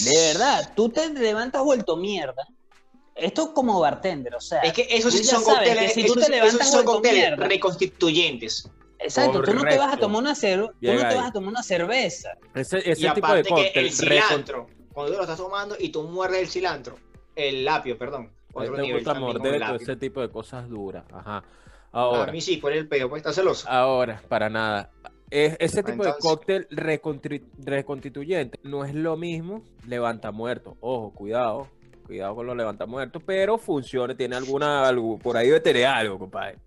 De 0.05 0.12
verdad, 0.32 0.72
tú 0.74 0.88
te 0.88 1.09
levantas 1.11 1.62
vuelto 1.62 1.97
mierda. 1.97 2.47
Esto 3.14 3.43
es 3.43 3.49
como 3.51 3.78
bartender, 3.78 4.34
o 4.34 4.40
sea. 4.40 4.61
Es 4.61 4.72
que 4.72 4.86
esos 4.90 5.12
sí 5.12 5.22
son 5.24 5.45
cócteles, 5.45 5.93
que 5.93 6.01
si 6.01 6.07
tú 6.07 6.14
esos, 6.14 6.24
te 6.24 6.30
levantas 6.30 6.70
son 6.70 6.84
cócteles 6.84 7.36
reconstituyentes. 7.36 8.68
Exacto, 8.99 9.43
tú 9.43 9.53
no 9.55 9.62
te 9.64 9.76
vas 9.78 9.95
a 9.95 9.97
tomar 9.97 10.22
una 10.22 10.34
cerveza, 10.34 10.72
tú 10.80 10.93
no 10.93 11.09
te 11.09 11.14
vas 11.16 11.28
a 11.28 11.32
tomar 11.32 11.51
una 11.51 11.62
cerveza. 11.62 12.30
Ese, 12.55 12.78
ese 12.78 13.07
y 13.07 13.11
tipo 13.12 13.14
de 13.14 13.40
aparte 13.40 13.43
que 13.43 13.51
cóctel. 13.51 13.84
el 13.86 13.90
recon- 13.93 13.95
cilantro, 13.97 14.66
cuando 14.93 15.12
tú 15.12 15.16
lo 15.18 15.22
estás 15.24 15.38
tomando 15.38 15.76
y 15.78 15.88
tú 15.90 16.05
muerdes 16.05 16.40
el 16.43 16.49
cilantro, 16.49 16.99
el 17.34 17.64
lapio, 17.64 17.99
perdón. 17.99 18.32
Otro 18.55 18.76
te 18.76 18.82
nivel 18.82 19.03
gusta 19.03 19.18
morder 19.18 19.55
el 19.57 19.76
ese 19.80 19.97
tipo 19.97 20.20
de 20.20 20.30
cosas 20.30 20.68
duras. 20.68 21.05
Ajá. 21.12 21.38
A 21.95 22.01
Ahora, 22.01 22.32
mí 22.32 22.40
sí, 22.40 22.57
por 22.57 22.72
el 22.72 22.88
pedo, 22.88 23.09
pues 23.11 23.20
está 23.20 23.32
celoso. 23.32 23.68
ahora, 23.68 24.22
para 24.28 24.49
nada. 24.49 24.90
Es- 25.35 25.57
ese 25.61 25.83
tipo 25.83 26.05
de 26.05 26.11
cóctel 26.20 26.66
reconstituyente 27.64 28.59
no 28.64 28.85
es 28.85 28.95
lo 28.95 29.16
mismo 29.16 29.62
levanta 29.87 30.30
muerto. 30.30 30.76
Ojo, 30.80 31.11
cuidado. 31.14 31.68
Cuidado 32.07 32.35
con 32.35 32.47
los 32.47 32.57
levanta 32.57 32.85
muertos, 32.85 33.22
pero 33.24 33.57
funciona, 33.57 34.14
tiene 34.14 34.37
alguna, 34.37 34.87
algo, 34.87 35.18
por 35.18 35.37
ahí 35.37 35.47
debe 35.47 35.61
tener 35.61 35.87
algo, 35.87 36.18
compadre. 36.18 36.59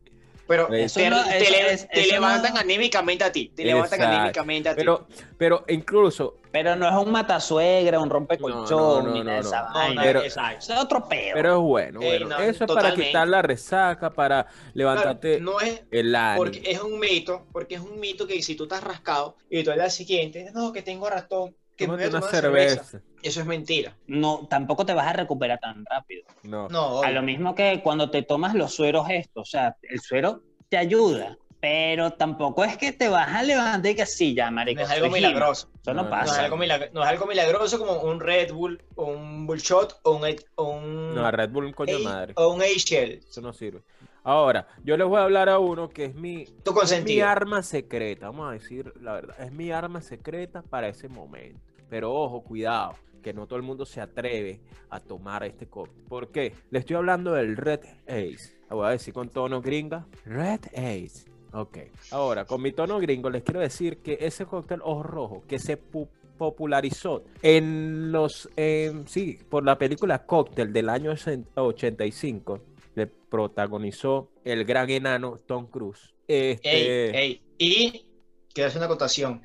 Pero 0.48 0.72
Eso 0.72 1.00
te, 1.00 1.10
no- 1.10 1.24
te 1.24 1.38
eso 1.42 1.52
le- 1.52 1.74
es- 1.74 1.90
te 1.90 2.02
eso 2.02 2.12
levantan 2.14 2.54
no- 2.54 2.60
anímicamente 2.60 3.24
a 3.24 3.32
ti. 3.32 3.52
Te 3.56 3.66
levantan 3.66 4.00
Exacto. 4.00 4.18
anímicamente 4.18 4.70
a 4.70 4.74
ti. 4.76 4.78
Pero, 4.78 5.08
pero 5.38 5.66
incluso, 5.68 6.36
Pero 6.52 6.76
no 6.76 6.88
es 6.88 7.06
un 7.06 7.12
matasuegra, 7.12 8.00
un 8.00 8.10
rompecolchón, 8.10 8.70
No, 8.70 9.02
no, 9.02 9.08
no, 9.10 9.14
ni 9.14 9.24
nada 9.24 9.38
de 9.38 9.42
no, 9.44 9.48
esa 9.50 9.64
no. 9.68 9.74
vaina. 9.74 10.02
pero- 10.04 10.22
exacto. 10.24 10.58
Eso 10.60 10.74
es 10.74 10.80
otro 10.80 11.08
peo. 11.10 11.34
pero 11.34 11.54
es 11.56 11.60
bueno, 11.62 12.02
Eh, 12.02 12.06
bueno. 12.06 12.28
no, 12.30 12.40
Eso 12.40 12.64
es 12.66 12.72
para 12.72 12.94
quitar 12.94 13.28
la 13.28 13.42
resaca, 13.42 14.10
para 14.12 14.48
levantarte 14.74 15.38
Claro, 15.40 15.52
no 15.52 15.60
es 15.62 15.84
el 15.92 16.16
ánimo. 16.16 16.38
porque 16.46 16.62
es 16.66 16.80
un 16.82 17.00
mito, 17.00 17.46
porque 17.52 17.76
es 17.76 17.82
un 17.82 18.00
mito 18.00 18.26
que 18.28 18.42
si 18.42 18.56
tú 18.56 18.64
estás 18.64 18.84
rascado 18.84 19.36
y 19.50 19.64
tú 19.64 19.72
al 19.72 19.78
día 19.80 19.90
siguiente, 19.90 20.50
no, 20.54 20.72
que 20.72 20.82
tengo 20.82 21.10
ratón, 21.10 21.56
que 21.76 21.88
me 21.88 21.96
voy 21.96 22.04
a 22.04 22.08
una 22.08 22.20
tomar 22.22 22.32
cerveza. 22.36 22.84
cerveza. 22.86 23.06
Eso 23.26 23.40
es 23.42 23.48
mentira. 23.48 23.98
No, 24.06 24.46
tampoco 24.48 24.86
te 24.86 24.94
vas 24.94 25.08
a 25.08 25.14
recuperar 25.14 25.60
tan 25.60 25.84
rápido. 25.86 26.24
No. 26.44 26.70
No, 26.70 27.02
A 27.02 27.10
lo 27.10 27.24
mismo 27.24 27.56
que 27.56 27.82
cuando 27.84 28.12
te 28.12 28.22
tomas 28.22 28.54
los 28.54 28.74
sueros 28.76 29.08
estos, 29.10 29.42
o 29.42 29.50
sea, 29.50 29.76
el 29.82 30.00
suero 30.00 30.44
te 30.70 30.78
ayuda, 30.78 31.36
pero 31.60 32.12
tampoco 32.12 32.64
es 32.64 32.78
que 32.78 32.92
te 32.92 33.10
vas 33.10 33.34
a 33.34 33.42
levantar 33.42 33.92
y 33.92 33.96
que 33.96 34.06
sí, 34.06 34.36
ya, 34.36 34.52
marico. 34.52 34.80
no 34.82 34.86
es 34.86 34.92
algo 34.92 35.10
milagroso. 35.10 35.70
Eso 35.82 35.94
no, 35.96 36.04
No, 36.04 36.10
no, 36.10 36.16
No 36.16 36.22
es, 36.22 36.28
pasa. 36.30 36.44
algo 36.46 36.58
milag- 36.58 36.92
no 36.92 37.02
es 37.04 37.10
algo 37.10 37.26
milagroso 37.26 37.80
como 37.80 38.00
un 38.04 38.20
Red 38.20 38.54
Bull 38.54 38.80
o 38.96 39.06
un 39.06 39.48
Bullshot 39.48 40.02
o 40.04 40.18
un, 40.18 40.36
o 40.56 40.64
un, 40.64 41.16
No, 41.16 41.26
a 41.26 41.32
Red 41.32 41.50
Bull, 41.50 41.66
un 41.66 41.74
coño 41.74 41.98
de 41.98 42.06
A- 42.06 42.10
madre. 42.10 42.34
o 42.38 42.54
un 42.54 42.62
A-Shell. 42.62 43.22
Eso 43.28 43.42
no 43.42 43.54
sirve. 43.54 43.82
Ahora, 44.24 44.68
yo 44.84 44.98
les 44.98 45.08
voy 45.08 45.18
a 45.20 45.24
hablar 45.24 45.50
a 45.50 45.58
uno 45.58 45.90
que 45.90 46.06
es 46.06 46.16
mi, 46.16 46.46
Tu 46.64 46.80
es 46.82 47.04
mi 47.04 47.22
arma 47.22 47.64
secreta, 47.64 48.28
vamos 48.28 48.50
a 48.50 48.54
decir 48.54 48.94
la 49.02 49.14
verdad. 49.14 49.36
Es 49.40 49.52
mi 49.52 49.72
arma 49.72 50.02
secreta 50.02 50.62
para 50.62 50.88
ese 50.88 51.08
momento. 51.08 51.60
Pero 51.90 52.12
ojo, 52.14 52.44
cuidado, 52.44 52.96
que 53.26 53.34
no 53.34 53.48
todo 53.48 53.58
el 53.58 53.64
mundo 53.64 53.88
se 53.88 54.02
atreve 54.02 54.60
a 54.92 55.00
tomar 55.00 55.44
este 55.44 55.66
cóctel. 55.66 56.04
¿Por 56.08 56.30
qué? 56.32 56.54
Le 56.70 56.78
estoy 56.78 56.96
hablando 56.96 57.34
del 57.34 57.58
Red 57.58 57.80
Ace. 58.08 58.56
Voy 58.70 58.86
a 58.86 58.92
decir 58.92 59.16
con 59.16 59.30
tono 59.30 59.64
gringa. 59.64 60.06
Red 60.26 60.60
Ace. 60.76 61.26
Ok. 61.52 61.80
Ahora, 62.12 62.46
con 62.46 62.62
mi 62.62 62.72
tono 62.72 63.00
gringo, 63.00 63.32
les 63.32 63.42
quiero 63.42 63.62
decir 63.62 63.98
que 63.98 64.20
ese 64.22 64.46
cóctel 64.46 64.80
ojo 64.84 65.02
rojo 65.02 65.44
que 65.48 65.58
se 65.58 65.82
pu- 65.82 66.08
popularizó 66.38 67.24
en 67.42 68.12
los, 68.12 68.48
em, 68.58 69.08
sí, 69.08 69.40
por 69.50 69.66
la 69.66 69.76
película 69.80 70.24
Cóctel 70.28 70.72
del 70.72 70.90
año 70.90 71.16
85, 71.56 72.60
le 72.94 73.08
protagonizó 73.08 74.30
el 74.44 74.66
gran 74.66 74.88
enano 74.92 75.40
Tom 75.48 75.66
Cruise. 75.66 76.14
Este, 76.28 77.18
ey. 77.18 77.42
Y 77.58 78.06
quiero 78.54 78.68
hacer 78.68 78.78
una 78.80 78.86
acotación. 78.86 79.42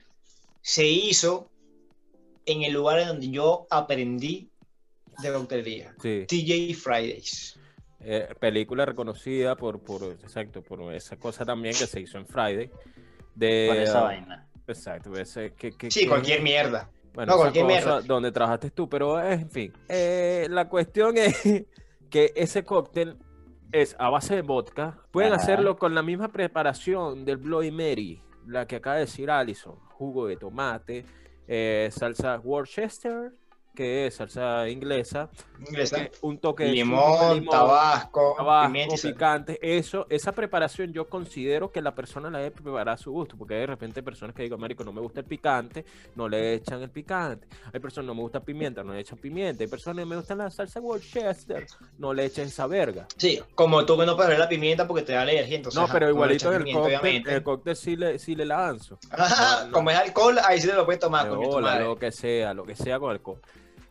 Se 0.60 0.86
hizo 0.86 1.48
en 2.52 2.62
el 2.62 2.72
lugar 2.72 2.98
en 3.00 3.08
donde 3.08 3.30
yo 3.30 3.66
aprendí 3.70 4.50
de 5.22 5.32
coctelería. 5.32 5.94
sí, 6.00 6.24
TJ 6.28 6.74
Fridays. 6.74 7.58
eh, 8.00 8.28
película 8.40 8.86
reconocida 8.86 9.56
por, 9.56 9.80
por, 9.82 10.02
exacto, 10.04 10.62
por 10.62 10.94
esa 10.94 11.16
cosa 11.18 11.44
también 11.44 11.74
que 11.74 11.86
se 11.86 12.00
hizo 12.00 12.18
en 12.18 12.26
Friday. 12.26 12.70
De, 13.34 13.66
Por 13.68 13.76
esa 13.76 14.00
ah, 14.00 14.04
vaina. 14.04 14.48
Exacto, 14.66 15.16
ese, 15.16 15.52
que, 15.54 15.72
que- 15.72 15.90
Sí, 15.90 16.00
que- 16.00 16.08
cualquier 16.08 16.42
mierda. 16.42 16.90
Bueno, 17.12 17.32
No, 17.32 17.38
cualquier 17.38 17.64
cosa 17.64 17.76
mierda. 17.76 18.00
donde 18.02 18.30
trabajaste 18.32 18.70
tú, 18.70 18.88
pero 18.88 19.20
eh, 19.20 19.32
en 19.34 19.50
fin. 19.50 19.72
eh, 19.88 20.46
la 20.50 20.68
cuestión 20.68 21.16
es 21.16 21.42
que 22.10 22.32
ese 22.36 22.64
cóctel 22.64 23.16
es 23.72 23.94
a 23.98 24.08
base 24.10 24.34
de 24.36 24.42
vodka. 24.42 24.98
Pueden 25.10 25.32
Ajá. 25.32 25.42
hacerlo 25.42 25.76
con 25.78 25.94
la 25.94 26.02
misma 26.02 26.28
preparación 26.32 27.24
del 27.24 27.36
Bloody 27.38 27.70
Mary, 27.70 28.22
la 28.46 28.66
que 28.66 28.76
acaba 28.76 28.96
de 28.96 29.02
decir 29.02 29.30
Allison. 29.30 29.76
Jugo 29.90 30.26
de 30.26 30.36
tomate, 30.36 31.04
eh, 31.52 31.90
salsa 31.90 32.38
Worcester, 32.44 33.32
que 33.80 34.06
es 34.06 34.14
salsa 34.16 34.68
inglesa, 34.68 35.30
Inglesa. 35.66 36.10
un 36.20 36.36
toque 36.36 36.64
de 36.64 36.72
Limón, 36.72 37.36
limón, 37.36 37.48
tabasco, 37.48 38.36
picante, 39.02 39.58
eso, 39.62 40.06
esa 40.10 40.32
preparación 40.32 40.92
yo 40.92 41.08
considero 41.08 41.72
que 41.72 41.80
la 41.80 41.94
persona 41.94 42.28
la 42.28 42.40
debe 42.40 42.50
preparar 42.50 42.90
a 42.90 42.96
su 42.98 43.10
gusto, 43.10 43.38
porque 43.38 43.54
de 43.54 43.66
repente 43.66 44.00
hay 44.00 44.04
personas 44.04 44.36
que 44.36 44.42
digo, 44.42 44.56
Américo, 44.56 44.84
no 44.84 44.92
me 44.92 45.00
gusta 45.00 45.20
el 45.20 45.26
picante, 45.26 45.86
no 46.14 46.28
le 46.28 46.52
echan 46.52 46.82
el 46.82 46.90
picante. 46.90 47.48
Hay 47.72 47.80
personas 47.80 48.08
no 48.08 48.14
me 48.14 48.20
gusta 48.20 48.40
pimienta, 48.40 48.84
no 48.84 48.92
le 48.92 49.00
echan 49.00 49.16
pimienta. 49.16 49.64
Hay 49.64 49.70
personas 49.70 50.04
que 50.04 50.10
me 50.10 50.16
gusta 50.16 50.34
la 50.34 50.50
salsa 50.50 50.78
Worcester, 50.78 51.66
no 51.96 52.12
le 52.12 52.26
echan 52.26 52.48
esa 52.48 52.66
verga. 52.66 53.06
Sí, 53.16 53.40
como 53.54 53.86
tú 53.86 53.96
que 53.96 54.04
no 54.04 54.14
puedes 54.14 54.28
ver 54.28 54.40
la 54.40 54.48
pimienta 54.48 54.86
porque 54.86 55.04
te 55.04 55.14
da 55.14 55.22
alergia, 55.22 55.56
entonces. 55.56 55.80
no, 55.80 55.88
pero 55.90 56.10
igualito 56.10 56.52
en 56.52 56.66
el 56.66 56.74
cóctel, 56.74 57.28
el 57.28 57.42
cóctel 57.42 57.76
sí 57.76 57.96
le, 57.96 58.18
sí 58.18 58.34
le 58.34 58.44
lanzo. 58.44 58.98
Ajá, 59.10 59.60
no, 59.62 59.66
no. 59.68 59.72
Como 59.72 59.90
es 59.90 59.96
alcohol, 59.96 60.38
ahí 60.44 60.60
sí 60.60 60.68
te 60.68 60.74
lo 60.74 60.84
puedes 60.84 61.00
tomar. 61.00 61.30
Madre. 61.30 61.84
lo 61.84 61.96
que 61.96 62.12
sea, 62.12 62.52
lo 62.52 62.64
que 62.64 62.76
sea 62.76 62.98
con 62.98 63.10
alcohol. 63.10 63.40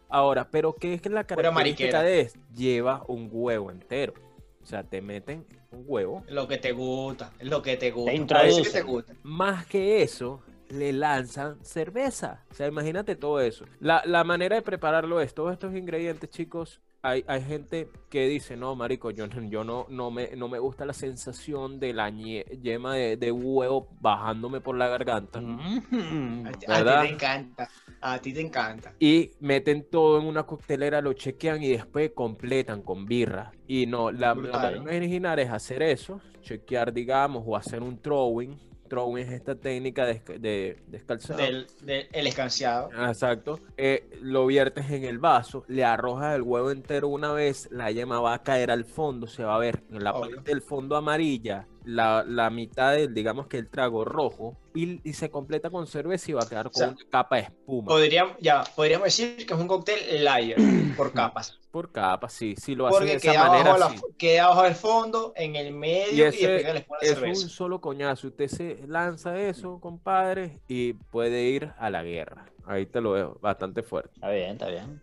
Ahora, 0.10 0.50
pero 0.50 0.74
¿qué 0.74 0.96
es 0.96 1.06
la 1.06 1.24
característica 1.24 2.02
de 2.02 2.22
esto? 2.22 2.40
Lleva 2.56 3.04
un 3.08 3.30
huevo 3.32 3.72
entero. 3.72 4.14
O 4.62 4.66
sea, 4.66 4.84
te 4.84 5.02
meten 5.02 5.46
un 5.72 5.84
huevo 5.88 6.24
Lo 6.28 6.48
que 6.48 6.58
te 6.58 6.72
gusta, 6.72 7.32
es 7.40 7.48
lo 7.48 7.62
que 7.62 7.78
te 7.78 7.92
gusta. 7.92 8.12
Te 8.12 8.16
que 8.16 8.22
introducen. 8.22 8.74
te 8.74 8.82
gusta. 8.82 9.14
más 9.24 9.66
que 9.68 10.02
eso, 10.02 10.42
le 10.70 10.94
lanzan 10.94 11.64
cerveza. 11.64 12.44
O 12.52 12.54
sea, 12.54 12.68
imagínate 12.68 13.16
todo 13.16 13.40
eso. 13.40 13.66
La, 13.80 14.02
la 14.06 14.24
manera 14.24 14.56
de 14.56 14.62
prepararlo 14.62 15.22
es, 15.22 15.34
todos 15.34 15.54
estos 15.54 15.76
ingredientes, 15.76 16.30
chicos, 16.30 16.82
hay, 17.02 17.24
hay 17.28 17.42
gente 17.42 17.90
que 18.10 18.28
dice, 18.28 18.58
no, 18.58 18.76
marico, 18.76 19.12
yo, 19.12 19.28
no- 19.28 19.42
yo 19.50 19.64
no, 19.64 19.86
no, 19.90 20.12
me, 20.12 20.36
no 20.36 20.48
me 20.50 20.60
gusta 20.60 20.86
la 20.86 20.94
sensación 20.94 21.80
de 21.80 21.94
la 21.94 22.10
yema 22.10 22.96
de, 22.96 23.16
de 23.18 23.32
huevo 23.32 23.88
bajándome 24.02 24.60
por 24.62 24.76
la 24.78 24.88
garganta. 24.88 25.40
Mm. 25.40 26.46
A 26.48 26.52
ti, 26.52 26.58
a 26.58 26.60
ti 26.60 26.66
¿Verdad? 26.68 27.02
te 27.04 27.10
encanta. 27.10 27.70
A 28.02 28.20
ti 28.20 28.34
te 28.34 28.42
encanta. 28.42 28.94
Y 29.00 29.32
meten 29.40 29.86
todo 29.90 30.20
en 30.20 30.26
una 30.26 30.44
coctelera, 30.44 31.02
lo 31.02 31.14
chequean 31.14 31.62
y 31.64 31.70
después 31.70 32.12
completan 32.14 32.82
con 32.82 33.06
birra. 33.06 33.52
Y 33.68 33.86
no, 33.86 34.12
la, 34.12 34.34
la 34.36 34.72
manera 34.72 34.82
original 34.98 35.40
es 35.40 35.50
hacer 35.50 35.82
eso, 35.82 36.22
chequear, 36.42 36.94
digamos, 36.94 37.44
o 37.46 37.56
hacer 37.56 37.82
un 37.82 37.98
throwing. 37.98 38.58
Throwing 38.90 39.28
es 39.28 39.32
esta 39.32 39.56
técnica 39.56 40.06
de, 40.06 40.22
de 40.40 40.78
descalzado. 40.88 41.40
Del, 41.40 41.68
del 41.84 42.08
el 42.12 42.28
escanciado. 42.28 42.90
Ah, 42.96 43.10
Exacto. 43.10 43.60
Eh, 43.78 44.10
lo 44.22 44.46
viertes 44.48 44.90
en 44.92 45.06
el 45.06 45.20
vaso, 45.20 45.64
le 45.68 45.86
arrojas 45.86 46.36
el 46.36 46.42
huevo 46.42 46.72
entero 46.72 47.08
una 47.08 47.32
vez, 47.32 47.70
la 47.72 47.92
yema 47.92 48.20
va 48.20 48.34
a 48.34 48.44
caer 48.44 48.72
al 48.72 48.84
fondo, 48.86 49.28
se 49.28 49.44
va 49.44 49.56
a 49.56 49.60
ver 49.60 49.82
en 49.92 50.04
la 50.04 50.14
Obvio. 50.14 50.36
parte 50.36 50.52
del 50.52 50.62
fondo 50.62 50.96
amarilla, 50.98 51.66
la, 51.86 52.24
la 52.28 52.50
mitad 52.50 52.94
del, 52.94 53.14
digamos 53.14 53.48
que 53.48 53.58
el 53.58 53.70
trago 53.70 54.06
rojo, 54.06 54.58
y, 54.76 55.02
y 55.08 55.14
se 55.14 55.30
completa 55.30 55.70
con 55.70 55.88
cerveza 55.88 56.32
y 56.32 56.34
va 56.36 56.44
a 56.44 56.50
quedar 56.50 56.66
con 56.66 56.74
sea, 56.74 56.88
una 56.90 56.98
capa 57.10 57.38
de 57.38 57.42
espuma. 57.44 57.88
Podríamos, 57.88 58.34
ya, 58.40 58.64
podríamos 58.76 59.06
decir 59.06 59.46
que 59.46 59.54
es 59.54 59.60
un 59.60 59.68
cóctel 59.68 60.24
layer 60.24 60.58
por 60.98 61.12
capas. 61.14 61.58
Por 61.72 61.92
capa, 61.92 62.30
sí, 62.30 62.56
sí 62.58 62.74
lo 62.76 62.88
hacen 62.88 63.06
de 63.08 63.14
esa 63.14 63.32
queda 63.32 63.48
manera. 63.48 63.72
abajo, 63.76 63.78
la- 63.94 63.98
sí. 64.00 64.06
queda 64.18 64.46
abajo 64.46 64.64
del 64.64 64.76
fondo, 64.76 65.34
en 65.36 65.56
el 65.56 65.68
Y 65.68 65.72
medio 65.72 66.14
y, 66.14 66.22
ese 66.22 66.48
después 66.48 66.74
le 66.74 66.82
pone 66.82 67.00
la 67.02 67.08
es 67.08 67.10
un 67.12 67.16
cerveza. 67.22 67.50
solo 67.50 67.80
coñazo. 67.82 68.28
Usted 68.28 68.48
se 68.48 68.88
lanza 68.88 69.40
eso, 69.40 69.80
compadre, 69.80 70.60
y 70.68 70.94
puede 70.94 71.44
ir 71.44 71.72
a 71.78 71.90
la 71.90 72.04
guerra. 72.04 72.46
Ahí 72.72 72.86
te 72.86 73.02
lo 73.02 73.14
dejo, 73.16 73.40
bastante 73.42 73.82
fuerte. 73.82 74.12
Está 74.14 74.30
bien, 74.30 74.52
está 74.52 74.68
bien. 74.68 75.00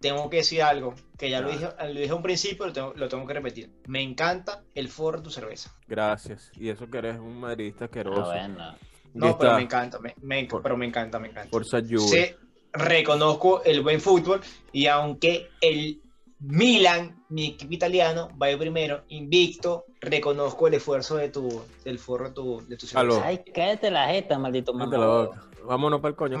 Tengo 0.00 0.30
que 0.30 0.36
decir 0.36 0.62
algo 0.62 0.94
que 1.18 1.28
ya 1.28 1.40
lo 1.40 1.50
dije, 1.50 1.66
lo 1.92 2.00
dije 2.00 2.10
a 2.10 2.14
un 2.14 2.22
principio, 2.22 2.66
lo 2.66 2.72
tengo, 2.72 2.92
lo 2.94 3.08
tengo 3.08 3.26
que 3.26 3.34
repetir. 3.34 3.72
Me 3.88 4.00
encanta 4.02 4.62
el 4.76 4.88
forro 4.88 5.18
de 5.18 5.24
tu 5.24 5.30
cerveza. 5.30 5.74
Gracias. 5.88 6.52
Y 6.54 6.68
eso 6.68 6.88
que 6.88 6.98
eres 6.98 7.18
un 7.18 7.40
madridista 7.40 7.86
asqueroso. 7.86 8.30
Ah, 8.30 8.46
bueno. 8.46 8.74
No, 9.14 9.36
pero 9.36 9.56
me 9.56 9.62
encanta, 9.62 9.98
me, 9.98 10.14
me 10.22 10.44
Por- 10.44 10.62
pero 10.62 10.76
me 10.76 10.86
encanta, 10.86 11.18
me 11.18 11.28
encanta. 11.28 11.50
Por 11.50 11.64
Juve. 11.64 11.98
Sí, 11.98 12.34
reconozco 12.72 13.64
el 13.64 13.80
buen 13.82 14.00
fútbol 14.00 14.40
y 14.70 14.86
aunque 14.86 15.48
el 15.60 16.00
Milan, 16.40 17.24
mi 17.30 17.48
equipo 17.48 17.74
italiano, 17.74 18.28
va 18.40 18.46
primero, 18.56 19.02
invicto, 19.08 19.86
reconozco 20.00 20.68
el 20.68 20.74
esfuerzo 20.74 21.16
de 21.16 21.30
tu, 21.30 21.62
del 21.84 21.98
forro 21.98 22.28
de 22.28 22.34
tu, 22.34 22.62
de 22.68 22.76
tu. 22.76 22.86
Ay, 23.24 23.42
cállate 23.52 23.90
la 23.90 24.06
jeta, 24.08 24.38
maldito 24.38 24.72
mamá. 24.72 24.96
la 24.96 25.06
boca. 25.06 25.42
Vámonos 25.64 26.00
para 26.00 26.10
el 26.10 26.16
coño. 26.16 26.36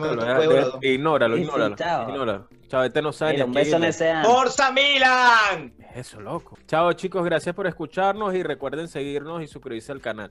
Ignóralo, 0.80 1.36
ignóralo. 1.36 1.76
chao. 1.76 2.08
ignóralo. 2.08 2.48
Chao, 2.68 2.84
este 2.84 3.02
no 3.02 3.12
sabe 3.12 3.32
Mira, 3.32 3.44
ni 3.44 3.50
un 3.50 3.56
aquí 3.56 3.64
beso 3.66 3.76
en 3.76 3.82
le- 3.82 3.88
ese 3.88 4.10
ano. 4.10 4.28
¡Forza 4.28 4.70
Milan! 4.72 5.74
Eso, 5.94 6.20
loco. 6.20 6.56
Chao, 6.66 6.92
chicos. 6.92 7.24
Gracias 7.24 7.54
por 7.54 7.66
escucharnos 7.66 8.34
y 8.34 8.42
recuerden 8.42 8.88
seguirnos 8.88 9.42
y 9.42 9.46
suscribirse 9.48 9.90
al 9.92 10.00
canal. 10.00 10.30